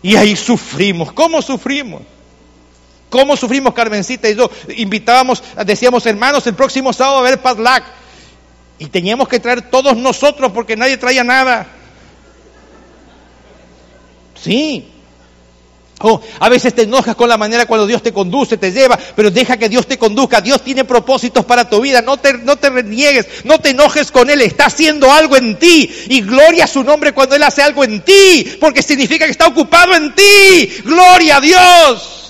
Y 0.00 0.14
ahí 0.14 0.36
sufrimos. 0.36 1.10
¿Cómo 1.10 1.42
sufrimos? 1.42 2.02
¿Cómo 3.10 3.36
sufrimos 3.36 3.74
Carmencita 3.74 4.30
y 4.30 4.36
yo? 4.36 4.48
Invitábamos, 4.76 5.42
decíamos 5.66 6.06
hermanos, 6.06 6.46
el 6.46 6.54
próximo 6.54 6.92
sábado 6.92 7.18
a 7.18 7.22
ver 7.22 7.42
Padlac. 7.42 7.98
Y 8.78 8.86
teníamos 8.86 9.28
que 9.28 9.40
traer 9.40 9.70
todos 9.70 9.96
nosotros 9.96 10.52
porque 10.52 10.76
nadie 10.76 10.96
traía 10.96 11.24
nada. 11.24 11.66
Sí. 14.40 14.92
Oh, 16.00 16.20
a 16.38 16.48
veces 16.48 16.74
te 16.74 16.82
enojas 16.82 17.16
con 17.16 17.28
la 17.28 17.36
manera 17.36 17.66
cuando 17.66 17.84
Dios 17.84 18.04
te 18.04 18.12
conduce, 18.12 18.56
te 18.56 18.70
lleva, 18.70 18.96
pero 19.16 19.32
deja 19.32 19.56
que 19.56 19.68
Dios 19.68 19.88
te 19.88 19.98
conduzca. 19.98 20.40
Dios 20.40 20.62
tiene 20.62 20.84
propósitos 20.84 21.44
para 21.44 21.68
tu 21.68 21.80
vida. 21.80 22.02
No 22.02 22.18
te, 22.18 22.34
no 22.34 22.56
te 22.56 22.70
reniegues, 22.70 23.26
no 23.44 23.58
te 23.58 23.70
enojes 23.70 24.12
con 24.12 24.30
Él. 24.30 24.40
Está 24.42 24.66
haciendo 24.66 25.10
algo 25.10 25.36
en 25.36 25.58
ti. 25.58 25.90
Y 26.08 26.20
gloria 26.20 26.64
a 26.64 26.68
su 26.68 26.84
nombre 26.84 27.12
cuando 27.12 27.34
Él 27.34 27.42
hace 27.42 27.62
algo 27.62 27.82
en 27.82 28.00
ti, 28.02 28.58
porque 28.60 28.82
significa 28.82 29.24
que 29.24 29.32
está 29.32 29.48
ocupado 29.48 29.94
en 29.96 30.14
ti. 30.14 30.72
Gloria 30.84 31.38
a 31.38 31.40
Dios. 31.40 32.27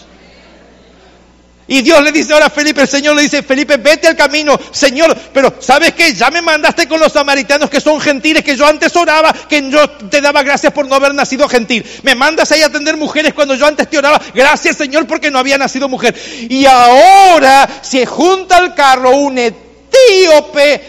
Y 1.70 1.82
Dios 1.82 2.02
le 2.02 2.12
dice 2.12 2.32
ahora 2.32 2.46
a 2.46 2.50
Felipe, 2.50 2.80
el 2.80 2.88
Señor 2.88 3.14
le 3.14 3.22
dice, 3.22 3.42
Felipe, 3.42 3.76
vete 3.76 4.08
al 4.08 4.16
camino, 4.16 4.58
Señor, 4.70 5.14
pero 5.34 5.54
¿sabes 5.60 5.92
qué? 5.92 6.14
Ya 6.14 6.30
me 6.30 6.40
mandaste 6.40 6.88
con 6.88 6.98
los 6.98 7.12
samaritanos 7.12 7.68
que 7.68 7.78
son 7.78 8.00
gentiles, 8.00 8.42
que 8.42 8.56
yo 8.56 8.66
antes 8.66 8.96
oraba, 8.96 9.34
que 9.34 9.70
yo 9.70 9.86
te 9.90 10.22
daba 10.22 10.42
gracias 10.42 10.72
por 10.72 10.88
no 10.88 10.94
haber 10.94 11.14
nacido 11.14 11.46
gentil. 11.46 11.84
Me 12.04 12.14
mandas 12.14 12.50
ahí 12.52 12.62
a 12.62 12.66
atender 12.66 12.96
mujeres 12.96 13.34
cuando 13.34 13.54
yo 13.54 13.66
antes 13.66 13.88
te 13.90 13.98
oraba, 13.98 14.18
gracias 14.34 14.78
Señor 14.78 15.06
porque 15.06 15.30
no 15.30 15.38
había 15.38 15.58
nacido 15.58 15.90
mujer. 15.90 16.14
Y 16.48 16.64
ahora 16.64 17.68
se 17.82 18.06
junta 18.06 18.56
al 18.56 18.74
carro 18.74 19.10
un 19.10 19.36
etíope 19.36 20.82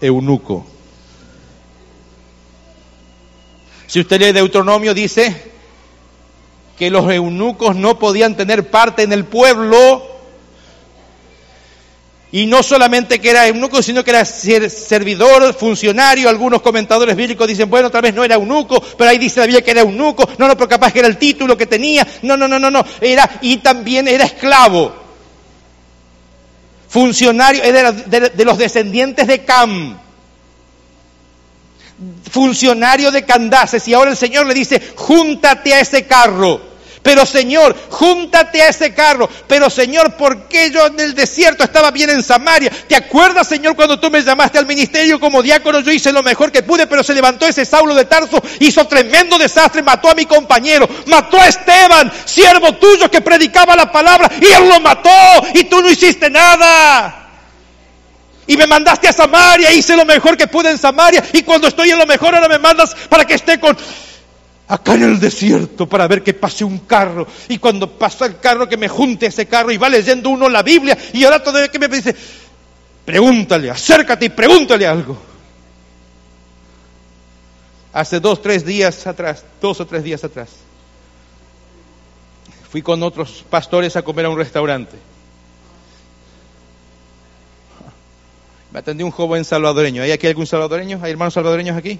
eunuco. 0.00 0.66
Si 3.88 3.98
usted 3.98 4.20
lee 4.20 4.32
Deuteronomio, 4.32 4.94
dice, 4.94 5.50
que 6.78 6.90
los 6.90 7.10
eunucos 7.10 7.74
no 7.74 7.98
podían 7.98 8.36
tener 8.36 8.70
parte 8.70 9.02
en 9.02 9.12
el 9.12 9.24
pueblo. 9.24 10.16
Y 12.30 12.46
no 12.46 12.62
solamente 12.62 13.20
que 13.20 13.30
era 13.30 13.48
eunuco, 13.48 13.82
sino 13.82 14.04
que 14.04 14.10
era 14.10 14.24
servidor, 14.24 15.54
funcionario. 15.54 16.28
Algunos 16.28 16.60
comentadores 16.60 17.16
bíblicos 17.16 17.48
dicen, 17.48 17.70
bueno, 17.70 17.90
tal 17.90 18.02
vez 18.02 18.14
no 18.14 18.22
era 18.22 18.36
eunuco, 18.36 18.80
pero 18.96 19.10
ahí 19.10 19.18
dice 19.18 19.40
la 19.40 19.46
Biblia 19.46 19.64
que 19.64 19.70
era 19.72 19.80
eunuco. 19.80 20.28
No, 20.38 20.46
no, 20.46 20.56
pero 20.56 20.68
capaz 20.68 20.92
que 20.92 21.00
era 21.00 21.08
el 21.08 21.16
título 21.16 21.56
que 21.56 21.66
tenía. 21.66 22.06
No, 22.22 22.36
no, 22.36 22.46
no, 22.46 22.58
no, 22.58 22.70
no. 22.70 22.84
Era, 23.00 23.28
y 23.40 23.56
también 23.56 24.06
era 24.06 24.24
esclavo. 24.24 24.94
Funcionario, 26.88 27.62
era 27.62 27.92
de, 27.92 28.20
de 28.30 28.44
los 28.44 28.56
descendientes 28.56 29.26
de 29.26 29.44
Cam 29.44 29.98
funcionario 32.30 33.10
de 33.10 33.24
Candaces 33.24 33.88
y 33.88 33.94
ahora 33.94 34.12
el 34.12 34.16
Señor 34.16 34.46
le 34.46 34.54
dice, 34.54 34.80
júntate 34.94 35.74
a 35.74 35.80
ese 35.80 36.06
carro. 36.06 36.67
Pero 37.08 37.24
Señor, 37.24 37.74
júntate 37.88 38.60
a 38.60 38.68
ese 38.68 38.92
carro. 38.92 39.30
Pero 39.46 39.70
Señor, 39.70 40.14
¿por 40.18 40.46
qué 40.46 40.70
yo 40.70 40.88
en 40.88 41.00
el 41.00 41.14
desierto 41.14 41.64
estaba 41.64 41.90
bien 41.90 42.10
en 42.10 42.22
Samaria? 42.22 42.70
¿Te 42.86 42.94
acuerdas, 42.94 43.48
Señor, 43.48 43.74
cuando 43.76 43.98
tú 43.98 44.10
me 44.10 44.20
llamaste 44.20 44.58
al 44.58 44.66
ministerio 44.66 45.18
como 45.18 45.42
diácono? 45.42 45.80
Yo 45.80 45.90
hice 45.90 46.12
lo 46.12 46.22
mejor 46.22 46.52
que 46.52 46.62
pude, 46.62 46.86
pero 46.86 47.02
se 47.02 47.14
levantó 47.14 47.46
ese 47.46 47.64
Saulo 47.64 47.94
de 47.94 48.04
Tarso, 48.04 48.42
hizo 48.60 48.86
tremendo 48.86 49.38
desastre, 49.38 49.82
mató 49.82 50.10
a 50.10 50.14
mi 50.14 50.26
compañero, 50.26 50.86
mató 51.06 51.40
a 51.40 51.48
Esteban, 51.48 52.12
siervo 52.26 52.74
tuyo 52.74 53.10
que 53.10 53.22
predicaba 53.22 53.74
la 53.74 53.90
palabra, 53.90 54.30
y 54.38 54.44
él 54.44 54.68
lo 54.68 54.78
mató, 54.78 55.08
y 55.54 55.64
tú 55.64 55.80
no 55.80 55.88
hiciste 55.88 56.28
nada. 56.28 57.30
Y 58.46 58.58
me 58.58 58.66
mandaste 58.66 59.08
a 59.08 59.14
Samaria, 59.14 59.72
hice 59.72 59.96
lo 59.96 60.04
mejor 60.04 60.36
que 60.36 60.46
pude 60.46 60.72
en 60.72 60.76
Samaria, 60.76 61.24
y 61.32 61.42
cuando 61.42 61.68
estoy 61.68 61.88
en 61.88 61.98
lo 62.00 62.04
mejor 62.04 62.34
ahora 62.34 62.48
me 62.48 62.58
mandas 62.58 62.94
para 63.08 63.24
que 63.24 63.32
esté 63.32 63.58
con... 63.58 63.78
acá 64.68 64.94
en 64.94 65.02
el 65.04 65.18
desierto 65.18 65.88
para 65.88 66.06
ver 66.06 66.22
que 66.22 66.34
pase 66.34 66.62
un 66.64 66.80
carro. 66.80 67.26
Y 67.48 67.58
cuando 67.58 67.98
pasa 67.98 68.26
el 68.26 68.38
carro, 68.38 68.68
que 68.68 68.76
me 68.76 68.88
junte 68.88 69.26
ese 69.26 69.46
carro 69.46 69.72
y 69.72 69.78
va 69.78 69.88
leyendo 69.88 70.28
uno 70.28 70.48
la 70.48 70.62
Biblia. 70.62 70.96
Y 71.14 71.24
ahora 71.24 71.42
todavía 71.42 71.68
que 71.68 71.78
me 71.78 71.88
dice, 71.88 72.14
pregúntale, 73.04 73.70
acércate 73.70 74.26
y 74.26 74.28
pregúntale 74.28 74.86
algo. 74.86 75.18
Hace 77.92 78.20
dos, 78.20 78.42
tres 78.42 78.64
días 78.64 79.06
atrás, 79.06 79.44
dos 79.60 79.80
o 79.80 79.86
tres 79.86 80.04
días 80.04 80.22
atrás, 80.22 80.50
fui 82.70 82.82
con 82.82 83.02
otros 83.02 83.44
pastores 83.48 83.96
a 83.96 84.02
comer 84.02 84.26
a 84.26 84.30
un 84.30 84.36
restaurante. 84.36 84.96
Me 88.70 88.80
atendió 88.80 89.06
un 89.06 89.12
joven 89.12 89.46
salvadoreño. 89.46 90.02
¿Hay 90.02 90.12
aquí 90.12 90.26
algún 90.26 90.46
salvadoreño? 90.46 91.00
¿Hay 91.02 91.12
hermanos 91.12 91.32
salvadoreños 91.32 91.76
aquí? 91.76 91.98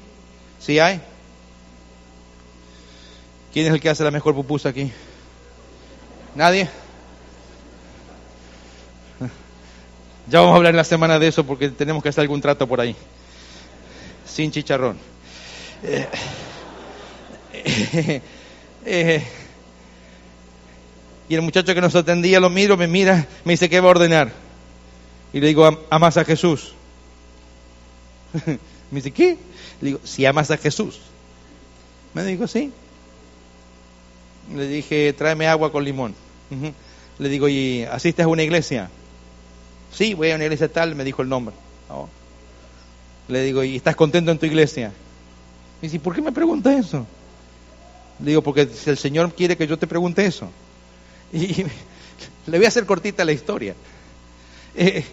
¿Sí 0.61 0.79
hay? 0.79 1.01
¿Quién 3.59 3.67
es 3.67 3.75
el 3.75 3.81
que 3.81 3.91
hace 3.91 4.05
la 4.05 4.13
mejor 4.13 4.37
pupusa 4.37 4.69
aquí? 4.69 4.93
¿Nadie? 6.37 6.69
Ya 10.29 10.39
vamos 10.39 10.53
a 10.53 10.57
hablar 10.59 10.71
en 10.71 10.77
la 10.77 10.85
semana 10.85 11.19
de 11.19 11.27
eso 11.27 11.45
porque 11.45 11.69
tenemos 11.71 12.01
que 12.01 12.09
hacer 12.09 12.23
algún 12.23 12.41
trato 12.41 12.69
por 12.69 12.81
ahí. 12.81 12.95
Sin 14.25 14.53
chicharrón. 14.53 14.97
Eh, 15.83 16.07
eh, 18.87 19.25
y 21.29 21.35
el 21.35 21.43
muchacho 21.43 21.75
que 21.75 21.81
nos 21.81 21.97
atendía 21.97 22.39
lo 22.39 22.51
miro, 22.51 22.77
me 22.77 22.87
mira, 22.87 23.27
me 23.45 23.55
dice, 23.55 23.69
¿qué 23.69 23.81
va 23.81 23.89
a 23.89 23.91
ordenar? 23.91 24.31
Y 25.33 25.41
le 25.41 25.49
digo, 25.49 25.85
amas 25.91 26.17
a 26.17 26.25
Jesús. 26.25 26.75
me 28.47 28.59
dice, 28.93 29.11
¿qué? 29.11 29.37
Le 29.81 29.87
digo, 29.89 30.01
si 30.05 30.27
amas 30.27 30.49
a 30.53 30.59
Jesús. 30.59 31.01
Me 32.15 32.23
dijo, 32.23 32.47
sí. 32.47 32.73
Le 34.55 34.67
dije, 34.67 35.13
tráeme 35.13 35.47
agua 35.47 35.71
con 35.73 35.85
limón. 35.85 36.15
Le 37.19 37.29
digo, 37.29 37.49
¿y 37.49 37.83
asistes 37.85 38.25
a 38.25 38.29
una 38.29 38.43
iglesia? 38.43 38.91
Sí, 39.93 40.15
voy 40.15 40.31
a 40.31 40.37
una 40.37 40.45
iglesia 40.45 40.73
tal, 40.73 40.95
me 40.95 41.05
dijo 41.05 41.23
el 41.23 41.29
nombre. 41.29 41.55
Oh. 41.89 42.09
Le 43.29 43.43
digo, 43.43 43.63
¿y 43.63 43.77
estás 43.77 43.97
contento 43.97 44.31
en 44.31 44.39
tu 44.39 44.47
iglesia? 44.47 44.89
Me 45.81 45.89
dice, 45.89 46.01
¿por 46.01 46.15
qué 46.15 46.23
me 46.23 46.33
pregunta 46.33 46.77
eso? 46.77 47.07
Le 48.21 48.31
digo, 48.31 48.43
porque 48.43 48.69
el 48.87 48.99
Señor 48.99 49.35
quiere 49.35 49.57
que 49.57 49.67
yo 49.67 49.79
te 49.79 49.87
pregunte 49.87 50.25
eso. 50.25 50.51
Y 51.33 51.65
le 52.47 52.57
voy 52.57 52.65
a 52.65 52.69
hacer 52.69 52.87
cortita 52.87 53.23
la 53.25 53.33
historia. 53.33 53.75
Eh, 54.75 55.05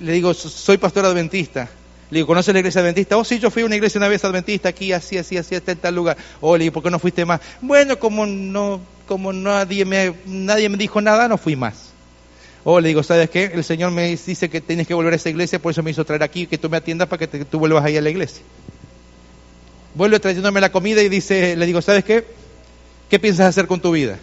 le 0.00 0.12
digo, 0.12 0.34
soy 0.34 0.76
pastor 0.76 1.04
adventista. 1.04 1.68
Le 2.10 2.18
digo, 2.18 2.28
¿conoces 2.28 2.52
la 2.54 2.60
iglesia 2.60 2.80
adventista? 2.80 3.16
Oh, 3.16 3.24
sí, 3.24 3.38
yo 3.38 3.50
fui 3.50 3.62
a 3.62 3.66
una 3.66 3.74
iglesia 3.74 3.98
una 3.98 4.08
vez 4.08 4.24
adventista 4.24 4.68
aquí, 4.68 4.92
así, 4.92 5.18
así, 5.18 5.36
así, 5.36 5.56
está 5.56 5.72
en 5.72 5.78
tal 5.78 5.94
lugar. 5.94 6.16
Oh, 6.40 6.56
le 6.56 6.64
digo, 6.64 6.74
¿por 6.74 6.82
qué 6.84 6.90
no 6.90 7.00
fuiste 7.00 7.24
más? 7.24 7.40
Bueno, 7.60 7.98
como 7.98 8.26
no, 8.26 8.80
como 9.08 9.32
nadie 9.32 9.84
me, 9.84 10.14
nadie 10.24 10.68
me 10.68 10.76
dijo 10.76 11.00
nada, 11.00 11.26
no 11.26 11.36
fui 11.36 11.56
más. 11.56 11.90
Oh, 12.62 12.80
le 12.80 12.88
digo, 12.88 13.02
¿sabes 13.02 13.28
qué? 13.30 13.50
El 13.54 13.64
Señor 13.64 13.90
me 13.90 14.08
dice 14.08 14.48
que 14.48 14.60
tienes 14.60 14.86
que 14.86 14.94
volver 14.94 15.12
a 15.12 15.16
esa 15.16 15.30
iglesia, 15.30 15.60
por 15.60 15.72
eso 15.72 15.82
me 15.82 15.90
hizo 15.90 16.04
traer 16.04 16.22
aquí, 16.22 16.46
que 16.46 16.58
tú 16.58 16.70
me 16.70 16.76
atiendas 16.76 17.08
para 17.08 17.26
que 17.26 17.44
tú 17.44 17.58
vuelvas 17.58 17.84
ahí 17.84 17.96
a 17.96 18.00
la 18.00 18.10
iglesia. 18.10 18.42
Vuelve 19.94 20.20
trayéndome 20.20 20.60
la 20.60 20.70
comida 20.70 21.02
y 21.02 21.08
dice, 21.08 21.56
le 21.56 21.66
digo, 21.66 21.82
¿sabes 21.82 22.04
qué? 22.04 22.24
¿Qué 23.08 23.18
piensas 23.18 23.46
hacer 23.46 23.66
con 23.66 23.80
tu 23.80 23.92
vida? 23.92 24.18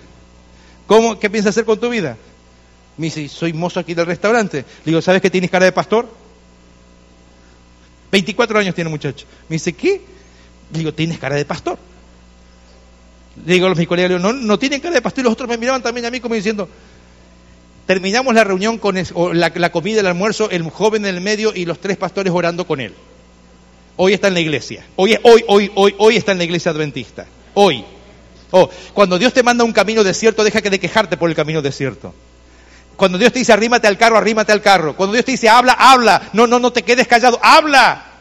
¿Cómo? 0.87 1.19
¿Qué 1.19 1.29
piensas 1.29 1.51
hacer 1.51 1.65
con 1.65 1.79
tu 1.79 1.89
vida? 1.89 2.17
Me 2.97 3.07
dice, 3.07 3.27
soy 3.27 3.53
mozo 3.53 3.79
aquí 3.79 3.93
del 3.93 4.05
restaurante. 4.05 4.57
Le 4.57 4.91
digo, 4.91 5.01
¿sabes 5.01 5.21
que 5.21 5.29
tienes 5.29 5.49
cara 5.49 5.65
de 5.65 5.71
pastor? 5.71 6.22
24 8.13 8.59
años 8.59 8.75
tiene 8.75 8.89
el 8.89 8.91
muchacho. 8.91 9.25
Me 9.49 9.55
dice, 9.55 9.73
¿qué? 9.73 9.99
Le 10.71 10.77
digo, 10.77 10.93
tienes 10.93 11.17
cara 11.17 11.35
de 11.35 11.45
pastor. 11.45 11.79
Le 13.43 13.53
digo 13.53 13.65
a 13.65 13.73
mis 13.73 13.87
colegas, 13.87 14.21
no, 14.21 14.31
no 14.31 14.59
tienen 14.59 14.79
cara 14.79 14.93
de 14.93 15.01
pastor. 15.01 15.21
Y 15.21 15.23
los 15.23 15.33
otros 15.33 15.49
me 15.49 15.57
miraban 15.57 15.81
también 15.81 16.05
a 16.05 16.11
mí 16.11 16.19
como 16.19 16.35
diciendo, 16.35 16.69
terminamos 17.87 18.35
la 18.35 18.43
reunión 18.43 18.77
con 18.77 18.95
la, 19.33 19.51
la 19.55 19.71
comida, 19.71 20.01
el 20.01 20.05
almuerzo, 20.05 20.51
el 20.51 20.61
joven 20.69 21.07
en 21.07 21.15
el 21.15 21.21
medio 21.21 21.53
y 21.55 21.65
los 21.65 21.79
tres 21.79 21.97
pastores 21.97 22.31
orando 22.31 22.67
con 22.67 22.79
él. 22.81 22.93
Hoy 23.97 24.13
está 24.13 24.27
en 24.27 24.35
la 24.35 24.41
iglesia. 24.41 24.85
Hoy, 24.95 25.17
hoy, 25.23 25.43
hoy, 25.47 25.71
hoy, 25.73 25.95
hoy 25.97 26.15
está 26.15 26.33
en 26.33 26.37
la 26.37 26.43
iglesia 26.43 26.69
adventista. 26.69 27.25
Hoy. 27.55 27.83
Oh, 28.51 28.69
cuando 28.93 29.17
Dios 29.17 29.33
te 29.33 29.41
manda 29.41 29.63
un 29.63 29.73
camino 29.73 30.03
desierto, 30.03 30.43
deja 30.43 30.61
que 30.61 30.69
de 30.69 30.79
quejarte 30.79 31.17
por 31.17 31.31
el 31.31 31.35
camino 31.35 31.63
desierto. 31.63 32.13
Cuando 32.95 33.17
Dios 33.17 33.33
te 33.33 33.39
dice 33.39 33.53
arrímate 33.53 33.87
al 33.87 33.97
carro, 33.97 34.17
arrímate 34.17 34.51
al 34.51 34.61
carro. 34.61 34.95
Cuando 34.95 35.13
Dios 35.13 35.25
te 35.25 35.31
dice 35.31 35.49
habla, 35.49 35.73
habla. 35.73 36.29
No, 36.33 36.47
no, 36.47 36.59
no 36.59 36.71
te 36.71 36.83
quedes 36.83 37.07
callado, 37.07 37.39
habla. 37.41 38.12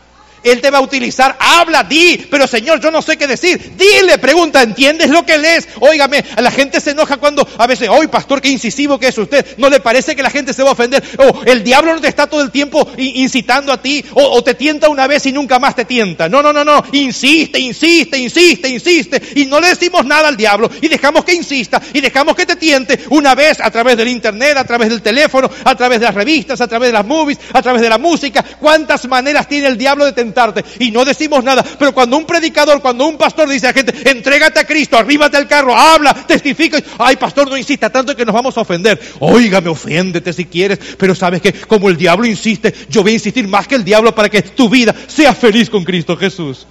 Él 0.43 0.61
te 0.61 0.71
va 0.71 0.79
a 0.79 0.83
utilizar, 0.83 1.37
habla, 1.39 1.85
di, 1.85 2.27
pero 2.31 2.47
Señor, 2.47 2.81
yo 2.81 2.91
no 2.91 3.03
sé 3.03 3.17
qué 3.17 3.27
decir. 3.27 3.73
Dile, 3.77 4.19
pregunta, 4.19 4.63
¿entiendes 4.63 5.11
lo 5.11 5.25
que 5.25 5.39
lees? 5.39 5.69
Óigame, 5.81 6.25
la 6.37 6.51
gente 6.51 6.81
se 6.81 6.91
enoja 6.91 7.17
cuando 7.19 7.47
a 7.59 7.67
veces, 7.67 7.89
hoy 7.89 8.09
pastor, 8.09 8.41
qué 8.41 8.49
incisivo 8.49 8.99
que 8.99 9.09
es 9.09 9.19
usted. 9.19 9.47
¿No 9.59 9.71
le 9.71 9.81
parece 9.81 10.17
que 10.17 10.23
la 10.23 10.31
gente 10.31 10.53
se 10.53 10.63
va 10.63 10.71
a 10.71 10.73
ofender? 10.73 11.03
O 11.19 11.43
el 11.45 11.63
diablo 11.63 11.95
no 11.95 12.01
te 12.01 12.09
está 12.09 12.27
todo 12.27 12.43
el 12.43 12.51
tiempo 12.51 12.89
incitando 12.97 13.73
a 13.73 13.81
ti, 13.81 14.05
o, 14.15 14.23
o 14.23 14.43
te 14.43 14.55
tienta 14.55 14.89
una 14.89 15.07
vez 15.07 15.27
y 15.27 15.33
nunca 15.33 15.59
más 15.59 15.77
te 15.77 15.85
tienta. 15.85 16.29
No, 16.29 16.43
no, 16.43 16.53
no, 16.53 16.65
no, 16.65 16.85
insiste, 16.93 17.59
insiste, 17.59 18.19
insiste, 18.19 18.69
insiste. 18.69 19.23
Y 19.37 19.47
no 19.47 19.61
le 19.61 19.69
decimos 19.69 20.05
nada 20.05 20.29
al 20.29 20.37
diablo 20.37 20.71
y 20.81 20.89
dejamos 20.89 21.25
que 21.25 21.35
insista 21.35 21.81
y 21.93 22.01
dejamos 22.01 22.35
que 22.35 22.47
te 22.47 22.57
tiente 22.57 22.99
una 23.11 23.35
vez 23.35 23.61
a 23.61 23.71
través 23.71 23.97
del 23.97 24.09
internet, 24.09 24.57
a 24.57 24.65
través 24.65 24.89
del 24.89 25.03
teléfono, 25.03 25.51
a 25.65 25.75
través 25.77 26.01
de 26.01 26.07
las 26.07 26.15
revistas, 26.15 26.61
a 26.61 26.67
través 26.69 26.89
de 26.89 26.95
las 26.95 27.07
movies, 27.07 27.39
a 27.53 27.63
través 27.63 27.83
de 27.83 27.89
la 27.89 27.99
música. 27.99 28.45
¿Cuántas 28.59 29.07
maneras 29.07 29.49
tiene 29.49 29.69
el 29.69 29.79
diablo 29.79 30.05
de 30.05 30.13
tentar? 30.13 30.32
Y 30.79 30.91
no 30.91 31.05
decimos 31.05 31.43
nada. 31.45 31.63
Pero 31.63 31.93
cuando 31.93 32.17
un 32.17 32.25
predicador, 32.25 32.81
cuando 32.81 33.07
un 33.07 33.17
pastor 33.17 33.49
dice 33.49 33.67
a 33.67 33.71
la 33.71 33.75
gente, 33.75 34.11
entrégate 34.11 34.61
a 34.61 34.67
Cristo, 34.67 34.97
arríbate 34.97 35.37
al 35.37 35.49
carro, 35.49 35.77
habla, 35.77 36.15
testifica, 36.27 36.79
ay 36.99 37.17
pastor, 37.17 37.49
no 37.49 37.57
insista 37.57 37.91
tanto 37.91 38.17
que 38.17 38.25
nos 38.25 38.35
vamos 38.35 38.57
a 38.57 38.63
ofender. 38.63 39.01
Óigame, 39.21 39.69
oféndete 39.69 40.33
si 40.33 40.45
quieres, 40.47 40.79
pero 40.99 41.15
sabes 41.15 41.41
que 41.41 41.53
como 41.53 41.89
el 41.89 41.97
diablo 41.97 42.27
insiste, 42.27 42.75
yo 42.89 43.03
voy 43.03 43.13
a 43.13 43.15
insistir 43.15 43.47
más 43.49 43.67
que 43.67 43.75
el 43.75 43.85
diablo 43.85 44.15
para 44.15 44.29
que 44.29 44.43
tu 44.43 44.69
vida 44.69 44.95
sea 45.07 45.35
feliz 45.35 45.71
con 45.71 45.85
Cristo 45.85 46.17
Jesús. 46.17 46.67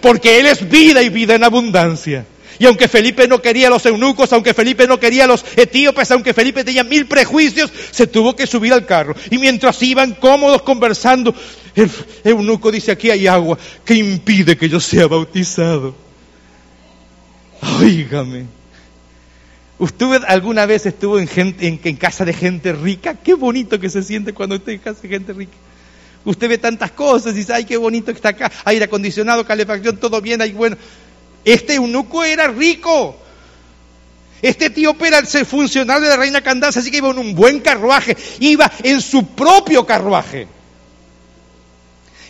Porque 0.00 0.38
Él 0.38 0.46
es 0.46 0.68
vida 0.68 1.02
y 1.02 1.08
vida 1.08 1.34
en 1.34 1.44
abundancia. 1.44 2.24
Y 2.58 2.66
aunque 2.66 2.88
Felipe 2.88 3.28
no 3.28 3.40
quería 3.40 3.70
los 3.70 3.86
eunucos, 3.86 4.32
aunque 4.32 4.52
Felipe 4.52 4.86
no 4.88 4.98
quería 4.98 5.26
los 5.26 5.44
etíopes, 5.56 6.10
aunque 6.10 6.34
Felipe 6.34 6.64
tenía 6.64 6.82
mil 6.82 7.06
prejuicios, 7.06 7.70
se 7.90 8.08
tuvo 8.08 8.34
que 8.34 8.46
subir 8.46 8.72
al 8.72 8.84
carro. 8.84 9.14
Y 9.30 9.38
mientras 9.38 9.80
iban 9.82 10.14
cómodos 10.14 10.62
conversando, 10.62 11.34
el 11.82 11.90
eunuco 12.24 12.70
dice, 12.70 12.92
aquí 12.92 13.10
hay 13.10 13.26
agua, 13.26 13.58
que 13.84 13.94
impide 13.94 14.56
que 14.56 14.68
yo 14.68 14.80
sea 14.80 15.06
bautizado? 15.06 15.94
Óigame. 17.80 18.46
¿Usted 19.78 20.24
alguna 20.26 20.66
vez 20.66 20.86
estuvo 20.86 21.18
en, 21.20 21.96
casa 21.96 22.24
de 22.24 22.32
gente 22.32 22.72
rica? 22.72 23.14
Qué 23.14 23.34
bonito 23.34 23.78
que 23.78 23.88
se 23.88 24.02
siente 24.02 24.32
cuando 24.32 24.56
usted 24.56 24.72
en 24.72 24.78
casa 24.80 25.02
de 25.02 25.08
gente 25.08 25.32
rica. 25.32 25.52
Usted 26.24 26.48
ve 26.48 26.58
tantas 26.58 26.90
cosas 26.90 27.34
y 27.34 27.38
dice, 27.38 27.52
ay, 27.52 27.64
qué 27.64 27.76
bonito 27.76 28.06
que 28.06 28.16
está 28.16 28.30
acá, 28.30 28.50
aire 28.64 28.86
acondicionado, 28.86 29.46
calefacción, 29.46 29.96
todo 29.98 30.20
bien, 30.20 30.42
ahí 30.42 30.52
bueno. 30.52 30.76
Este 31.44 31.74
eunuco 31.74 32.24
era 32.24 32.48
rico. 32.48 33.16
Este 34.42 34.70
tío 34.70 34.96
era 35.00 35.18
el 35.18 35.46
funcionario 35.46 36.04
de 36.04 36.10
la 36.10 36.16
reina 36.16 36.40
Candace, 36.40 36.80
así 36.80 36.90
que 36.90 36.98
iba 36.98 37.10
en 37.10 37.18
un 37.18 37.34
buen 37.34 37.60
carruaje, 37.60 38.16
iba 38.40 38.70
en 38.82 39.00
su 39.00 39.26
propio 39.28 39.86
carruaje. 39.86 40.46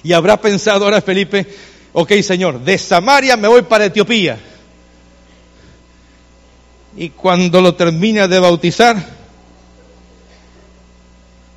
Y 0.03 0.13
habrá 0.13 0.41
pensado 0.41 0.85
ahora 0.85 1.01
Felipe, 1.01 1.47
ok 1.93 2.13
Señor, 2.23 2.61
de 2.61 2.79
Samaria 2.79 3.37
me 3.37 3.49
voy 3.49 3.63
para 3.63 3.87
Etiopía. 3.87 4.39
Y 6.97 7.11
cuando 7.11 7.61
lo 7.61 7.75
termina 7.75 8.27
de 8.27 8.39
bautizar 8.39 8.97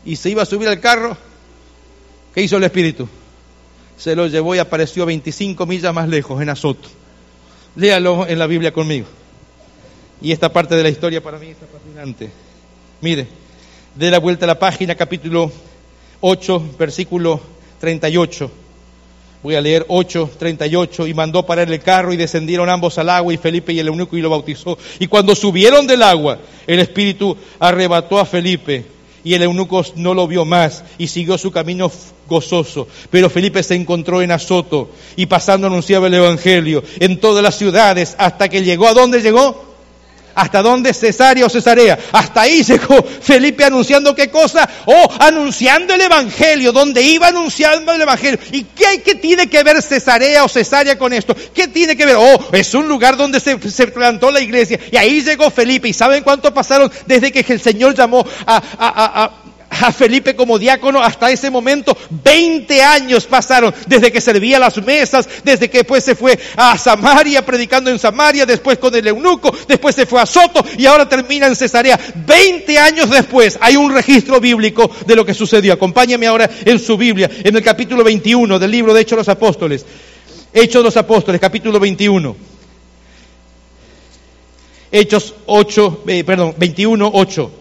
y 0.05 0.15
se 0.15 0.29
iba 0.29 0.43
a 0.43 0.45
subir 0.45 0.67
al 0.67 0.79
carro, 0.79 1.17
¿qué 2.33 2.41
hizo 2.43 2.57
el 2.57 2.63
Espíritu? 2.63 3.07
Se 3.97 4.15
lo 4.15 4.27
llevó 4.27 4.55
y 4.55 4.59
apareció 4.59 5.05
25 5.05 5.65
millas 5.65 5.93
más 5.93 6.09
lejos, 6.09 6.41
en 6.41 6.49
Azoto. 6.49 6.89
Léalo 7.75 8.27
en 8.27 8.39
la 8.39 8.47
Biblia 8.47 8.73
conmigo. 8.73 9.07
Y 10.21 10.31
esta 10.31 10.51
parte 10.51 10.75
de 10.75 10.83
la 10.83 10.89
historia 10.89 11.21
para 11.21 11.39
mí 11.39 11.47
es 11.49 11.57
fascinante. 11.71 12.29
Mire, 13.01 13.27
de 13.95 14.11
la 14.11 14.19
vuelta 14.19 14.45
a 14.45 14.47
la 14.47 14.59
página, 14.59 14.95
capítulo 14.95 15.51
8, 16.21 16.75
versículo 16.77 17.41
38. 17.81 18.51
Voy 19.41 19.55
a 19.55 19.61
leer 19.61 19.85
8, 19.89 20.29
38. 20.37 21.07
Y 21.07 21.13
mandó 21.15 21.43
parar 21.45 21.69
el 21.69 21.79
carro 21.81 22.13
y 22.13 22.17
descendieron 22.17 22.69
ambos 22.69 22.99
al 22.99 23.09
agua 23.09 23.33
y 23.33 23.37
Felipe 23.37 23.73
y 23.73 23.79
el 23.79 23.87
eunuco 23.87 24.15
y 24.15 24.21
lo 24.21 24.29
bautizó. 24.29 24.77
Y 24.99 25.07
cuando 25.07 25.35
subieron 25.35 25.87
del 25.87 26.03
agua, 26.03 26.37
el 26.67 26.79
Espíritu 26.79 27.35
arrebató 27.59 28.19
a 28.19 28.25
Felipe 28.25 28.85
y 29.23 29.33
el 29.33 29.41
eunuco 29.41 29.83
no 29.95 30.13
lo 30.13 30.27
vio 30.27 30.45
más 30.45 30.83
y 30.99 31.07
siguió 31.07 31.39
su 31.39 31.51
camino 31.51 31.91
gozoso. 32.29 32.87
Pero 33.09 33.31
Felipe 33.31 33.63
se 33.63 33.73
encontró 33.73 34.21
en 34.21 34.31
Azoto 34.31 34.91
y 35.15 35.25
pasando 35.25 35.65
anunciaba 35.65 36.05
el 36.05 36.13
Evangelio 36.13 36.83
en 36.99 37.19
todas 37.19 37.43
las 37.43 37.57
ciudades 37.57 38.15
hasta 38.19 38.47
que 38.47 38.63
llegó. 38.63 38.87
¿A 38.87 38.93
dónde 38.93 39.21
llegó? 39.21 39.70
¿Hasta 40.35 40.61
dónde? 40.61 40.93
Cesarea 40.93 41.45
o 41.45 41.49
Cesarea. 41.49 41.97
Hasta 42.11 42.41
ahí 42.41 42.63
llegó 42.63 43.03
Felipe 43.03 43.63
anunciando 43.63 44.15
qué 44.15 44.29
cosa? 44.29 44.67
Oh, 44.85 45.09
anunciando 45.19 45.93
el 45.93 46.01
Evangelio, 46.01 46.71
donde 46.71 47.01
iba 47.01 47.27
anunciando 47.27 47.93
el 47.93 48.01
Evangelio. 48.01 48.39
¿Y 48.51 48.63
qué, 48.63 49.01
qué 49.03 49.15
tiene 49.15 49.47
que 49.47 49.63
ver 49.63 49.81
Cesarea 49.81 50.43
o 50.43 50.49
Cesarea 50.49 50.97
con 50.97 51.13
esto? 51.13 51.35
¿Qué 51.53 51.67
tiene 51.67 51.95
que 51.95 52.05
ver? 52.05 52.15
Oh, 52.17 52.47
es 52.51 52.73
un 52.73 52.87
lugar 52.87 53.17
donde 53.17 53.39
se, 53.39 53.57
se 53.69 53.87
plantó 53.87 54.31
la 54.31 54.41
iglesia. 54.41 54.79
Y 54.91 54.97
ahí 54.97 55.21
llegó 55.21 55.49
Felipe. 55.49 55.87
¿Y 55.87 55.93
saben 55.93 56.23
cuánto 56.23 56.53
pasaron 56.53 56.91
desde 57.05 57.31
que 57.31 57.45
el 57.53 57.59
Señor 57.59 57.95
llamó 57.95 58.25
a, 58.45 58.55
a, 58.55 58.61
a 58.77 59.11
a 59.23 59.31
Felipe 59.91 60.35
como 60.35 60.59
diácono 60.59 61.01
hasta 61.01 61.31
ese 61.31 61.49
momento. 61.49 61.97
20 62.09 62.83
años 62.83 63.25
pasaron 63.25 63.73
desde 63.87 64.11
que 64.11 64.19
servía 64.19 64.59
las 64.59 64.77
mesas, 64.83 65.27
desde 65.43 65.69
que 65.69 65.79
después 65.79 66.03
se 66.03 66.15
fue 66.15 66.37
a 66.57 66.77
Samaria 66.77 67.45
predicando 67.45 67.89
en 67.89 67.97
Samaria, 67.97 68.45
después 68.45 68.77
con 68.77 68.93
el 68.93 69.07
eunuco, 69.07 69.55
después 69.67 69.95
se 69.95 70.05
fue 70.05 70.21
a 70.21 70.25
Soto 70.25 70.63
y 70.77 70.85
ahora 70.85 71.07
termina 71.07 71.47
en 71.47 71.55
Cesarea. 71.55 71.99
20 72.27 72.77
años 72.77 73.09
después 73.09 73.57
hay 73.61 73.77
un 73.77 73.93
registro 73.93 74.39
bíblico 74.39 74.91
de 75.05 75.15
lo 75.15 75.25
que 75.25 75.33
sucedió. 75.33 75.73
Acompáñame 75.73 76.27
ahora 76.27 76.49
en 76.65 76.77
su 76.79 76.97
Biblia, 76.97 77.29
en 77.43 77.55
el 77.55 77.63
capítulo 77.63 78.03
21 78.03 78.59
del 78.59 78.71
libro 78.71 78.93
de 78.93 79.01
Hechos 79.01 79.11
de 79.11 79.21
los 79.21 79.29
Apóstoles. 79.29 79.85
Hechos 80.53 80.81
de 80.81 80.83
los 80.83 80.97
Apóstoles, 80.97 81.39
capítulo 81.39 81.79
21. 81.79 82.35
Hechos 84.91 85.35
8, 85.45 86.03
eh, 86.07 86.23
perdón, 86.25 86.53
21, 86.57 87.11
8. 87.13 87.51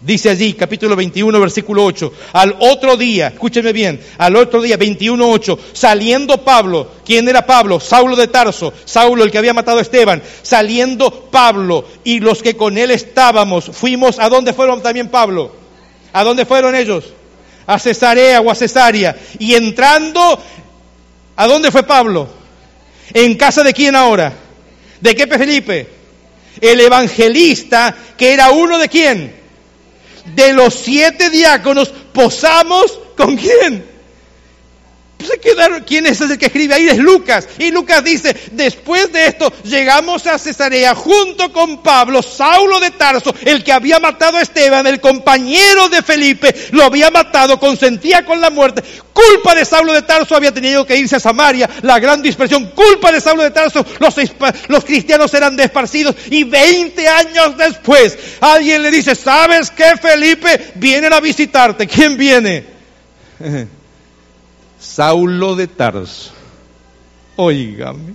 Dice 0.00 0.30
allí, 0.30 0.52
capítulo 0.52 0.94
21, 0.94 1.40
versículo 1.40 1.84
8, 1.84 2.12
al 2.32 2.54
otro 2.60 2.96
día, 2.96 3.28
escúcheme 3.28 3.72
bien, 3.72 4.00
al 4.18 4.36
otro 4.36 4.62
día, 4.62 4.76
21, 4.76 5.28
8, 5.28 5.58
saliendo 5.72 6.44
Pablo, 6.44 6.92
¿quién 7.04 7.28
era 7.28 7.44
Pablo? 7.44 7.80
Saulo 7.80 8.14
de 8.14 8.28
Tarso, 8.28 8.72
Saulo 8.84 9.24
el 9.24 9.32
que 9.32 9.38
había 9.38 9.54
matado 9.54 9.78
a 9.78 9.82
Esteban, 9.82 10.22
saliendo 10.42 11.10
Pablo 11.32 11.84
y 12.04 12.20
los 12.20 12.42
que 12.42 12.56
con 12.56 12.78
él 12.78 12.92
estábamos, 12.92 13.64
fuimos, 13.72 14.20
¿a 14.20 14.28
dónde 14.28 14.52
fueron 14.52 14.80
también 14.82 15.08
Pablo? 15.08 15.50
¿A 16.12 16.22
dónde 16.22 16.46
fueron 16.46 16.76
ellos? 16.76 17.04
A 17.66 17.80
Cesarea 17.80 18.40
o 18.40 18.52
a 18.52 18.54
Cesarea. 18.54 19.16
Y 19.40 19.54
entrando, 19.54 20.40
¿a 21.34 21.46
dónde 21.48 21.72
fue 21.72 21.82
Pablo? 21.82 22.28
¿En 23.12 23.34
casa 23.34 23.64
de 23.64 23.74
quién 23.74 23.96
ahora? 23.96 24.32
¿De 25.00 25.16
qué 25.16 25.26
Felipe? 25.26 25.88
El 26.60 26.80
evangelista 26.80 27.94
que 28.16 28.32
era 28.32 28.50
uno 28.50 28.78
de 28.78 28.88
quién? 28.88 29.38
De 30.34 30.52
los 30.52 30.74
siete 30.74 31.30
diáconos 31.30 31.92
posamos 32.12 32.98
con 33.16 33.36
quién? 33.36 33.97
¿Quién 35.86 36.06
es 36.06 36.20
el 36.20 36.38
que 36.38 36.46
escribe 36.46 36.74
ahí? 36.74 36.88
Es 36.88 36.98
Lucas. 36.98 37.48
Y 37.58 37.70
Lucas 37.70 38.04
dice, 38.04 38.34
después 38.52 39.12
de 39.12 39.26
esto 39.26 39.52
llegamos 39.64 40.26
a 40.26 40.38
Cesarea 40.38 40.94
junto 40.94 41.52
con 41.52 41.82
Pablo, 41.82 42.22
Saulo 42.22 42.80
de 42.80 42.90
Tarso, 42.90 43.34
el 43.44 43.64
que 43.64 43.72
había 43.72 43.98
matado 43.98 44.36
a 44.36 44.42
Esteban, 44.42 44.86
el 44.86 45.00
compañero 45.00 45.88
de 45.88 46.02
Felipe, 46.02 46.54
lo 46.72 46.84
había 46.84 47.10
matado, 47.10 47.58
consentía 47.58 48.24
con 48.24 48.40
la 48.40 48.50
muerte. 48.50 48.82
Culpa 49.12 49.54
de 49.54 49.64
Saulo 49.64 49.92
de 49.92 50.02
Tarso 50.02 50.36
había 50.36 50.54
tenido 50.54 50.86
que 50.86 50.96
irse 50.96 51.16
a 51.16 51.20
Samaria, 51.20 51.68
la 51.82 51.98
gran 51.98 52.22
dispersión. 52.22 52.70
Culpa 52.70 53.10
de 53.10 53.20
Saulo 53.20 53.42
de 53.42 53.50
Tarso, 53.50 53.84
los, 53.98 54.14
los 54.68 54.84
cristianos 54.84 55.34
eran 55.34 55.56
desparcidos. 55.56 56.14
Y 56.30 56.44
20 56.44 57.08
años 57.08 57.56
después, 57.56 58.16
alguien 58.40 58.82
le 58.82 58.90
dice, 58.90 59.14
¿sabes 59.14 59.70
qué, 59.70 59.96
Felipe? 60.00 60.72
Vienen 60.76 61.12
a 61.12 61.20
visitarte. 61.20 61.86
¿Quién 61.86 62.16
viene? 62.16 62.64
Saulo 64.88 65.54
de 65.54 65.66
Tarso. 65.66 66.32
Óigame. 67.36 68.14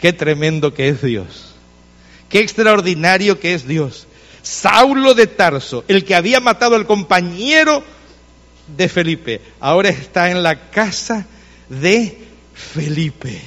Qué 0.00 0.12
tremendo 0.12 0.72
que 0.72 0.88
es 0.88 1.02
Dios. 1.02 1.54
Qué 2.28 2.38
extraordinario 2.40 3.40
que 3.40 3.54
es 3.54 3.66
Dios. 3.66 4.06
Saulo 4.42 5.14
de 5.14 5.26
Tarso, 5.26 5.84
el 5.88 6.04
que 6.04 6.14
había 6.14 6.40
matado 6.40 6.76
al 6.76 6.86
compañero 6.86 7.82
de 8.76 8.88
Felipe, 8.88 9.40
ahora 9.60 9.88
está 9.88 10.30
en 10.30 10.42
la 10.42 10.70
casa 10.70 11.26
de 11.68 12.18
Felipe 12.54 13.42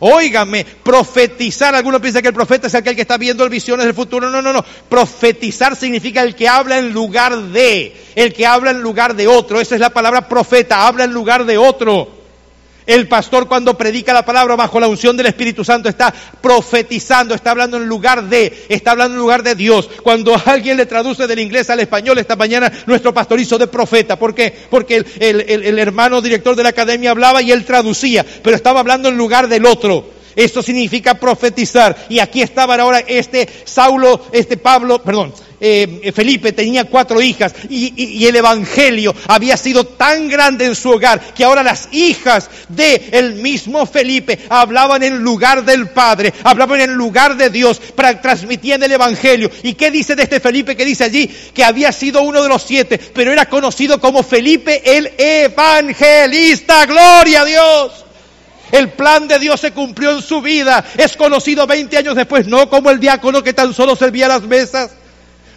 Óigame, 0.00 0.64
profetizar, 0.64 1.74
algunos 1.74 2.00
piensan 2.00 2.22
que 2.22 2.28
el 2.28 2.34
profeta 2.34 2.66
es 2.66 2.74
aquel 2.74 2.96
que 2.96 3.02
está 3.02 3.18
viendo 3.18 3.46
visiones 3.48 3.84
del 3.84 3.94
futuro. 3.94 4.30
No, 4.30 4.40
no, 4.40 4.52
no. 4.52 4.64
Profetizar 4.88 5.76
significa 5.76 6.22
el 6.22 6.34
que 6.34 6.48
habla 6.48 6.78
en 6.78 6.92
lugar 6.92 7.36
de, 7.36 7.94
el 8.14 8.32
que 8.32 8.46
habla 8.46 8.70
en 8.70 8.80
lugar 8.80 9.14
de 9.14 9.28
otro. 9.28 9.60
Esa 9.60 9.74
es 9.74 9.80
la 9.80 9.90
palabra 9.90 10.26
profeta, 10.26 10.86
habla 10.86 11.04
en 11.04 11.12
lugar 11.12 11.44
de 11.44 11.58
otro. 11.58 12.19
El 12.86 13.08
pastor 13.08 13.46
cuando 13.46 13.76
predica 13.76 14.12
la 14.12 14.24
palabra 14.24 14.56
bajo 14.56 14.80
la 14.80 14.88
unción 14.88 15.16
del 15.16 15.26
Espíritu 15.26 15.64
Santo 15.64 15.88
está 15.88 16.12
profetizando, 16.40 17.34
está 17.34 17.50
hablando 17.50 17.76
en 17.76 17.86
lugar 17.86 18.24
de, 18.24 18.66
está 18.68 18.92
hablando 18.92 19.14
en 19.14 19.20
lugar 19.20 19.42
de 19.42 19.54
Dios. 19.54 19.88
Cuando 20.02 20.40
alguien 20.44 20.76
le 20.76 20.86
traduce 20.86 21.26
del 21.26 21.38
inglés 21.38 21.70
al 21.70 21.80
español 21.80 22.18
esta 22.18 22.36
mañana, 22.36 22.72
nuestro 22.86 23.14
pastor 23.14 23.40
hizo 23.40 23.58
de 23.58 23.66
profeta. 23.66 24.18
¿Por 24.18 24.34
qué? 24.34 24.52
Porque 24.70 25.04
el, 25.18 25.40
el 25.40 25.78
hermano 25.78 26.20
director 26.20 26.56
de 26.56 26.62
la 26.62 26.70
academia 26.70 27.10
hablaba 27.10 27.42
y 27.42 27.52
él 27.52 27.64
traducía, 27.64 28.24
pero 28.42 28.56
estaba 28.56 28.80
hablando 28.80 29.08
en 29.08 29.16
lugar 29.16 29.48
del 29.48 29.66
otro. 29.66 30.19
Esto 30.40 30.62
significa 30.62 31.14
profetizar. 31.14 32.06
Y 32.08 32.18
aquí 32.18 32.40
estaba 32.40 32.76
ahora 32.76 33.00
este 33.06 33.46
Saulo, 33.64 34.22
este 34.32 34.56
Pablo, 34.56 35.02
perdón, 35.02 35.34
eh, 35.60 36.10
Felipe 36.14 36.52
tenía 36.52 36.84
cuatro 36.84 37.20
hijas 37.20 37.52
y, 37.68 38.24
el 38.24 38.36
Evangelio 38.36 39.14
había 39.28 39.58
sido 39.58 39.84
tan 39.84 40.28
grande 40.28 40.64
en 40.64 40.74
su 40.74 40.90
hogar 40.90 41.20
que 41.34 41.44
ahora 41.44 41.62
las 41.62 41.88
hijas 41.92 42.48
de 42.68 43.10
el 43.12 43.34
mismo 43.34 43.84
Felipe 43.84 44.38
hablaban 44.48 45.02
en 45.02 45.18
lugar 45.18 45.62
del 45.64 45.90
Padre, 45.90 46.32
hablaban 46.44 46.80
en 46.80 46.94
lugar 46.94 47.36
de 47.36 47.50
Dios, 47.50 47.78
para, 47.94 48.22
transmitían 48.22 48.82
el 48.82 48.92
Evangelio. 48.92 49.50
¿Y 49.62 49.74
qué 49.74 49.90
dice 49.90 50.16
de 50.16 50.22
este 50.22 50.40
Felipe 50.40 50.74
que 50.74 50.86
dice 50.86 51.04
allí? 51.04 51.26
Que 51.26 51.64
había 51.64 51.92
sido 51.92 52.22
uno 52.22 52.42
de 52.42 52.48
los 52.48 52.62
siete, 52.62 52.98
pero 52.98 53.30
era 53.30 53.46
conocido 53.46 54.00
como 54.00 54.22
Felipe 54.22 54.80
el 54.96 55.12
Evangelista. 55.18 56.86
Gloria 56.86 57.42
a 57.42 57.44
Dios. 57.44 58.04
El 58.72 58.90
plan 58.90 59.28
de 59.28 59.38
Dios 59.38 59.60
se 59.60 59.72
cumplió 59.72 60.12
en 60.12 60.22
su 60.22 60.40
vida. 60.40 60.84
Es 60.96 61.16
conocido 61.16 61.66
20 61.66 61.96
años 61.96 62.16
después, 62.16 62.46
no 62.46 62.68
como 62.68 62.90
el 62.90 63.00
diácono 63.00 63.42
que 63.42 63.52
tan 63.52 63.74
solo 63.74 63.96
servía 63.96 64.28
las 64.28 64.42
mesas, 64.42 64.92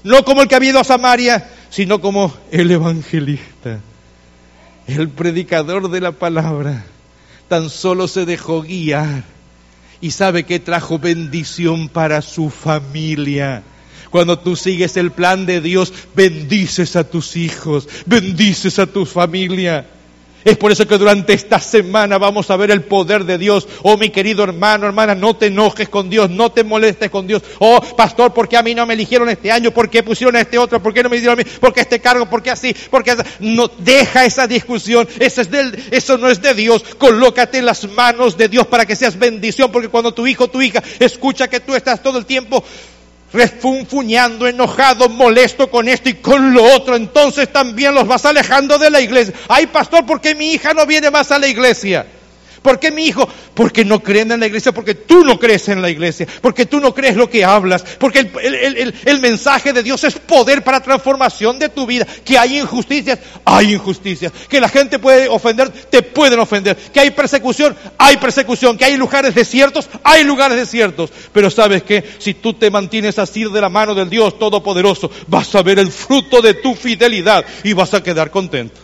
no 0.04 0.24
como 0.24 0.42
el 0.42 0.48
que 0.48 0.56
había 0.56 0.72
ido 0.72 0.80
a 0.80 0.84
Samaria, 0.84 1.50
sino 1.70 2.02
como 2.02 2.34
el 2.52 2.72
evangelista, 2.72 3.80
el 4.88 5.10
predicador 5.10 5.90
de 5.90 6.02
la 6.02 6.12
palabra. 6.12 6.86
Tan 7.48 7.70
solo 7.70 8.08
se 8.08 8.26
dejó 8.26 8.62
guiar 8.62 9.24
y 10.02 10.12
sabe 10.12 10.44
que 10.44 10.60
trajo 10.60 11.00
bendición 11.00 11.90
para 11.90 12.22
su 12.22 12.50
familia. 12.50 13.64
Cuando 14.10 14.38
tú 14.38 14.56
sigues 14.56 14.98
el 14.98 15.12
plan 15.12 15.46
de 15.46 15.62
Dios, 15.62 15.94
bendices 16.14 16.96
a 16.96 17.04
tus 17.04 17.36
hijos, 17.36 17.88
bendices 18.06 18.78
a 18.80 18.86
tu 18.86 19.06
familia. 19.06 19.88
Es 20.46 20.58
por 20.58 20.72
eso 20.72 20.88
que 20.88 20.98
durante 20.98 21.34
esta 21.34 21.60
semana 21.60 22.18
vamos 22.18 22.50
a 22.50 22.58
ver 22.58 22.72
el 22.72 22.84
poder 22.84 23.24
de 23.26 23.38
Dios. 23.38 23.68
Oh, 23.84 23.98
mi 23.98 24.10
querido 24.10 24.44
hermano, 24.44 24.86
hermana, 24.86 25.16
no 25.16 25.36
te 25.36 25.48
enojes 25.48 25.90
con 25.90 26.10
Dios, 26.10 26.30
no 26.30 26.52
te 26.52 26.64
molestes 26.64 27.10
con 27.10 27.28
Dios. 27.28 27.42
Oh, 27.60 27.82
pastor, 27.96 28.34
¿por 28.34 28.50
qué 28.50 28.58
a 28.58 28.64
mí 28.64 28.76
no 28.76 28.86
me 28.86 28.94
eligieron 28.94 29.30
este 29.30 29.52
año? 29.52 29.72
¿Por 29.72 29.90
qué 29.90 30.04
pusieron 30.04 30.36
a 30.36 30.42
este 30.42 30.58
otro? 30.58 30.82
¿Por 30.82 30.94
qué 30.94 31.04
no 31.04 31.10
me 31.10 31.18
dieron 31.18 31.40
a 31.40 31.44
mí? 31.44 31.50
¿Por 31.60 31.74
qué 31.74 31.82
este 31.82 32.00
cargo? 32.00 32.30
¿Por 32.30 32.44
qué 32.44 32.52
así? 32.52 32.76
Porque 32.90 33.16
no 33.40 33.70
deja 33.78 34.26
esa 34.26 34.48
discusión. 34.48 35.08
Eso, 35.20 35.42
es 35.42 35.50
del, 35.50 35.82
eso 35.92 36.18
no 36.18 36.30
es 36.30 36.42
de 36.42 36.54
Dios. 36.54 36.84
Colócate 36.98 37.60
en 37.60 37.66
las 37.66 37.90
manos 37.92 38.38
de 38.38 38.50
Dios 38.50 38.68
para 38.68 38.86
que 38.86 38.96
seas 38.96 39.18
bendición, 39.18 39.72
porque 39.72 39.90
cuando 39.90 40.14
tu 40.14 40.28
hijo, 40.28 40.50
tu 40.50 40.62
hija 40.62 40.84
escucha 41.00 41.48
que 41.48 41.60
tú 41.60 41.76
estás 41.76 42.04
todo 42.04 42.18
el 42.18 42.26
tiempo 42.26 42.64
refunfuñando, 43.34 44.48
enojado, 44.48 45.10
molesto 45.10 45.70
con 45.70 45.88
esto 45.88 46.10
y 46.10 46.14
con 46.16 46.54
lo 46.54 46.64
otro, 46.64 46.96
entonces 46.96 47.52
también 47.52 47.96
los 47.96 48.08
vas 48.08 48.26
alejando 48.26 48.78
de 48.78 48.90
la 48.90 49.02
iglesia. 49.02 49.34
Ay, 49.50 49.68
pastor, 49.68 50.06
¿por 50.06 50.22
qué 50.22 50.36
mi 50.36 50.54
hija 50.54 50.74
no 50.74 50.86
viene 50.86 51.12
más 51.12 51.32
a 51.32 51.40
la 51.40 51.48
iglesia? 51.48 52.06
¿Por 52.64 52.80
qué 52.80 52.92
mi 52.92 53.06
hijo? 53.06 53.28
Porque 53.54 53.84
no 53.84 54.02
creen 54.02 54.32
en 54.32 54.40
la 54.40 54.48
iglesia, 54.48 54.72
porque 54.72 54.96
tú 54.96 55.24
no 55.26 55.38
crees 55.38 55.68
en 55.68 55.82
la 55.82 55.90
iglesia, 55.90 56.26
porque 56.42 56.66
tú 56.66 56.80
no 56.80 56.94
crees 56.94 57.18
lo 57.18 57.30
que 57.30 57.44
hablas, 57.44 57.84
porque 58.00 58.20
el, 58.20 58.94
el, 59.06 59.20
mensaje 59.20 59.74
de 59.74 59.84
Dios 59.84 60.04
es 60.06 60.16
poder 60.16 60.64
para 60.64 60.80
transformación 60.80 61.60
de 61.60 61.68
tu 61.68 61.86
vida. 61.86 62.08
Que 62.24 62.38
hay 62.38 62.60
injusticias, 62.60 63.20
hay 63.44 63.74
injusticias. 63.74 64.32
Que 64.48 64.62
la 64.62 64.70
gente 64.70 64.98
puede 64.98 65.28
ofender, 65.28 65.70
te 65.70 66.02
pueden 66.02 66.40
ofender. 66.40 66.78
Que 66.78 67.02
hay 67.02 67.12
persecución, 67.12 67.76
hay 67.98 68.16
persecución. 68.18 68.78
Que 68.78 68.86
hay 68.86 68.96
lugares 68.96 69.36
desiertos, 69.36 69.90
hay 70.02 70.24
lugares 70.24 70.58
desiertos. 70.58 71.12
Pero 71.34 71.50
sabes 71.50 71.84
que 71.84 72.04
si 72.18 72.34
tú 72.34 72.54
te 72.54 72.72
mantienes 72.72 73.20
así 73.20 73.44
de 73.44 73.62
la 73.62 73.70
mano 73.70 73.94
del 73.94 74.10
Dios 74.10 74.40
Todopoderoso, 74.40 75.12
vas 75.28 75.54
a 75.54 75.62
ver 75.64 75.80
el 75.80 75.92
fruto 75.92 76.42
de 76.42 76.54
tu 76.54 76.76
fidelidad 76.76 77.46
y 77.64 77.74
vas 77.74 77.94
a 77.94 78.02
quedar 78.02 78.32
contento. 78.32 78.83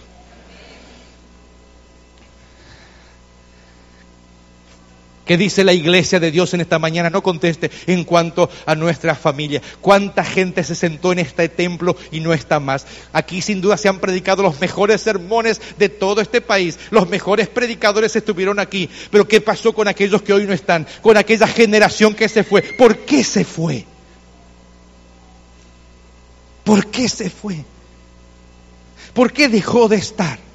¿Qué 5.29 5.37
dice 5.37 5.63
la 5.63 5.73
iglesia 5.73 6.19
de 6.19 6.31
Dios 6.31 6.55
en 6.55 6.61
esta 6.61 6.79
mañana? 6.79 7.11
No 7.11 7.21
conteste 7.21 7.69
en 7.85 8.03
cuanto 8.03 8.49
a 8.65 8.73
nuestra 8.73 9.13
familia. 9.13 9.61
¿Cuánta 9.79 10.23
gente 10.23 10.63
se 10.63 10.73
sentó 10.73 11.11
en 11.11 11.19
este 11.19 11.47
templo 11.49 11.95
y 12.11 12.19
no 12.19 12.33
está 12.33 12.59
más? 12.59 12.87
Aquí 13.13 13.39
sin 13.43 13.61
duda 13.61 13.77
se 13.77 13.87
han 13.87 13.99
predicado 13.99 14.41
los 14.41 14.59
mejores 14.59 15.01
sermones 15.01 15.61
de 15.77 15.87
todo 15.87 16.19
este 16.19 16.41
país. 16.41 16.79
Los 16.89 17.07
mejores 17.09 17.47
predicadores 17.47 18.15
estuvieron 18.15 18.57
aquí. 18.57 18.89
Pero 19.11 19.27
¿qué 19.27 19.39
pasó 19.39 19.71
con 19.71 19.87
aquellos 19.87 20.23
que 20.23 20.33
hoy 20.33 20.47
no 20.47 20.53
están? 20.53 20.87
Con 21.03 21.15
aquella 21.15 21.45
generación 21.45 22.15
que 22.15 22.27
se 22.27 22.43
fue. 22.43 22.63
¿Por 22.63 22.97
qué 22.97 23.23
se 23.23 23.45
fue? 23.45 23.85
¿Por 26.63 26.87
qué 26.87 27.07
se 27.07 27.29
fue? 27.29 27.63
¿Por 29.13 29.31
qué 29.31 29.47
dejó 29.47 29.87
de 29.87 29.97
estar? 29.97 30.48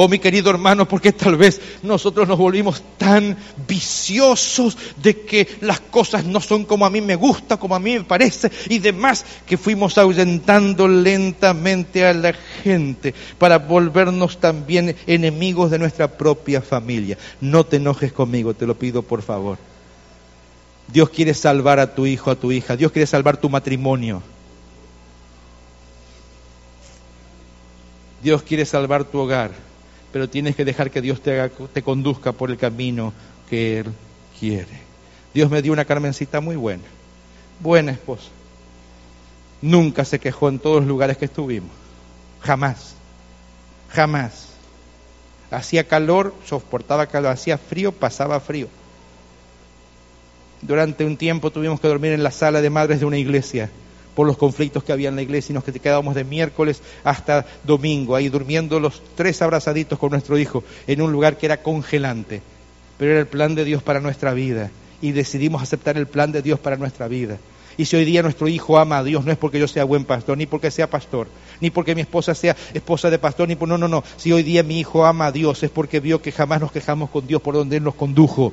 Oh, 0.00 0.06
mi 0.06 0.20
querido 0.20 0.50
hermano, 0.50 0.86
porque 0.86 1.12
tal 1.12 1.36
vez 1.36 1.60
nosotros 1.82 2.28
nos 2.28 2.38
volvimos 2.38 2.84
tan 2.98 3.36
viciosos 3.66 4.78
de 5.02 5.22
que 5.22 5.48
las 5.60 5.80
cosas 5.80 6.24
no 6.24 6.40
son 6.40 6.66
como 6.66 6.86
a 6.86 6.90
mí 6.90 7.00
me 7.00 7.16
gusta, 7.16 7.56
como 7.56 7.74
a 7.74 7.80
mí 7.80 7.94
me 7.98 8.04
parece 8.04 8.48
y 8.68 8.78
demás, 8.78 9.24
que 9.44 9.58
fuimos 9.58 9.98
ahuyentando 9.98 10.86
lentamente 10.86 12.06
a 12.06 12.14
la 12.14 12.32
gente 12.32 13.12
para 13.38 13.58
volvernos 13.58 14.38
también 14.38 14.94
enemigos 15.08 15.72
de 15.72 15.80
nuestra 15.80 16.06
propia 16.06 16.62
familia. 16.62 17.18
No 17.40 17.66
te 17.66 17.78
enojes 17.78 18.12
conmigo, 18.12 18.54
te 18.54 18.68
lo 18.68 18.78
pido 18.78 19.02
por 19.02 19.22
favor. 19.22 19.58
Dios 20.86 21.10
quiere 21.10 21.34
salvar 21.34 21.80
a 21.80 21.96
tu 21.96 22.06
hijo, 22.06 22.30
a 22.30 22.36
tu 22.36 22.52
hija. 22.52 22.76
Dios 22.76 22.92
quiere 22.92 23.06
salvar 23.08 23.38
tu 23.38 23.48
matrimonio. 23.48 24.22
Dios 28.22 28.44
quiere 28.44 28.64
salvar 28.64 29.02
tu 29.02 29.18
hogar 29.18 29.66
pero 30.12 30.28
tienes 30.28 30.56
que 30.56 30.64
dejar 30.64 30.90
que 30.90 31.00
Dios 31.00 31.20
te, 31.20 31.48
te 31.72 31.82
conduzca 31.82 32.32
por 32.32 32.50
el 32.50 32.56
camino 32.56 33.12
que 33.48 33.80
Él 33.80 33.86
quiere. 34.38 34.88
Dios 35.34 35.50
me 35.50 35.62
dio 35.62 35.72
una 35.72 35.84
Carmencita 35.84 36.40
muy 36.40 36.56
buena, 36.56 36.84
buena 37.60 37.92
esposa. 37.92 38.28
Nunca 39.60 40.04
se 40.04 40.18
quejó 40.18 40.48
en 40.48 40.58
todos 40.58 40.78
los 40.78 40.86
lugares 40.86 41.16
que 41.16 41.26
estuvimos, 41.26 41.70
jamás, 42.40 42.94
jamás. 43.90 44.46
Hacía 45.50 45.84
calor, 45.84 46.34
soportaba 46.46 47.06
calor, 47.06 47.32
hacía 47.32 47.58
frío, 47.58 47.92
pasaba 47.92 48.38
frío. 48.40 48.68
Durante 50.60 51.04
un 51.04 51.16
tiempo 51.16 51.50
tuvimos 51.50 51.80
que 51.80 51.88
dormir 51.88 52.12
en 52.12 52.22
la 52.22 52.30
sala 52.30 52.60
de 52.60 52.70
madres 52.70 53.00
de 53.00 53.06
una 53.06 53.18
iglesia 53.18 53.70
por 54.18 54.26
los 54.26 54.36
conflictos 54.36 54.82
que 54.82 54.90
había 54.90 55.10
en 55.10 55.14
la 55.14 55.22
iglesia 55.22 55.52
y 55.52 55.54
nos 55.54 55.62
quedábamos 55.62 56.16
de 56.16 56.24
miércoles 56.24 56.82
hasta 57.04 57.46
domingo, 57.62 58.16
ahí 58.16 58.28
durmiendo 58.28 58.80
los 58.80 59.00
tres 59.14 59.40
abrazaditos 59.42 59.96
con 59.96 60.10
nuestro 60.10 60.36
hijo 60.36 60.64
en 60.88 61.02
un 61.02 61.12
lugar 61.12 61.36
que 61.36 61.46
era 61.46 61.62
congelante, 61.62 62.42
pero 62.98 63.12
era 63.12 63.20
el 63.20 63.28
plan 63.28 63.54
de 63.54 63.64
Dios 63.64 63.80
para 63.80 64.00
nuestra 64.00 64.34
vida 64.34 64.72
y 65.00 65.12
decidimos 65.12 65.62
aceptar 65.62 65.96
el 65.96 66.08
plan 66.08 66.32
de 66.32 66.42
Dios 66.42 66.58
para 66.58 66.74
nuestra 66.74 67.06
vida. 67.06 67.38
Y 67.76 67.84
si 67.84 67.94
hoy 67.94 68.04
día 68.04 68.24
nuestro 68.24 68.48
hijo 68.48 68.76
ama 68.76 68.98
a 68.98 69.04
Dios, 69.04 69.24
no 69.24 69.30
es 69.30 69.38
porque 69.38 69.60
yo 69.60 69.68
sea 69.68 69.84
buen 69.84 70.04
pastor, 70.04 70.36
ni 70.36 70.46
porque 70.46 70.72
sea 70.72 70.90
pastor, 70.90 71.28
ni 71.60 71.70
porque 71.70 71.94
mi 71.94 72.00
esposa 72.00 72.34
sea 72.34 72.56
esposa 72.74 73.10
de 73.10 73.20
pastor, 73.20 73.46
ni 73.46 73.54
por, 73.54 73.68
no, 73.68 73.78
no, 73.78 73.86
no. 73.86 74.02
Si 74.16 74.32
hoy 74.32 74.42
día 74.42 74.64
mi 74.64 74.80
hijo 74.80 75.06
ama 75.06 75.26
a 75.26 75.32
Dios, 75.32 75.62
es 75.62 75.70
porque 75.70 76.00
vio 76.00 76.20
que 76.20 76.32
jamás 76.32 76.60
nos 76.60 76.72
quejamos 76.72 77.08
con 77.10 77.28
Dios 77.28 77.40
por 77.40 77.54
donde 77.54 77.76
Él 77.76 77.84
nos 77.84 77.94
condujo. 77.94 78.52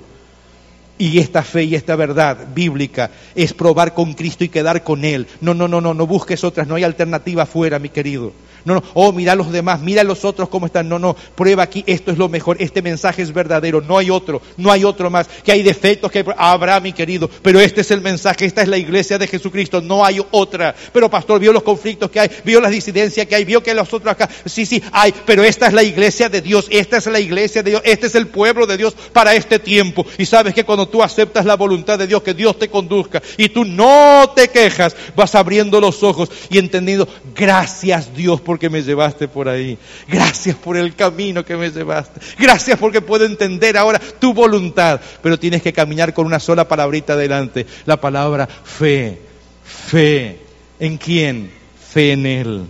Y 0.98 1.20
esta 1.20 1.44
fe 1.44 1.64
y 1.64 1.76
esta 1.76 1.96
verdad 1.96 2.38
bíblica 2.54 3.12
es 3.36 3.54
probar 3.54 3.94
con 3.94 4.14
Cristo 4.14 4.44
y 4.46 4.50
quedar 4.50 4.84
con 4.84 5.04
Él. 5.04 5.28
No, 5.42 5.54
no, 5.54 5.68
no, 5.68 5.82
no, 5.82 5.94
no 5.94 6.08
busques 6.08 6.44
otras, 6.44 6.68
no 6.68 6.76
hay 6.76 6.84
alternativa 6.84 7.44
afuera, 7.44 7.80
mi 7.80 7.90
querido. 7.90 8.32
No, 8.66 8.74
no, 8.74 8.84
oh, 8.96 9.12
mira 9.12 9.34
a 9.34 9.36
los 9.36 9.52
demás, 9.52 9.80
mira 9.80 10.02
a 10.02 10.04
los 10.04 10.26
otros 10.26 10.50
cómo 10.50 10.66
están. 10.66 10.90
No, 10.90 10.98
no, 10.98 11.16
prueba 11.36 11.64
aquí, 11.64 11.84
esto 11.86 12.12
es 12.12 12.18
lo 12.18 12.30
mejor, 12.30 12.58
este 12.60 12.82
mensaje 12.82 13.22
es 13.22 13.32
verdadero, 13.32 13.80
no 13.80 13.98
hay 14.00 14.10
otro, 14.10 14.42
no 14.58 14.72
hay 14.72 14.84
otro 14.84 15.12
más. 15.12 15.28
Que 15.44 15.52
hay 15.52 15.62
defectos, 15.62 16.12
que 16.12 16.26
habrá, 16.36 16.80
mi 16.80 16.92
querido, 16.92 17.30
pero 17.44 17.60
este 17.60 17.82
es 17.82 17.92
el 17.92 18.02
mensaje, 18.02 18.46
esta 18.46 18.64
es 18.64 18.68
la 18.68 18.78
iglesia 18.78 19.20
de 19.20 19.28
Jesucristo, 19.28 19.82
no 19.82 20.04
hay 20.04 20.20
otra. 20.32 20.76
Pero 20.92 21.10
pastor, 21.12 21.40
vio 21.40 21.54
los 21.54 21.62
conflictos 21.62 22.10
que 22.10 22.20
hay, 22.20 22.32
vio 22.44 22.60
las 22.60 22.72
disidencias 22.72 23.28
que 23.28 23.36
hay, 23.36 23.46
vio 23.46 23.62
que 23.62 23.74
los 23.74 23.94
otros 23.94 24.12
acá, 24.12 24.28
sí, 24.46 24.66
sí, 24.66 24.82
hay, 24.92 25.14
pero 25.26 25.44
esta 25.44 25.68
es 25.68 25.74
la 25.74 25.84
iglesia 25.84 26.28
de 26.28 26.42
Dios, 26.42 26.66
esta 26.72 26.98
es 26.98 27.06
la 27.06 27.20
iglesia 27.20 27.62
de 27.62 27.70
Dios, 27.70 27.84
este 27.86 28.08
es 28.08 28.16
el 28.16 28.28
pueblo 28.28 28.66
de 28.66 28.78
Dios 28.78 28.96
para 29.14 29.36
este 29.36 29.60
tiempo. 29.60 30.08
Y 30.18 30.26
sabes 30.26 30.56
que 30.56 30.64
cuando 30.64 30.88
tú 30.88 31.04
aceptas 31.04 31.46
la 31.46 31.56
voluntad 31.56 32.00
de 32.00 32.08
Dios, 32.08 32.24
que 32.24 32.34
Dios 32.34 32.58
te 32.58 32.70
conduzca 32.70 33.22
y 33.38 33.50
tú 33.50 33.64
no 33.64 34.32
te 34.36 34.48
quejas, 34.48 34.96
vas 35.16 35.36
abriendo 35.36 35.80
los 35.80 36.02
ojos 36.02 36.30
y 36.50 36.58
entendiendo, 36.58 37.08
gracias 37.36 38.16
Dios 38.16 38.42
por 38.42 38.55
porque 38.56 38.70
me 38.70 38.82
llevaste 38.82 39.28
por 39.28 39.50
ahí. 39.50 39.78
Gracias 40.08 40.56
por 40.56 40.78
el 40.78 40.96
camino 40.96 41.44
que 41.44 41.58
me 41.58 41.72
llevaste. 41.72 42.22
Gracias 42.40 42.80
porque 42.80 43.02
puedo 43.02 43.26
entender 43.26 43.76
ahora 43.76 44.00
tu 44.00 44.34
voluntad. 44.34 45.02
Pero 45.22 45.38
tienes 45.38 45.62
que 45.62 45.74
caminar 45.74 46.14
con 46.14 46.26
una 46.26 46.40
sola 46.40 46.66
palabrita 46.66 47.14
adelante. 47.14 47.66
La 47.86 48.00
palabra 48.00 48.48
fe. 48.48 49.20
Fe. 49.66 50.40
¿En 50.80 50.96
quién? 50.96 51.52
Fe 51.90 52.14
en 52.14 52.26
Él. 52.26 52.66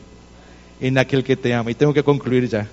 En 0.82 0.98
aquel 0.98 1.24
que 1.24 1.38
te 1.38 1.54
ama. 1.54 1.70
Y 1.70 1.76
tengo 1.76 1.94
que 1.94 2.02
concluir 2.02 2.50
ya. 2.50 2.68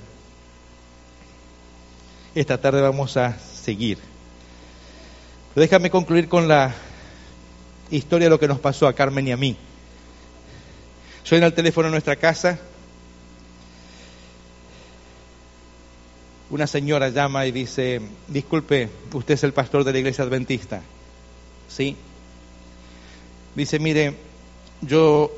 Esta 2.34 2.58
tarde 2.58 2.80
vamos 2.80 3.18
a 3.18 3.38
seguir. 3.38 3.98
déjame 5.54 5.90
concluir 5.90 6.28
con 6.28 6.48
la 6.48 6.74
historia 7.90 8.24
de 8.24 8.30
lo 8.30 8.40
que 8.40 8.48
nos 8.48 8.58
pasó 8.58 8.86
a 8.86 8.94
Carmen 8.94 9.28
y 9.28 9.32
a 9.32 9.36
mí. 9.36 9.54
Suena 11.24 11.44
el 11.44 11.52
teléfono 11.52 11.88
en 11.88 11.92
nuestra 11.92 12.16
casa 12.16 12.58
una 16.52 16.66
señora 16.66 17.08
llama 17.08 17.46
y 17.46 17.50
dice, 17.50 18.02
disculpe, 18.28 18.90
usted 19.14 19.34
es 19.34 19.42
el 19.42 19.54
pastor 19.54 19.84
de 19.84 19.92
la 19.92 19.98
iglesia 20.00 20.22
adventista. 20.22 20.82
¿Sí? 21.66 21.96
Dice, 23.54 23.78
mire, 23.78 24.14
yo 24.82 25.32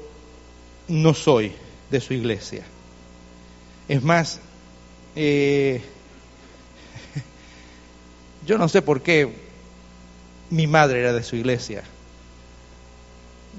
no 0.88 1.14
soy 1.14 1.52
de 1.88 2.00
su 2.00 2.14
iglesia. 2.14 2.64
Es 3.86 4.02
más, 4.02 4.40
eh, 5.14 5.82
yo 8.46 8.58
no 8.58 8.68
sé 8.68 8.82
por 8.82 9.00
qué 9.00 9.32
mi 10.50 10.66
madre 10.66 10.98
era 10.98 11.12
de 11.12 11.22
su 11.22 11.36
iglesia. 11.36 11.84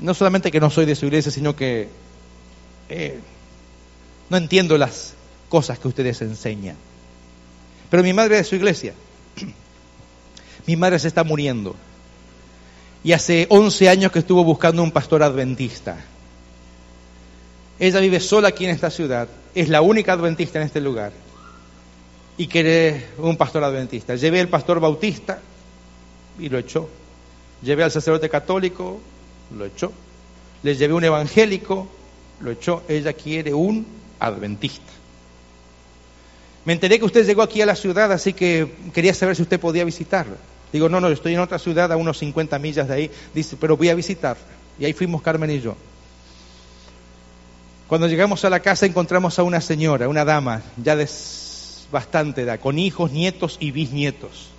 No 0.02 0.14
solamente 0.14 0.52
que 0.52 0.60
no 0.60 0.70
soy 0.70 0.86
de 0.86 0.96
su 0.96 1.06
iglesia, 1.06 1.32
sino 1.32 1.56
que 1.56 1.88
eh, 2.90 3.18
no 4.30 4.36
entiendo 4.36 4.78
las 4.78 5.14
cosas 5.48 5.80
que 5.80 5.88
ustedes 5.88 6.22
enseñan. 6.22 6.76
Pero 7.96 8.04
mi 8.04 8.12
madre 8.12 8.36
es 8.36 8.42
de 8.42 8.50
su 8.50 8.56
iglesia. 8.56 8.94
Mi 10.68 10.76
madre 10.76 11.00
se 11.00 11.08
está 11.08 11.24
muriendo. 11.24 11.78
Y 13.06 13.14
hace 13.14 13.48
11 13.50 13.88
años 13.88 14.12
que 14.12 14.20
estuvo 14.20 14.44
buscando 14.44 14.84
un 14.84 14.92
pastor 14.92 15.24
adventista. 15.24 15.96
Ella 17.80 18.02
vive 18.02 18.20
sola 18.20 18.50
aquí 18.50 18.66
en 18.66 18.72
esta 18.72 18.90
ciudad. 18.90 19.30
Es 19.54 19.70
la 19.70 19.82
única 19.82 20.12
adventista 20.12 20.60
en 20.60 20.66
este 20.66 20.82
lugar. 20.82 21.14
Y 22.38 22.48
quiere 22.48 23.06
un 23.18 23.38
pastor 23.38 23.64
adventista. 23.64 24.16
Llevé 24.16 24.42
al 24.42 24.50
pastor 24.50 24.82
bautista 24.82 25.40
y 26.38 26.50
lo 26.50 26.58
echó. 26.58 26.90
Llevé 27.62 27.84
al 27.84 27.92
sacerdote 27.92 28.28
católico, 28.28 29.00
lo 29.58 29.68
echó. 29.68 29.94
Le 30.64 30.76
llevé 30.76 30.94
un 30.94 31.06
evangélico, 31.06 31.88
lo 32.42 32.52
echó. 32.52 32.84
Ella 32.90 33.14
quiere 33.14 33.54
un 33.54 33.88
adventista. 34.20 34.92
Me 36.66 36.74
enteré 36.74 36.98
que 37.00 37.06
usted 37.06 37.26
llegó 37.26 37.44
aquí 37.44 37.62
a 37.62 37.66
la 37.66 37.76
ciudad, 37.76 38.12
así 38.12 38.34
que 38.34 38.68
quería 38.94 39.14
saber 39.14 39.36
si 39.36 39.44
usted 39.44 39.60
podía 39.60 39.84
visitarla. 39.84 40.36
Digo, 40.74 40.90
no, 40.90 41.00
no, 41.00 41.08
estoy 41.10 41.36
en 41.36 41.40
otra 41.40 41.60
ciudad 41.60 41.92
a 41.92 41.96
unos 41.96 42.18
50 42.18 42.58
millas 42.60 42.88
de 42.88 42.94
ahí. 42.94 43.12
Dice, 43.34 43.56
pero 43.60 43.78
voy 43.78 43.90
a 43.90 43.96
visitar. 43.96 44.36
Y 44.80 44.86
ahí 44.86 44.94
fuimos 44.94 45.22
Carmen 45.22 45.52
y 45.52 45.62
yo. 45.62 45.76
Cuando 47.88 48.08
llegamos 48.08 48.44
a 48.44 48.50
la 48.50 48.62
casa 48.62 48.88
encontramos 48.88 49.38
a 49.38 49.44
una 49.44 49.62
señora, 49.62 50.10
una 50.10 50.26
dama, 50.26 50.64
ya 50.84 50.96
de 50.96 51.08
bastante 51.92 52.42
edad, 52.42 52.60
con 52.60 52.80
hijos, 52.80 53.12
nietos 53.12 53.58
y 53.60 53.70
bisnietos. 53.70 54.50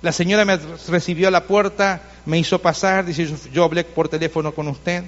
La 0.00 0.10
señora 0.10 0.44
me 0.46 0.58
recibió 0.88 1.28
a 1.28 1.30
la 1.30 1.44
puerta, 1.44 2.02
me 2.24 2.38
hizo 2.38 2.60
pasar, 2.60 3.04
dice, 3.04 3.32
yo 3.52 3.62
hablé 3.62 3.84
por 3.84 4.08
teléfono 4.08 4.52
con 4.52 4.68
usted. 4.68 5.04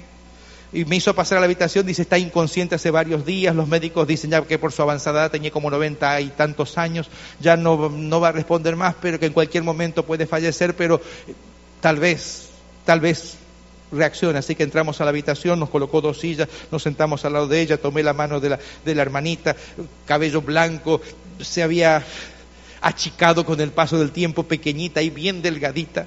Y 0.75 0.83
me 0.83 0.97
hizo 0.97 1.15
pasar 1.15 1.37
a 1.37 1.41
la 1.41 1.45
habitación, 1.45 1.85
dice, 1.85 2.01
está 2.01 2.17
inconsciente 2.17 2.75
hace 2.75 2.91
varios 2.91 3.25
días, 3.25 3.55
los 3.55 3.65
médicos 3.65 4.05
dicen 4.05 4.31
ya 4.31 4.41
que 4.41 4.59
por 4.59 4.73
su 4.73 4.81
avanzada 4.81 5.21
edad 5.21 5.31
tenía 5.31 5.49
como 5.49 5.71
90 5.71 6.19
y 6.19 6.27
tantos 6.31 6.77
años, 6.77 7.09
ya 7.39 7.55
no, 7.55 7.87
no 7.87 8.19
va 8.19 8.27
a 8.27 8.31
responder 8.33 8.75
más, 8.75 8.93
pero 9.01 9.17
que 9.17 9.27
en 9.27 9.31
cualquier 9.31 9.63
momento 9.63 10.05
puede 10.05 10.27
fallecer, 10.27 10.75
pero 10.75 10.99
eh, 11.27 11.33
tal 11.79 11.97
vez, 11.97 12.49
tal 12.83 12.99
vez 12.99 13.37
reacciona. 13.89 14.39
Así 14.39 14.53
que 14.53 14.63
entramos 14.63 14.99
a 14.99 15.05
la 15.05 15.11
habitación, 15.11 15.61
nos 15.61 15.69
colocó 15.69 16.01
dos 16.01 16.19
sillas, 16.19 16.49
nos 16.69 16.83
sentamos 16.83 17.23
al 17.23 17.31
lado 17.31 17.47
de 17.47 17.61
ella, 17.61 17.77
tomé 17.77 18.03
la 18.03 18.11
mano 18.11 18.41
de 18.41 18.49
la, 18.49 18.59
de 18.83 18.95
la 18.95 19.01
hermanita, 19.01 19.55
cabello 20.05 20.41
blanco, 20.41 20.99
se 21.39 21.63
había 21.63 22.03
achicado 22.81 23.45
con 23.45 23.61
el 23.61 23.71
paso 23.71 23.97
del 23.97 24.11
tiempo, 24.11 24.43
pequeñita 24.43 25.01
y 25.01 25.09
bien 25.09 25.41
delgadita 25.41 26.05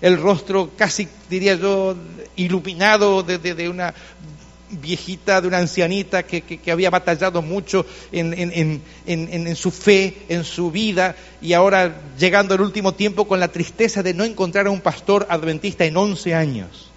el 0.00 0.20
rostro 0.20 0.70
casi, 0.76 1.08
diría 1.28 1.54
yo, 1.54 1.94
iluminado 2.36 3.22
de, 3.22 3.68
una 3.68 3.94
viejita, 4.70 5.40
de 5.40 5.48
una 5.48 5.58
ancianita 5.58 6.22
que, 6.22 6.60
había 6.70 6.90
batallado 6.90 7.42
mucho 7.42 7.84
en, 8.12 8.82
en, 9.06 9.56
su 9.56 9.70
fe, 9.70 10.22
en 10.28 10.44
su 10.44 10.70
vida, 10.70 11.16
y 11.42 11.52
ahora 11.52 12.00
llegando 12.18 12.54
al 12.54 12.62
último 12.62 12.94
tiempo 12.94 13.26
con 13.26 13.40
la 13.40 13.48
tristeza 13.48 14.02
de 14.02 14.14
no 14.14 14.24
encontrar 14.24 14.66
a 14.66 14.70
un 14.70 14.80
pastor 14.80 15.26
adventista 15.28 15.84
en 15.84 15.96
11 15.96 16.34
años. 16.34 16.90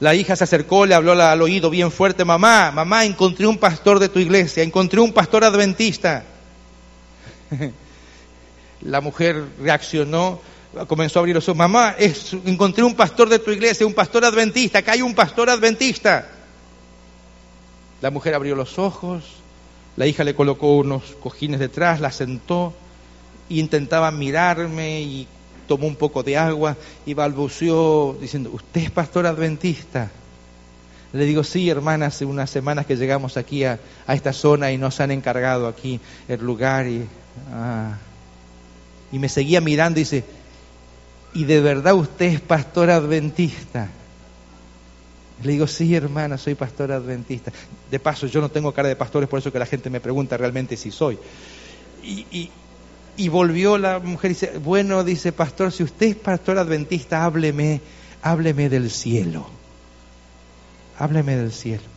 La 0.00 0.14
hija 0.14 0.36
se 0.36 0.44
acercó, 0.44 0.84
le 0.84 0.94
habló 0.94 1.12
al 1.12 1.40
oído 1.40 1.70
bien 1.70 1.90
fuerte, 1.90 2.24
mamá, 2.26 2.70
mamá, 2.72 3.06
encontré 3.06 3.46
un 3.46 3.56
pastor 3.56 4.00
de 4.00 4.10
tu 4.10 4.18
iglesia, 4.18 4.62
encontré 4.62 5.00
un 5.00 5.12
pastor 5.12 5.44
adventista. 5.44 6.24
La 8.84 9.00
mujer 9.00 9.44
reaccionó, 9.60 10.40
comenzó 10.86 11.18
a 11.18 11.20
abrir 11.20 11.34
los 11.34 11.48
ojos. 11.48 11.58
Mamá, 11.58 11.96
encontré 12.44 12.84
un 12.84 12.94
pastor 12.94 13.28
de 13.28 13.38
tu 13.38 13.50
iglesia, 13.50 13.86
un 13.86 13.94
pastor 13.94 14.24
adventista, 14.24 14.80
acá 14.80 14.92
hay 14.92 15.02
un 15.02 15.14
pastor 15.14 15.48
adventista. 15.50 16.28
La 18.02 18.10
mujer 18.10 18.34
abrió 18.34 18.54
los 18.54 18.78
ojos, 18.78 19.24
la 19.96 20.06
hija 20.06 20.24
le 20.24 20.34
colocó 20.34 20.76
unos 20.76 21.02
cojines 21.20 21.60
detrás, 21.60 22.00
la 22.00 22.10
sentó 22.10 22.74
e 23.48 23.54
intentaba 23.54 24.10
mirarme 24.10 25.00
y 25.00 25.26
tomó 25.66 25.86
un 25.86 25.96
poco 25.96 26.22
de 26.22 26.36
agua 26.36 26.76
y 27.06 27.14
balbuceó 27.14 28.16
diciendo, 28.20 28.50
¿usted 28.52 28.82
es 28.82 28.90
pastor 28.90 29.26
adventista? 29.26 30.10
Le 31.12 31.24
digo, 31.24 31.44
sí, 31.44 31.70
hermana, 31.70 32.06
hace 32.06 32.24
unas 32.24 32.50
semanas 32.50 32.86
que 32.86 32.96
llegamos 32.96 33.36
aquí 33.36 33.64
a, 33.64 33.78
esta 34.08 34.32
zona 34.32 34.72
y 34.72 34.78
nos 34.78 35.00
han 35.00 35.10
encargado 35.10 35.68
aquí 35.68 36.00
el 36.28 36.40
lugar 36.40 36.86
y... 36.86 37.06
Ah, 37.52 37.96
y 39.14 39.20
me 39.20 39.28
seguía 39.28 39.60
mirando 39.60 40.00
y 40.00 40.02
dice, 40.02 40.24
¿y 41.34 41.44
de 41.44 41.60
verdad 41.60 41.94
usted 41.94 42.26
es 42.26 42.40
pastor 42.40 42.90
adventista? 42.90 43.88
Le 45.40 45.52
digo, 45.52 45.68
sí, 45.68 45.94
hermana, 45.94 46.36
soy 46.36 46.56
pastor 46.56 46.90
adventista. 46.90 47.52
De 47.92 48.00
paso, 48.00 48.26
yo 48.26 48.40
no 48.40 48.48
tengo 48.48 48.72
cara 48.72 48.88
de 48.88 48.96
pastor, 48.96 49.22
es 49.22 49.28
por 49.28 49.38
eso 49.38 49.52
que 49.52 49.60
la 49.60 49.66
gente 49.66 49.88
me 49.88 50.00
pregunta 50.00 50.36
realmente 50.36 50.76
si 50.76 50.90
soy. 50.90 51.16
Y, 52.02 52.50
y 53.16 53.28
volvió 53.28 53.78
la 53.78 54.00
mujer 54.00 54.32
y 54.32 54.34
dice, 54.34 54.58
bueno, 54.58 55.04
dice, 55.04 55.30
pastor, 55.30 55.70
si 55.70 55.84
usted 55.84 56.06
es 56.06 56.16
pastor 56.16 56.58
adventista, 56.58 57.24
hábleme, 57.24 57.82
hábleme 58.20 58.68
del 58.68 58.90
cielo. 58.90 59.46
Hábleme 60.98 61.36
del 61.36 61.52
cielo. 61.52 61.93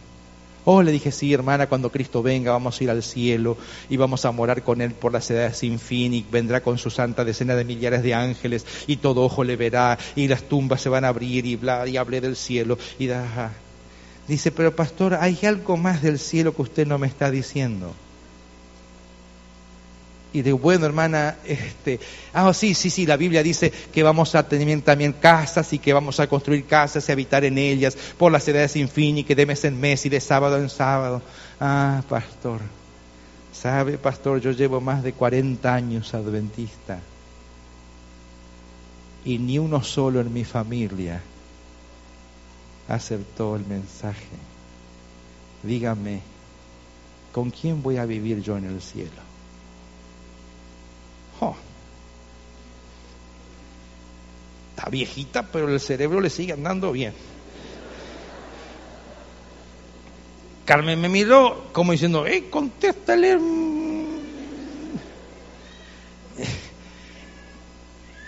Oh, 0.70 0.84
le 0.84 0.92
dije, 0.92 1.14
sí, 1.14 1.34
hermana, 1.34 1.68
cuando 1.68 1.94
Cristo 1.94 2.22
venga 2.22 2.52
vamos 2.52 2.78
a 2.78 2.84
ir 2.84 2.90
al 2.90 3.02
cielo 3.02 3.56
y 3.90 3.96
vamos 3.96 4.26
a 4.26 4.34
morar 4.34 4.64
con 4.64 4.82
Él 4.82 4.92
por 4.92 5.14
las 5.14 5.32
edades 5.32 5.60
sin 5.60 5.80
fin 5.80 6.14
y 6.14 6.26
vendrá 6.30 6.60
con 6.60 6.78
su 6.78 6.90
santa 6.90 7.24
decena 7.24 7.56
de 7.56 7.64
millares 7.64 8.04
de 8.04 8.14
ángeles 8.14 8.66
y 8.86 8.98
todo 8.98 9.24
ojo 9.24 9.46
le 9.46 9.56
verá 9.56 9.98
y 10.14 10.28
las 10.28 10.44
tumbas 10.44 10.82
se 10.82 10.90
van 10.90 11.06
a 11.06 11.08
abrir 11.08 11.46
y 11.46 11.56
bla, 11.56 11.88
y 11.88 11.96
hablé 11.96 12.20
del 12.20 12.36
cielo 12.36 12.78
y 13.00 13.08
da. 13.08 13.54
Dice, 14.28 14.52
pero 14.52 14.76
pastor, 14.76 15.14
hay 15.14 15.40
algo 15.44 15.78
más 15.78 16.02
del 16.02 16.20
cielo 16.20 16.54
que 16.54 16.64
usted 16.64 16.86
no 16.86 16.98
me 16.98 17.08
está 17.08 17.32
diciendo 17.32 17.94
y 20.34 20.42
de 20.42 20.52
bueno, 20.52 20.86
hermana, 20.86 21.38
este, 21.46 22.00
ah, 22.34 22.54
sí, 22.54 22.74
sí, 22.74 22.90
sí, 22.90 23.06
la 23.06 23.18
Biblia 23.18 23.42
dice 23.44 23.72
que 23.72 24.04
vamos 24.04 24.36
a 24.36 24.48
tener 24.48 24.82
también 24.82 25.14
casas 25.14 25.72
y 25.74 25.80
que 25.80 25.94
vamos 25.94 26.20
a 26.20 26.28
construir 26.28 26.66
casas 26.66 27.08
y 27.08 27.12
habitar 27.12 27.46
en 27.46 27.58
ellas 27.58 27.98
por 28.18 28.32
las 28.32 28.48
edades 28.48 28.74
sin 28.74 28.90
y 28.96 29.24
que 29.24 29.36
de 29.36 29.46
mes 29.46 29.64
en 29.66 29.80
mes 29.80 30.06
y 30.06 30.10
de 30.10 30.20
sábado 30.20 30.58
en 30.58 30.70
sábado. 30.70 31.22
Ah, 31.60 32.04
pastor, 32.10 32.62
sabe, 33.54 33.98
pastor, 33.98 34.42
yo 34.42 34.52
llevo 34.52 34.82
más 34.82 35.02
de 35.02 35.14
40 35.14 35.74
años 35.74 36.14
adventista 36.14 37.00
y 39.24 39.40
ni 39.40 39.60
uno 39.60 39.84
solo 39.84 40.22
en 40.22 40.34
mi 40.34 40.44
familia 40.44 41.22
aceptó 42.88 43.56
el 43.56 43.66
mensaje. 43.66 44.26
Dígame, 45.64 46.22
¿con 47.34 47.50
quién 47.50 47.82
voy 47.82 47.98
a 47.98 48.06
vivir 48.06 48.42
yo 48.42 48.58
en 48.58 48.66
el 48.66 48.82
cielo? 48.82 49.28
Está 54.76 54.90
viejita, 54.90 55.44
pero 55.44 55.70
el 55.70 55.80
cerebro 55.80 56.22
le 56.22 56.30
sigue 56.30 56.54
andando 56.54 56.92
bien. 56.92 57.14
Carmen 60.66 61.00
me 61.00 61.10
miró 61.10 61.70
como 61.72 61.94
diciendo, 61.94 62.28
¡eh, 62.28 62.50
contéstale! 62.50 63.38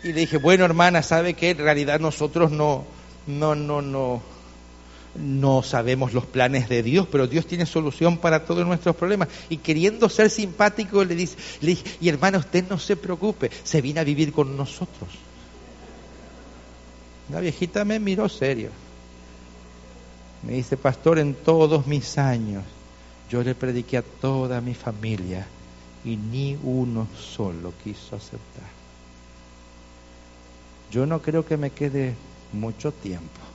Y 0.03 0.13
le 0.13 0.21
dije, 0.21 0.37
bueno, 0.37 0.63
hermana, 0.63 1.03
¿sabe 1.03 1.33
que 1.33 1.49
en 1.49 1.57
realidad 1.57 1.99
nosotros 1.99 2.51
no, 2.51 2.85
no, 3.27 3.55
no, 3.55 3.81
no, 3.81 4.21
no 5.15 5.63
sabemos 5.63 6.13
los 6.13 6.25
planes 6.25 6.69
de 6.69 6.83
Dios, 6.83 7.07
pero 7.11 7.27
Dios 7.27 7.45
tiene 7.45 7.65
solución 7.65 8.17
para 8.17 8.45
todos 8.45 8.65
nuestros 8.65 8.95
problemas. 8.95 9.27
Y 9.49 9.57
queriendo 9.57 10.09
ser 10.09 10.29
simpático, 10.29 11.03
le 11.03 11.15
dice, 11.15 11.37
le 11.61 11.77
y 11.99 12.09
hermana, 12.09 12.37
usted 12.37 12.65
no 12.69 12.77
se 12.77 12.95
preocupe, 12.95 13.49
se 13.63 13.81
viene 13.81 13.99
a 13.99 14.03
vivir 14.03 14.31
con 14.31 14.55
nosotros. 14.55 15.09
La 17.31 17.39
viejita 17.39 17.85
me 17.85 17.99
miró 17.99 18.29
serio. 18.29 18.69
Me 20.43 20.53
dice, 20.53 20.77
pastor, 20.77 21.19
en 21.19 21.33
todos 21.33 21.85
mis 21.85 22.17
años 22.17 22.63
yo 23.29 23.43
le 23.43 23.55
prediqué 23.55 23.97
a 23.97 24.01
toda 24.03 24.61
mi 24.61 24.73
familia 24.73 25.45
y 26.05 26.15
ni 26.15 26.57
uno 26.63 27.07
solo 27.17 27.73
quiso 27.83 28.15
aceptar. 28.15 28.79
Yo 30.91 31.05
no 31.05 31.21
creo 31.21 31.45
que 31.45 31.57
me 31.57 31.69
quede 31.71 32.15
mucho 32.53 32.91
tiempo 32.91 33.48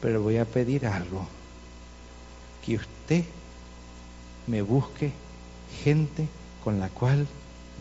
pero 0.00 0.22
voy 0.22 0.36
a 0.38 0.44
pedir 0.44 0.86
algo, 0.86 1.26
que 2.64 2.76
usted 2.76 3.24
me 4.46 4.62
busque 4.62 5.12
gente 5.84 6.28
con 6.62 6.80
la 6.80 6.88
cual 6.88 7.26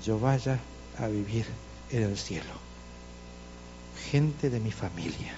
yo 0.05 0.19
vaya 0.19 0.59
a 0.99 1.07
vivir 1.07 1.45
en 1.91 2.03
el 2.03 2.17
cielo, 2.17 2.53
gente 4.11 4.49
de 4.49 4.59
mi 4.59 4.71
familia. 4.71 5.33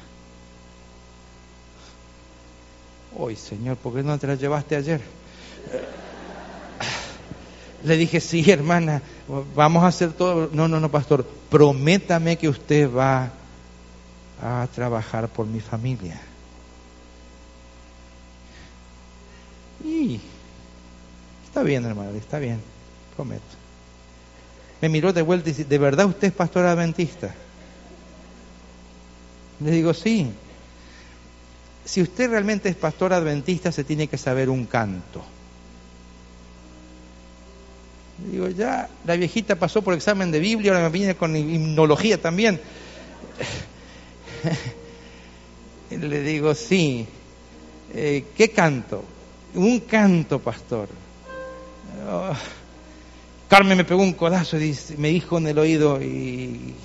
Hoy, 3.17 3.35
Señor, 3.35 3.77
¿por 3.77 3.95
qué 3.95 4.03
no 4.03 4.17
te 4.19 4.27
la 4.27 4.35
llevaste 4.35 4.75
ayer? 4.75 5.01
Le 7.83 7.97
dije, 7.97 8.19
sí, 8.19 8.49
hermana, 8.51 9.01
vamos 9.55 9.83
a 9.83 9.87
hacer 9.87 10.13
todo. 10.13 10.49
No, 10.51 10.67
no, 10.67 10.79
no, 10.79 10.91
pastor, 10.91 11.25
prométame 11.49 12.37
que 12.37 12.49
usted 12.49 12.93
va 12.93 13.31
a 14.41 14.67
trabajar 14.73 15.29
por 15.29 15.45
mi 15.47 15.59
familia. 15.59 16.19
Y 19.83 20.19
está 21.45 21.63
bien, 21.63 21.85
hermano, 21.85 22.11
está 22.11 22.39
bien, 22.39 22.59
prometo. 23.15 23.43
Me 24.81 24.89
miró 24.89 25.13
de 25.13 25.21
vuelta 25.21 25.49
y 25.49 25.53
dice, 25.53 25.65
¿de 25.65 25.77
verdad 25.77 26.05
usted 26.05 26.27
es 26.27 26.33
pastor 26.33 26.65
adventista? 26.65 27.33
Le 29.59 29.71
digo, 29.71 29.93
sí. 29.93 30.31
Si 31.83 32.01
usted 32.01 32.29
realmente 32.29 32.69
es 32.69 32.75
pastor 32.75 33.13
adventista, 33.13 33.71
se 33.71 33.83
tiene 33.83 34.07
que 34.07 34.17
saber 34.17 34.49
un 34.49 34.65
canto. 34.65 35.23
Le 38.23 38.31
digo, 38.31 38.47
ya, 38.49 38.89
la 39.05 39.15
viejita 39.15 39.55
pasó 39.55 39.81
por 39.81 39.93
examen 39.93 40.31
de 40.31 40.39
Biblia, 40.39 40.71
ahora 40.71 40.83
me 40.83 40.91
viene 40.91 41.15
con 41.15 41.35
himnología 41.35 42.21
también. 42.21 42.61
Le 45.89 46.21
digo, 46.21 46.53
sí. 46.53 47.07
Eh, 47.93 48.25
¿Qué 48.37 48.51
canto? 48.51 49.03
Un 49.55 49.79
canto, 49.81 50.39
pastor. 50.39 50.89
Oh. 52.09 52.33
Carmen 53.49 53.77
me 53.77 53.83
pegó 53.83 54.03
un 54.03 54.13
codazo 54.13 54.59
y 54.59 54.77
me 54.97 55.09
dijo 55.09 55.37
en 55.39 55.47
el 55.47 55.57
oído 55.57 56.01
y... 56.01 56.75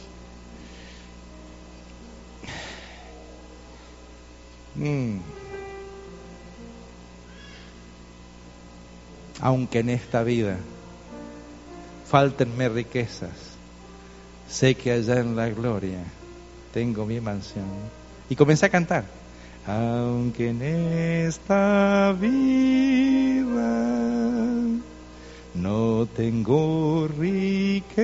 Mm. 4.77 5.19
Aunque 9.41 9.81
en 9.81 9.91
esta 9.91 10.23
vida 10.23 10.57
faltenme 12.09 12.69
riquezas, 12.71 13.31
sé 14.49 14.75
que 14.75 14.93
allá 14.93 15.21
en 15.21 15.37
la 15.37 15.49
gloria 15.51 15.99
tengo 16.73 17.05
mi 17.07 17.21
mansión 17.21 17.67
Y 18.31 18.37
comencé 18.37 18.67
a 18.67 18.71
cantar. 18.71 19.05
Aunque 19.67 20.51
en 20.51 20.61
esta 20.61 22.13
vida 22.21 22.35
no 25.55 26.07
tengo 26.15 27.09
riqueza, 27.09 27.97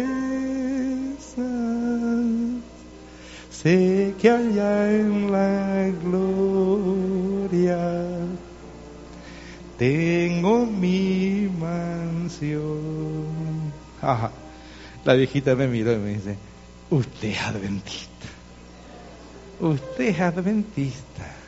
sé 3.51 4.15
que 4.19 4.31
allá 4.31 4.91
en 4.91 5.31
la 5.31 5.93
gloria 6.03 7.79
tengo 9.77 10.65
mi 10.65 11.47
mansión. 11.61 13.27
La 15.05 15.13
viejita 15.13 15.55
me 15.55 15.67
miró 15.67 15.93
y 15.93 15.99
me 15.99 16.15
dice, 16.15 16.37
usted 16.89 17.29
es 17.29 17.41
adventista, 17.43 18.29
usted 19.61 20.05
es 20.05 20.21
adventista. 20.21 21.40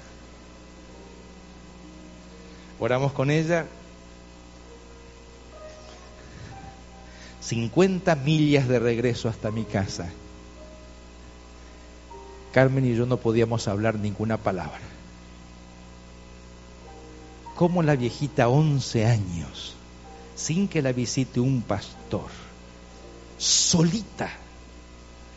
Oramos 2.82 3.12
con 3.12 3.30
ella. 3.30 3.64
50 7.40 8.16
millas 8.16 8.66
de 8.66 8.80
regreso 8.80 9.28
hasta 9.28 9.52
mi 9.52 9.62
casa. 9.62 10.10
Carmen 12.52 12.84
y 12.84 12.96
yo 12.96 13.06
no 13.06 13.18
podíamos 13.18 13.68
hablar 13.68 14.00
ninguna 14.00 14.36
palabra. 14.36 14.80
Como 17.54 17.84
la 17.84 17.94
viejita, 17.94 18.48
11 18.48 19.06
años, 19.06 19.76
sin 20.34 20.66
que 20.66 20.82
la 20.82 20.90
visite 20.90 21.38
un 21.38 21.62
pastor, 21.62 22.30
solita, 23.38 24.28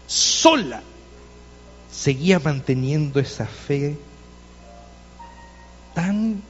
sola, 0.07 0.81
seguía 1.91 2.39
manteniendo 2.39 3.19
esa 3.19 3.45
fe 3.45 3.99
tan 5.93 6.41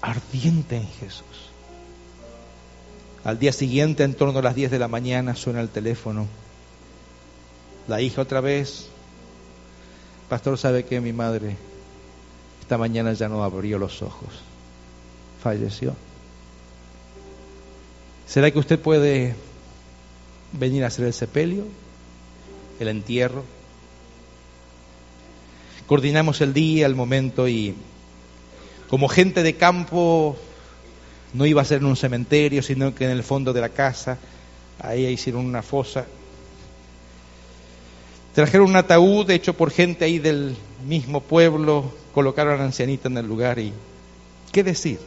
ardiente 0.00 0.76
en 0.76 0.88
Jesús. 0.88 1.24
Al 3.24 3.38
día 3.38 3.52
siguiente, 3.52 4.02
en 4.02 4.14
torno 4.14 4.38
a 4.38 4.42
las 4.42 4.54
10 4.54 4.70
de 4.70 4.78
la 4.78 4.88
mañana, 4.88 5.36
suena 5.36 5.60
el 5.60 5.68
teléfono. 5.68 6.26
La 7.86 8.00
hija 8.00 8.22
otra 8.22 8.40
vez. 8.40 8.86
Pastor, 10.28 10.56
¿sabe 10.56 10.84
que 10.84 11.00
mi 11.00 11.12
madre 11.12 11.56
esta 12.60 12.78
mañana 12.78 13.12
ya 13.12 13.28
no 13.28 13.42
abrió 13.42 13.78
los 13.78 14.00
ojos? 14.00 14.28
Falleció. 15.42 15.94
¿Será 18.26 18.50
que 18.50 18.60
usted 18.60 18.78
puede 18.78 19.34
venir 20.52 20.84
a 20.84 20.86
hacer 20.86 21.04
el 21.04 21.12
sepelio, 21.12 21.64
el 22.78 22.88
entierro? 22.88 23.44
Coordinamos 25.88 26.40
el 26.40 26.54
día, 26.54 26.86
el 26.86 26.94
momento 26.94 27.48
y 27.48 27.74
como 28.90 29.06
gente 29.06 29.44
de 29.44 29.54
campo, 29.54 30.36
no 31.32 31.46
iba 31.46 31.62
a 31.62 31.64
ser 31.64 31.78
en 31.78 31.86
un 31.86 31.96
cementerio, 31.96 32.60
sino 32.60 32.92
que 32.92 33.04
en 33.04 33.12
el 33.12 33.22
fondo 33.22 33.52
de 33.52 33.60
la 33.60 33.68
casa, 33.68 34.18
ahí 34.80 35.06
hicieron 35.06 35.46
una 35.46 35.62
fosa. 35.62 36.06
Trajeron 38.34 38.70
un 38.70 38.74
ataúd 38.74 39.30
hecho 39.30 39.54
por 39.54 39.70
gente 39.70 40.04
ahí 40.04 40.18
del 40.18 40.56
mismo 40.84 41.20
pueblo, 41.20 41.94
colocaron 42.12 42.54
a 42.54 42.56
la 42.56 42.64
ancianita 42.64 43.08
en 43.08 43.18
el 43.18 43.26
lugar 43.26 43.60
y, 43.60 43.72
¿qué 44.50 44.64
decir? 44.64 44.98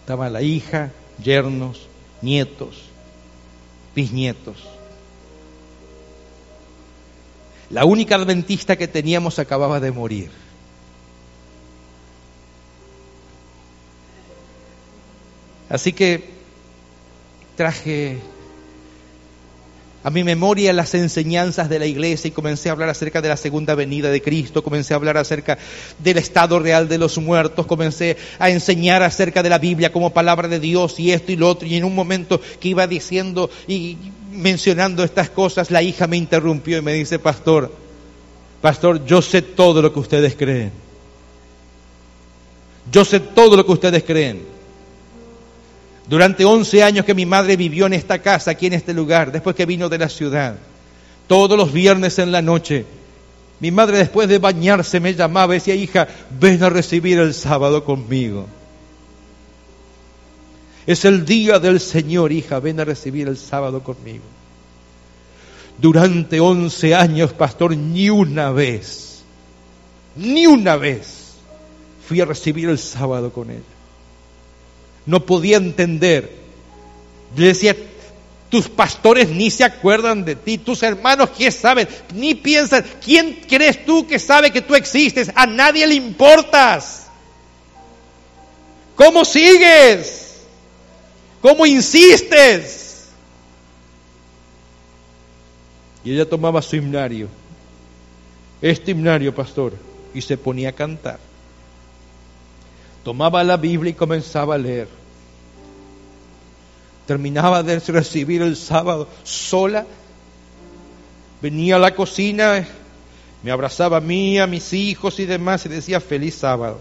Estaba 0.00 0.28
la 0.28 0.42
hija, 0.42 0.92
yernos, 1.24 1.88
nietos, 2.20 2.82
bisnietos. 3.94 4.56
La 7.70 7.86
única 7.86 8.16
adventista 8.16 8.76
que 8.76 8.88
teníamos 8.88 9.38
acababa 9.38 9.80
de 9.80 9.90
morir. 9.90 10.42
Así 15.72 15.94
que 15.94 16.22
traje 17.56 18.18
a 20.04 20.10
mi 20.10 20.22
memoria 20.22 20.70
las 20.74 20.92
enseñanzas 20.92 21.70
de 21.70 21.78
la 21.78 21.86
iglesia 21.86 22.28
y 22.28 22.32
comencé 22.32 22.68
a 22.68 22.72
hablar 22.72 22.90
acerca 22.90 23.22
de 23.22 23.30
la 23.30 23.38
segunda 23.38 23.74
venida 23.74 24.10
de 24.10 24.20
Cristo, 24.20 24.62
comencé 24.62 24.92
a 24.92 24.96
hablar 24.96 25.16
acerca 25.16 25.56
del 25.98 26.18
estado 26.18 26.58
real 26.58 26.90
de 26.90 26.98
los 26.98 27.16
muertos, 27.16 27.64
comencé 27.64 28.18
a 28.38 28.50
enseñar 28.50 29.02
acerca 29.02 29.42
de 29.42 29.48
la 29.48 29.58
Biblia 29.58 29.90
como 29.90 30.12
palabra 30.12 30.46
de 30.46 30.60
Dios 30.60 31.00
y 31.00 31.10
esto 31.10 31.32
y 31.32 31.36
lo 31.36 31.48
otro. 31.48 31.66
Y 31.66 31.76
en 31.76 31.84
un 31.84 31.94
momento 31.94 32.38
que 32.60 32.68
iba 32.68 32.86
diciendo 32.86 33.48
y 33.66 33.96
mencionando 34.30 35.02
estas 35.02 35.30
cosas, 35.30 35.70
la 35.70 35.80
hija 35.80 36.06
me 36.06 36.18
interrumpió 36.18 36.76
y 36.76 36.82
me 36.82 36.92
dice, 36.92 37.18
pastor, 37.18 37.74
pastor, 38.60 39.06
yo 39.06 39.22
sé 39.22 39.40
todo 39.40 39.80
lo 39.80 39.90
que 39.90 40.00
ustedes 40.00 40.36
creen. 40.36 40.70
Yo 42.90 43.06
sé 43.06 43.20
todo 43.20 43.56
lo 43.56 43.64
que 43.64 43.72
ustedes 43.72 44.04
creen. 44.04 44.52
Durante 46.08 46.44
11 46.44 46.82
años 46.82 47.04
que 47.04 47.14
mi 47.14 47.26
madre 47.26 47.56
vivió 47.56 47.86
en 47.86 47.92
esta 47.92 48.20
casa, 48.20 48.52
aquí 48.52 48.66
en 48.66 48.72
este 48.72 48.92
lugar, 48.92 49.30
después 49.30 49.54
que 49.54 49.66
vino 49.66 49.88
de 49.88 49.98
la 49.98 50.08
ciudad, 50.08 50.56
todos 51.28 51.56
los 51.56 51.72
viernes 51.72 52.18
en 52.18 52.32
la 52.32 52.42
noche, 52.42 52.84
mi 53.60 53.70
madre 53.70 53.98
después 53.98 54.28
de 54.28 54.38
bañarse 54.38 54.98
me 54.98 55.14
llamaba 55.14 55.54
y 55.54 55.58
decía, 55.58 55.74
hija, 55.76 56.08
ven 56.40 56.62
a 56.64 56.70
recibir 56.70 57.18
el 57.18 57.32
sábado 57.32 57.84
conmigo. 57.84 58.46
Es 60.84 61.04
el 61.04 61.24
día 61.24 61.60
del 61.60 61.78
Señor, 61.78 62.32
hija, 62.32 62.58
ven 62.58 62.80
a 62.80 62.84
recibir 62.84 63.28
el 63.28 63.36
sábado 63.36 63.84
conmigo. 63.84 64.24
Durante 65.78 66.40
11 66.40 66.94
años, 66.96 67.32
pastor, 67.32 67.76
ni 67.76 68.10
una 68.10 68.50
vez, 68.50 69.22
ni 70.16 70.46
una 70.46 70.74
vez 70.76 71.34
fui 72.06 72.20
a 72.20 72.24
recibir 72.24 72.68
el 72.68 72.78
sábado 72.78 73.32
con 73.32 73.50
ella 73.50 73.71
no 75.06 75.24
podía 75.26 75.56
entender. 75.56 76.30
Le 77.36 77.46
decía, 77.48 77.76
tus 78.50 78.68
pastores 78.68 79.30
ni 79.30 79.50
se 79.50 79.64
acuerdan 79.64 80.24
de 80.24 80.36
ti, 80.36 80.58
tus 80.58 80.82
hermanos, 80.82 81.30
¿quién 81.36 81.50
saben? 81.50 81.88
Ni 82.14 82.34
piensan, 82.34 82.84
¿quién 83.02 83.40
crees 83.48 83.84
tú 83.84 84.06
que 84.06 84.18
sabe 84.18 84.50
que 84.50 84.60
tú 84.60 84.74
existes? 84.74 85.32
A 85.34 85.46
nadie 85.46 85.86
le 85.86 85.94
importas. 85.94 87.06
¿Cómo 88.94 89.24
sigues? 89.24 90.42
¿Cómo 91.40 91.64
insistes? 91.64 93.08
Y 96.04 96.12
ella 96.12 96.28
tomaba 96.28 96.60
su 96.60 96.76
himnario, 96.76 97.28
este 98.60 98.90
himnario, 98.90 99.34
pastor, 99.34 99.72
y 100.12 100.20
se 100.20 100.36
ponía 100.36 100.70
a 100.70 100.72
cantar 100.72 101.31
tomaba 103.04 103.42
la 103.44 103.56
Biblia 103.56 103.90
y 103.90 103.94
comenzaba 103.94 104.54
a 104.54 104.58
leer. 104.58 104.88
Terminaba 107.06 107.62
de 107.62 107.78
recibir 107.80 108.42
el 108.42 108.56
sábado 108.56 109.08
sola, 109.24 109.86
venía 111.40 111.76
a 111.76 111.78
la 111.80 111.94
cocina, 111.94 112.66
me 113.42 113.50
abrazaba 113.50 113.96
a 113.96 114.00
mí, 114.00 114.38
a 114.38 114.46
mis 114.46 114.72
hijos 114.72 115.18
y 115.18 115.26
demás 115.26 115.66
y 115.66 115.68
decía 115.68 116.00
feliz 116.00 116.36
sábado. 116.36 116.80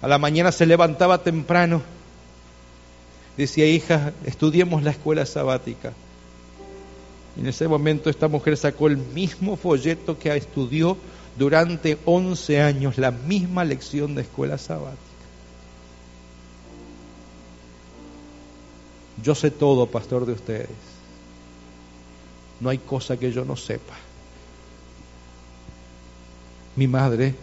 A 0.00 0.06
la 0.06 0.18
mañana 0.18 0.52
se 0.52 0.64
levantaba 0.64 1.24
temprano, 1.24 1.82
decía 3.36 3.66
hija, 3.66 4.12
estudiemos 4.24 4.84
la 4.84 4.92
escuela 4.92 5.26
sabática. 5.26 5.92
En 7.36 7.46
ese 7.46 7.66
momento 7.66 8.08
esta 8.08 8.28
mujer 8.28 8.56
sacó 8.56 8.86
el 8.86 8.96
mismo 8.96 9.56
folleto 9.56 10.18
que 10.18 10.34
estudió 10.36 10.96
durante 11.38 11.98
11 12.04 12.60
años 12.60 12.98
la 12.98 13.12
misma 13.12 13.64
lección 13.64 14.14
de 14.14 14.22
escuela 14.22 14.58
sabática. 14.58 14.98
Yo 19.22 19.34
sé 19.34 19.50
todo, 19.50 19.86
pastor, 19.86 20.26
de 20.26 20.32
ustedes. 20.32 20.68
No 22.60 22.70
hay 22.70 22.78
cosa 22.78 23.16
que 23.16 23.32
yo 23.32 23.44
no 23.44 23.56
sepa. 23.56 23.94
Mi 26.76 26.88
madre 26.88 27.34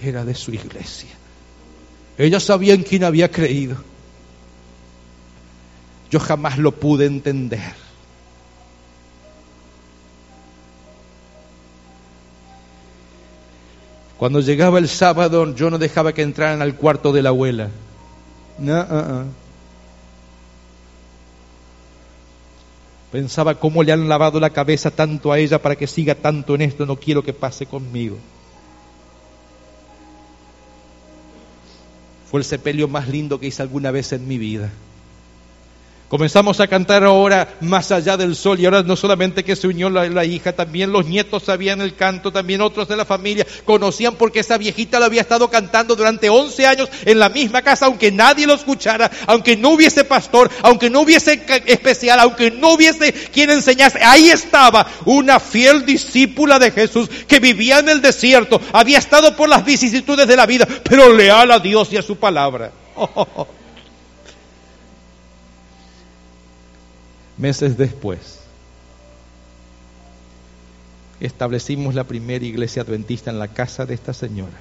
era 0.00 0.24
de 0.24 0.34
su 0.34 0.52
iglesia. 0.52 1.10
Ella 2.18 2.40
sabía 2.40 2.74
en 2.74 2.82
quién 2.82 3.04
había 3.04 3.30
creído. 3.30 3.76
Yo 6.10 6.20
jamás 6.20 6.58
lo 6.58 6.72
pude 6.72 7.06
entender. 7.06 7.85
Cuando 14.18 14.40
llegaba 14.40 14.78
el 14.78 14.88
sábado 14.88 15.54
yo 15.54 15.70
no 15.70 15.78
dejaba 15.78 16.12
que 16.12 16.22
entraran 16.22 16.62
al 16.62 16.74
cuarto 16.74 17.12
de 17.12 17.22
la 17.22 17.28
abuela. 17.28 17.68
No, 18.58 18.80
uh, 18.80 19.22
uh. 19.22 19.24
Pensaba 23.12 23.54
cómo 23.54 23.82
le 23.82 23.92
han 23.92 24.08
lavado 24.08 24.40
la 24.40 24.50
cabeza 24.50 24.90
tanto 24.90 25.32
a 25.32 25.38
ella 25.38 25.60
para 25.60 25.76
que 25.76 25.86
siga 25.86 26.14
tanto 26.14 26.54
en 26.54 26.62
esto, 26.62 26.86
no 26.86 26.96
quiero 26.96 27.22
que 27.22 27.32
pase 27.32 27.66
conmigo. 27.66 28.16
Fue 32.30 32.40
el 32.40 32.44
sepelio 32.44 32.88
más 32.88 33.08
lindo 33.08 33.38
que 33.38 33.46
hice 33.46 33.62
alguna 33.62 33.90
vez 33.90 34.12
en 34.12 34.26
mi 34.26 34.38
vida. 34.38 34.70
Comenzamos 36.08 36.60
a 36.60 36.68
cantar 36.68 37.02
ahora 37.02 37.56
más 37.60 37.90
allá 37.90 38.16
del 38.16 38.36
sol 38.36 38.60
y 38.60 38.64
ahora 38.64 38.84
no 38.84 38.94
solamente 38.94 39.42
que 39.42 39.56
se 39.56 39.66
unió 39.66 39.90
la, 39.90 40.24
hija, 40.24 40.52
también 40.52 40.92
los 40.92 41.06
nietos 41.06 41.42
sabían 41.42 41.80
el 41.80 41.96
canto, 41.96 42.32
también 42.32 42.60
otros 42.60 42.86
de 42.86 42.96
la 42.96 43.04
familia 43.04 43.44
conocían 43.64 44.14
porque 44.14 44.38
esa 44.38 44.56
viejita 44.56 45.00
lo 45.00 45.06
había 45.06 45.22
estado 45.22 45.50
cantando 45.50 45.96
durante 45.96 46.30
11 46.30 46.64
años 46.64 46.88
en 47.04 47.18
la 47.18 47.28
misma 47.28 47.62
casa, 47.62 47.86
aunque 47.86 48.12
nadie 48.12 48.46
lo 48.46 48.54
escuchara, 48.54 49.10
aunque 49.26 49.56
no 49.56 49.70
hubiese 49.70 50.04
pastor, 50.04 50.48
aunque 50.62 50.90
no 50.90 51.00
hubiese 51.00 51.44
especial, 51.66 52.20
aunque 52.20 52.52
no 52.52 52.74
hubiese 52.74 53.12
quien 53.12 53.50
enseñase. 53.50 53.98
Ahí 54.00 54.30
estaba 54.30 54.86
una 55.06 55.40
fiel 55.40 55.84
discípula 55.84 56.60
de 56.60 56.70
Jesús 56.70 57.10
que 57.26 57.40
vivía 57.40 57.80
en 57.80 57.88
el 57.88 58.00
desierto, 58.00 58.60
había 58.72 58.98
estado 58.98 59.34
por 59.34 59.48
las 59.48 59.64
vicisitudes 59.64 60.28
de 60.28 60.36
la 60.36 60.46
vida, 60.46 60.68
pero 60.84 61.12
leal 61.12 61.50
a 61.50 61.58
Dios 61.58 61.92
y 61.92 61.96
a 61.96 62.02
su 62.02 62.14
palabra. 62.14 62.70
Meses 67.38 67.76
después, 67.76 68.40
establecimos 71.20 71.94
la 71.94 72.04
primera 72.04 72.44
iglesia 72.44 72.82
adventista 72.82 73.30
en 73.30 73.38
la 73.38 73.48
casa 73.48 73.84
de 73.84 73.94
esta 73.94 74.14
señora. 74.14 74.58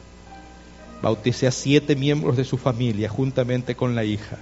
Bauticé 1.01 1.47
a 1.47 1.51
siete 1.51 1.95
miembros 1.95 2.35
de 2.35 2.43
su 2.43 2.57
familia 2.57 3.07
juntamente 3.07 3.75
con 3.75 3.95
la 3.95 4.03
hija. 4.03 4.37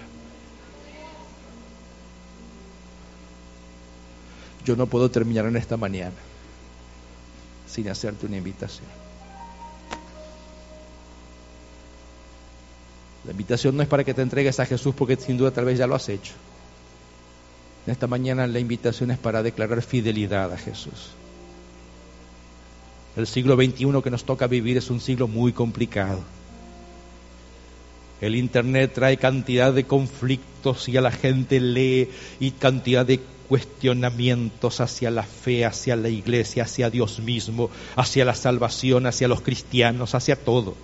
Yo 4.65 4.75
no 4.75 4.87
puedo 4.87 5.11
terminar 5.11 5.45
en 5.45 5.57
esta 5.57 5.77
mañana 5.77 6.15
sin 7.67 7.89
hacerte 7.89 8.25
una 8.25 8.37
invitación. 8.37 8.87
La 13.25 13.31
invitación 13.31 13.75
no 13.75 13.83
es 13.83 13.89
para 13.89 14.03
que 14.03 14.13
te 14.13 14.21
entregues 14.21 14.59
a 14.59 14.65
Jesús 14.65 14.95
porque 14.95 15.17
sin 15.17 15.37
duda 15.37 15.51
tal 15.51 15.65
vez 15.65 15.77
ya 15.77 15.87
lo 15.87 15.95
has 15.95 16.09
hecho. 16.09 16.33
En 17.85 17.91
esta 17.91 18.07
mañana 18.07 18.47
la 18.47 18.59
invitación 18.59 19.11
es 19.11 19.17
para 19.17 19.43
declarar 19.43 19.81
fidelidad 19.81 20.51
a 20.53 20.57
Jesús. 20.57 21.11
El 23.15 23.27
siglo 23.27 23.55
XXI 23.55 24.01
que 24.03 24.09
nos 24.09 24.23
toca 24.23 24.47
vivir 24.47 24.77
es 24.77 24.89
un 24.89 24.99
siglo 24.99 25.27
muy 25.27 25.53
complicado. 25.53 26.21
El 28.21 28.35
Internet 28.35 28.93
trae 28.95 29.17
cantidad 29.17 29.73
de 29.73 29.83
conflictos 29.83 30.87
y 30.87 30.95
a 30.97 31.01
la 31.01 31.11
gente 31.11 31.59
lee 31.59 32.09
y 32.39 32.51
cantidad 32.51 33.05
de 33.05 33.19
cuestionamientos 33.49 34.79
hacia 34.79 35.11
la 35.11 35.23
fe, 35.23 35.65
hacia 35.65 35.97
la 35.97 36.09
iglesia, 36.09 36.63
hacia 36.63 36.89
Dios 36.89 37.19
mismo, 37.19 37.69
hacia 37.97 38.23
la 38.23 38.33
salvación, 38.33 39.05
hacia 39.05 39.27
los 39.27 39.41
cristianos, 39.41 40.15
hacia 40.15 40.37
todo. 40.37 40.75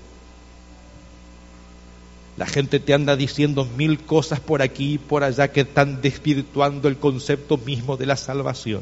La 2.39 2.45
gente 2.45 2.79
te 2.79 2.93
anda 2.93 3.17
diciendo 3.17 3.67
mil 3.75 3.99
cosas 3.99 4.39
por 4.39 4.61
aquí 4.61 4.93
y 4.93 4.97
por 4.97 5.25
allá 5.25 5.49
que 5.49 5.59
están 5.59 6.01
desvirtuando 6.01 6.87
el 6.87 6.95
concepto 6.95 7.57
mismo 7.57 7.97
de 7.97 8.05
la 8.05 8.15
salvación. 8.15 8.81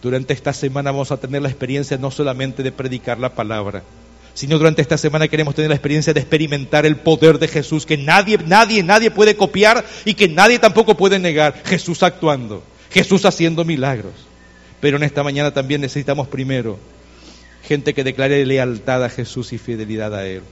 Durante 0.00 0.32
esta 0.32 0.52
semana 0.52 0.92
vamos 0.92 1.10
a 1.10 1.16
tener 1.16 1.42
la 1.42 1.48
experiencia 1.48 1.98
no 1.98 2.12
solamente 2.12 2.62
de 2.62 2.70
predicar 2.70 3.18
la 3.18 3.34
palabra, 3.34 3.82
sino 4.32 4.58
durante 4.58 4.80
esta 4.80 4.96
semana 4.96 5.26
queremos 5.26 5.56
tener 5.56 5.70
la 5.70 5.74
experiencia 5.74 6.14
de 6.14 6.20
experimentar 6.20 6.86
el 6.86 6.98
poder 6.98 7.40
de 7.40 7.48
Jesús 7.48 7.84
que 7.84 7.98
nadie, 7.98 8.38
nadie, 8.38 8.84
nadie 8.84 9.10
puede 9.10 9.36
copiar 9.36 9.84
y 10.04 10.14
que 10.14 10.28
nadie 10.28 10.60
tampoco 10.60 10.96
puede 10.96 11.18
negar. 11.18 11.64
Jesús 11.64 12.04
actuando, 12.04 12.62
Jesús 12.92 13.24
haciendo 13.24 13.64
milagros. 13.64 14.14
Pero 14.80 14.98
en 14.98 15.02
esta 15.02 15.24
mañana 15.24 15.52
también 15.52 15.80
necesitamos 15.80 16.28
primero 16.28 16.78
gente 17.64 17.92
que 17.92 18.04
declare 18.04 18.46
lealtad 18.46 19.02
a 19.02 19.08
Jesús 19.08 19.52
y 19.52 19.58
fidelidad 19.58 20.14
a 20.14 20.24
Él. 20.28 20.42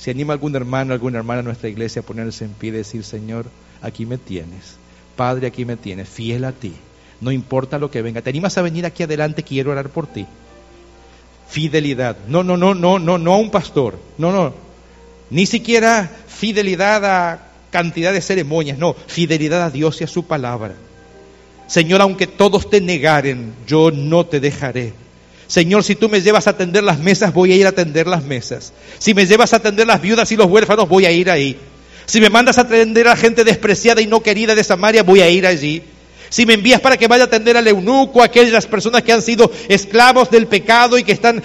Si 0.00 0.10
anima 0.10 0.32
algún 0.32 0.56
hermano, 0.56 0.94
alguna 0.94 1.18
hermana 1.18 1.40
a 1.40 1.42
nuestra 1.42 1.68
iglesia 1.68 2.00
a 2.00 2.04
ponerse 2.06 2.46
en 2.46 2.52
pie 2.52 2.70
y 2.70 2.72
decir, 2.72 3.04
Señor, 3.04 3.44
aquí 3.82 4.06
me 4.06 4.16
tienes. 4.16 4.76
Padre, 5.14 5.46
aquí 5.46 5.66
me 5.66 5.76
tienes, 5.76 6.08
fiel 6.08 6.46
a 6.46 6.52
ti. 6.52 6.72
No 7.20 7.30
importa 7.30 7.78
lo 7.78 7.90
que 7.90 8.00
venga. 8.00 8.22
Te 8.22 8.30
animas 8.30 8.56
a 8.56 8.62
venir 8.62 8.86
aquí 8.86 9.02
adelante, 9.02 9.42
quiero 9.42 9.72
orar 9.72 9.90
por 9.90 10.06
ti. 10.06 10.26
Fidelidad. 11.50 12.16
No, 12.28 12.42
no, 12.42 12.56
no, 12.56 12.74
no, 12.74 12.98
no, 12.98 13.18
no 13.18 13.34
a 13.34 13.36
un 13.36 13.50
pastor. 13.50 13.98
No, 14.16 14.32
no. 14.32 14.54
Ni 15.28 15.44
siquiera 15.44 16.10
fidelidad 16.28 17.04
a 17.04 17.48
cantidad 17.70 18.14
de 18.14 18.22
ceremonias. 18.22 18.78
No, 18.78 18.94
fidelidad 18.94 19.64
a 19.64 19.70
Dios 19.70 20.00
y 20.00 20.04
a 20.04 20.06
su 20.06 20.24
palabra. 20.24 20.76
Señor, 21.66 22.00
aunque 22.00 22.26
todos 22.26 22.70
te 22.70 22.80
negaren, 22.80 23.52
yo 23.66 23.90
no 23.90 24.24
te 24.24 24.40
dejaré. 24.40 24.94
Señor, 25.50 25.82
si 25.82 25.96
tú 25.96 26.08
me 26.08 26.22
llevas 26.22 26.46
a 26.46 26.50
atender 26.50 26.84
las 26.84 27.00
mesas, 27.00 27.34
voy 27.34 27.50
a 27.50 27.56
ir 27.56 27.66
a 27.66 27.70
atender 27.70 28.06
las 28.06 28.22
mesas. 28.22 28.72
Si 29.00 29.14
me 29.14 29.26
llevas 29.26 29.52
a 29.52 29.56
atender 29.56 29.84
las 29.84 30.00
viudas 30.00 30.30
y 30.30 30.36
los 30.36 30.46
huérfanos, 30.46 30.88
voy 30.88 31.06
a 31.06 31.10
ir 31.10 31.28
ahí. 31.28 31.58
Si 32.06 32.20
me 32.20 32.30
mandas 32.30 32.58
a 32.58 32.60
atender 32.60 33.08
a 33.08 33.16
gente 33.16 33.42
despreciada 33.42 34.00
y 34.00 34.06
no 34.06 34.22
querida 34.22 34.54
de 34.54 34.62
Samaria, 34.62 35.02
voy 35.02 35.22
a 35.22 35.28
ir 35.28 35.48
allí. 35.48 35.82
Si 36.28 36.46
me 36.46 36.54
envías 36.54 36.80
para 36.80 36.96
que 36.96 37.08
vaya 37.08 37.24
a 37.24 37.26
atender 37.26 37.56
al 37.56 37.66
eunuco, 37.66 38.22
a 38.22 38.26
aquellas 38.26 38.64
personas 38.68 39.02
que 39.02 39.12
han 39.12 39.22
sido 39.22 39.50
esclavos 39.68 40.30
del 40.30 40.46
pecado 40.46 40.96
y 40.96 41.02
que 41.02 41.10
están, 41.10 41.42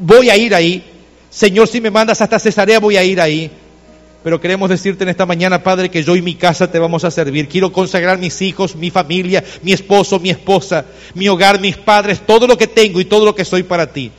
voy 0.00 0.28
a 0.28 0.36
ir 0.36 0.54
ahí. 0.54 0.84
Señor, 1.30 1.66
si 1.66 1.80
me 1.80 1.90
mandas 1.90 2.20
hasta 2.20 2.38
Cesarea, 2.38 2.78
voy 2.78 2.98
a 2.98 3.04
ir 3.04 3.22
ahí. 3.22 3.50
Pero 4.26 4.40
queremos 4.40 4.68
decirte 4.68 5.04
en 5.04 5.10
esta 5.10 5.24
mañana, 5.24 5.62
Padre, 5.62 5.88
que 5.88 6.02
yo 6.02 6.16
y 6.16 6.20
mi 6.20 6.34
casa 6.34 6.68
te 6.68 6.80
vamos 6.80 7.04
a 7.04 7.12
servir. 7.12 7.46
Quiero 7.46 7.70
consagrar 7.70 8.18
mis 8.18 8.42
hijos, 8.42 8.74
mi 8.74 8.90
familia, 8.90 9.44
mi 9.62 9.72
esposo, 9.72 10.18
mi 10.18 10.30
esposa, 10.30 10.84
mi 11.14 11.28
hogar, 11.28 11.60
mis 11.60 11.76
padres, 11.76 12.26
todo 12.26 12.48
lo 12.48 12.58
que 12.58 12.66
tengo 12.66 13.00
y 13.00 13.04
todo 13.04 13.24
lo 13.24 13.36
que 13.36 13.44
soy 13.44 13.62
para 13.62 13.92
ti. 13.92 14.10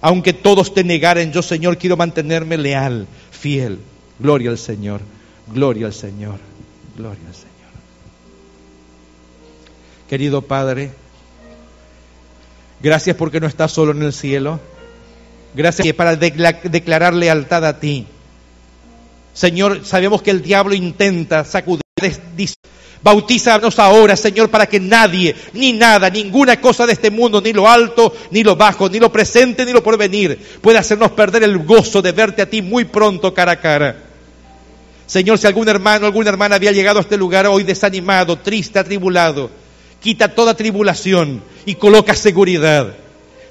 Aunque 0.00 0.34
todos 0.34 0.72
te 0.72 0.84
negaren, 0.84 1.32
yo, 1.32 1.42
Señor, 1.42 1.78
quiero 1.78 1.96
mantenerme 1.96 2.56
leal, 2.56 3.08
fiel. 3.32 3.80
Gloria 4.20 4.50
al 4.50 4.58
Señor, 4.58 5.00
gloria 5.52 5.86
al 5.86 5.94
Señor, 5.94 6.38
gloria 6.96 7.26
al 7.26 7.34
Señor. 7.34 7.50
Querido 10.08 10.42
Padre, 10.42 10.92
gracias 12.80 13.16
porque 13.16 13.40
no 13.40 13.48
estás 13.48 13.72
solo 13.72 13.90
en 13.90 14.02
el 14.04 14.12
cielo. 14.12 14.60
Gracias 15.56 15.92
para 15.94 16.14
declarar 16.14 17.14
lealtad 17.14 17.64
a 17.64 17.80
ti. 17.80 18.06
Señor, 19.34 19.84
sabemos 19.84 20.22
que 20.22 20.30
el 20.30 20.40
diablo 20.40 20.74
intenta 20.74 21.44
sacudir. 21.44 21.82
Bautízanos 23.02 23.78
ahora, 23.78 24.16
Señor, 24.16 24.48
para 24.48 24.66
que 24.66 24.80
nadie, 24.80 25.36
ni 25.52 25.74
nada, 25.74 26.08
ninguna 26.08 26.58
cosa 26.58 26.86
de 26.86 26.94
este 26.94 27.10
mundo, 27.10 27.42
ni 27.42 27.52
lo 27.52 27.68
alto, 27.68 28.16
ni 28.30 28.42
lo 28.42 28.56
bajo, 28.56 28.88
ni 28.88 28.98
lo 28.98 29.12
presente, 29.12 29.66
ni 29.66 29.72
lo 29.72 29.82
porvenir, 29.82 30.38
pueda 30.62 30.78
hacernos 30.78 31.10
perder 31.10 31.42
el 31.42 31.58
gozo 31.58 32.00
de 32.00 32.12
verte 32.12 32.40
a 32.40 32.48
ti 32.48 32.62
muy 32.62 32.86
pronto 32.86 33.34
cara 33.34 33.52
a 33.52 33.60
cara. 33.60 33.96
Señor, 35.06 35.36
si 35.36 35.46
algún 35.46 35.68
hermano, 35.68 36.06
alguna 36.06 36.30
hermana 36.30 36.54
había 36.54 36.72
llegado 36.72 36.98
a 36.98 37.02
este 37.02 37.18
lugar 37.18 37.46
hoy 37.46 37.62
desanimado, 37.64 38.38
triste, 38.38 38.78
atribulado, 38.78 39.50
quita 40.00 40.34
toda 40.34 40.56
tribulación 40.56 41.42
y 41.66 41.74
coloca 41.74 42.14
seguridad. 42.14 42.94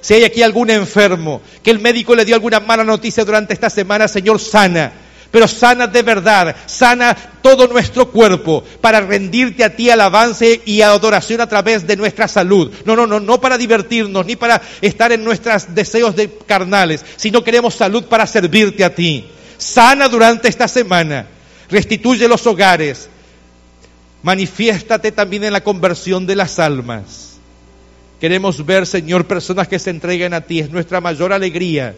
Si 0.00 0.14
hay 0.14 0.24
aquí 0.24 0.42
algún 0.42 0.68
enfermo, 0.70 1.42
que 1.62 1.70
el 1.70 1.78
médico 1.78 2.16
le 2.16 2.24
dio 2.24 2.34
alguna 2.34 2.58
mala 2.58 2.82
noticia 2.82 3.24
durante 3.24 3.54
esta 3.54 3.70
semana, 3.70 4.08
Señor, 4.08 4.40
sana 4.40 5.03
pero 5.34 5.48
sana 5.48 5.88
de 5.88 6.02
verdad, 6.02 6.54
sana 6.64 7.16
todo 7.42 7.66
nuestro 7.66 8.08
cuerpo 8.08 8.62
para 8.80 9.00
rendirte 9.00 9.64
a 9.64 9.74
ti 9.74 9.90
alabanza 9.90 10.44
y 10.64 10.80
adoración 10.80 11.40
a 11.40 11.48
través 11.48 11.84
de 11.88 11.96
nuestra 11.96 12.28
salud. 12.28 12.72
No, 12.84 12.94
no, 12.94 13.04
no, 13.04 13.18
no 13.18 13.40
para 13.40 13.58
divertirnos 13.58 14.24
ni 14.24 14.36
para 14.36 14.62
estar 14.80 15.10
en 15.10 15.24
nuestros 15.24 15.74
deseos 15.74 16.14
de 16.14 16.30
carnales, 16.46 17.04
sino 17.16 17.42
queremos 17.42 17.74
salud 17.74 18.04
para 18.04 18.28
servirte 18.28 18.84
a 18.84 18.94
ti. 18.94 19.26
Sana 19.58 20.08
durante 20.08 20.46
esta 20.46 20.68
semana, 20.68 21.26
restituye 21.68 22.28
los 22.28 22.46
hogares, 22.46 23.08
manifiéstate 24.22 25.10
también 25.10 25.42
en 25.42 25.52
la 25.52 25.64
conversión 25.64 26.28
de 26.28 26.36
las 26.36 26.60
almas. 26.60 27.38
Queremos 28.20 28.64
ver, 28.64 28.86
Señor, 28.86 29.26
personas 29.26 29.66
que 29.66 29.80
se 29.80 29.90
entreguen 29.90 30.32
a 30.32 30.42
ti, 30.42 30.60
es 30.60 30.70
nuestra 30.70 31.00
mayor 31.00 31.32
alegría, 31.32 31.96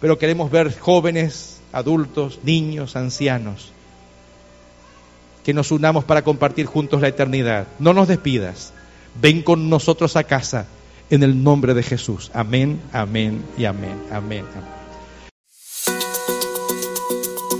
pero 0.00 0.16
queremos 0.16 0.48
ver 0.48 0.78
jóvenes 0.78 1.55
adultos, 1.76 2.40
niños, 2.42 2.96
ancianos, 2.96 3.70
que 5.44 5.52
nos 5.52 5.70
unamos 5.70 6.04
para 6.04 6.22
compartir 6.22 6.64
juntos 6.66 7.02
la 7.02 7.08
eternidad. 7.08 7.66
No 7.78 7.92
nos 7.92 8.08
despidas, 8.08 8.72
ven 9.20 9.42
con 9.42 9.68
nosotros 9.68 10.16
a 10.16 10.24
casa 10.24 10.66
en 11.10 11.22
el 11.22 11.44
nombre 11.44 11.74
de 11.74 11.82
Jesús. 11.82 12.30
Amén, 12.32 12.80
amén 12.92 13.44
y 13.58 13.66
amén, 13.66 14.00
amén. 14.10 14.46
amén. 14.54 14.76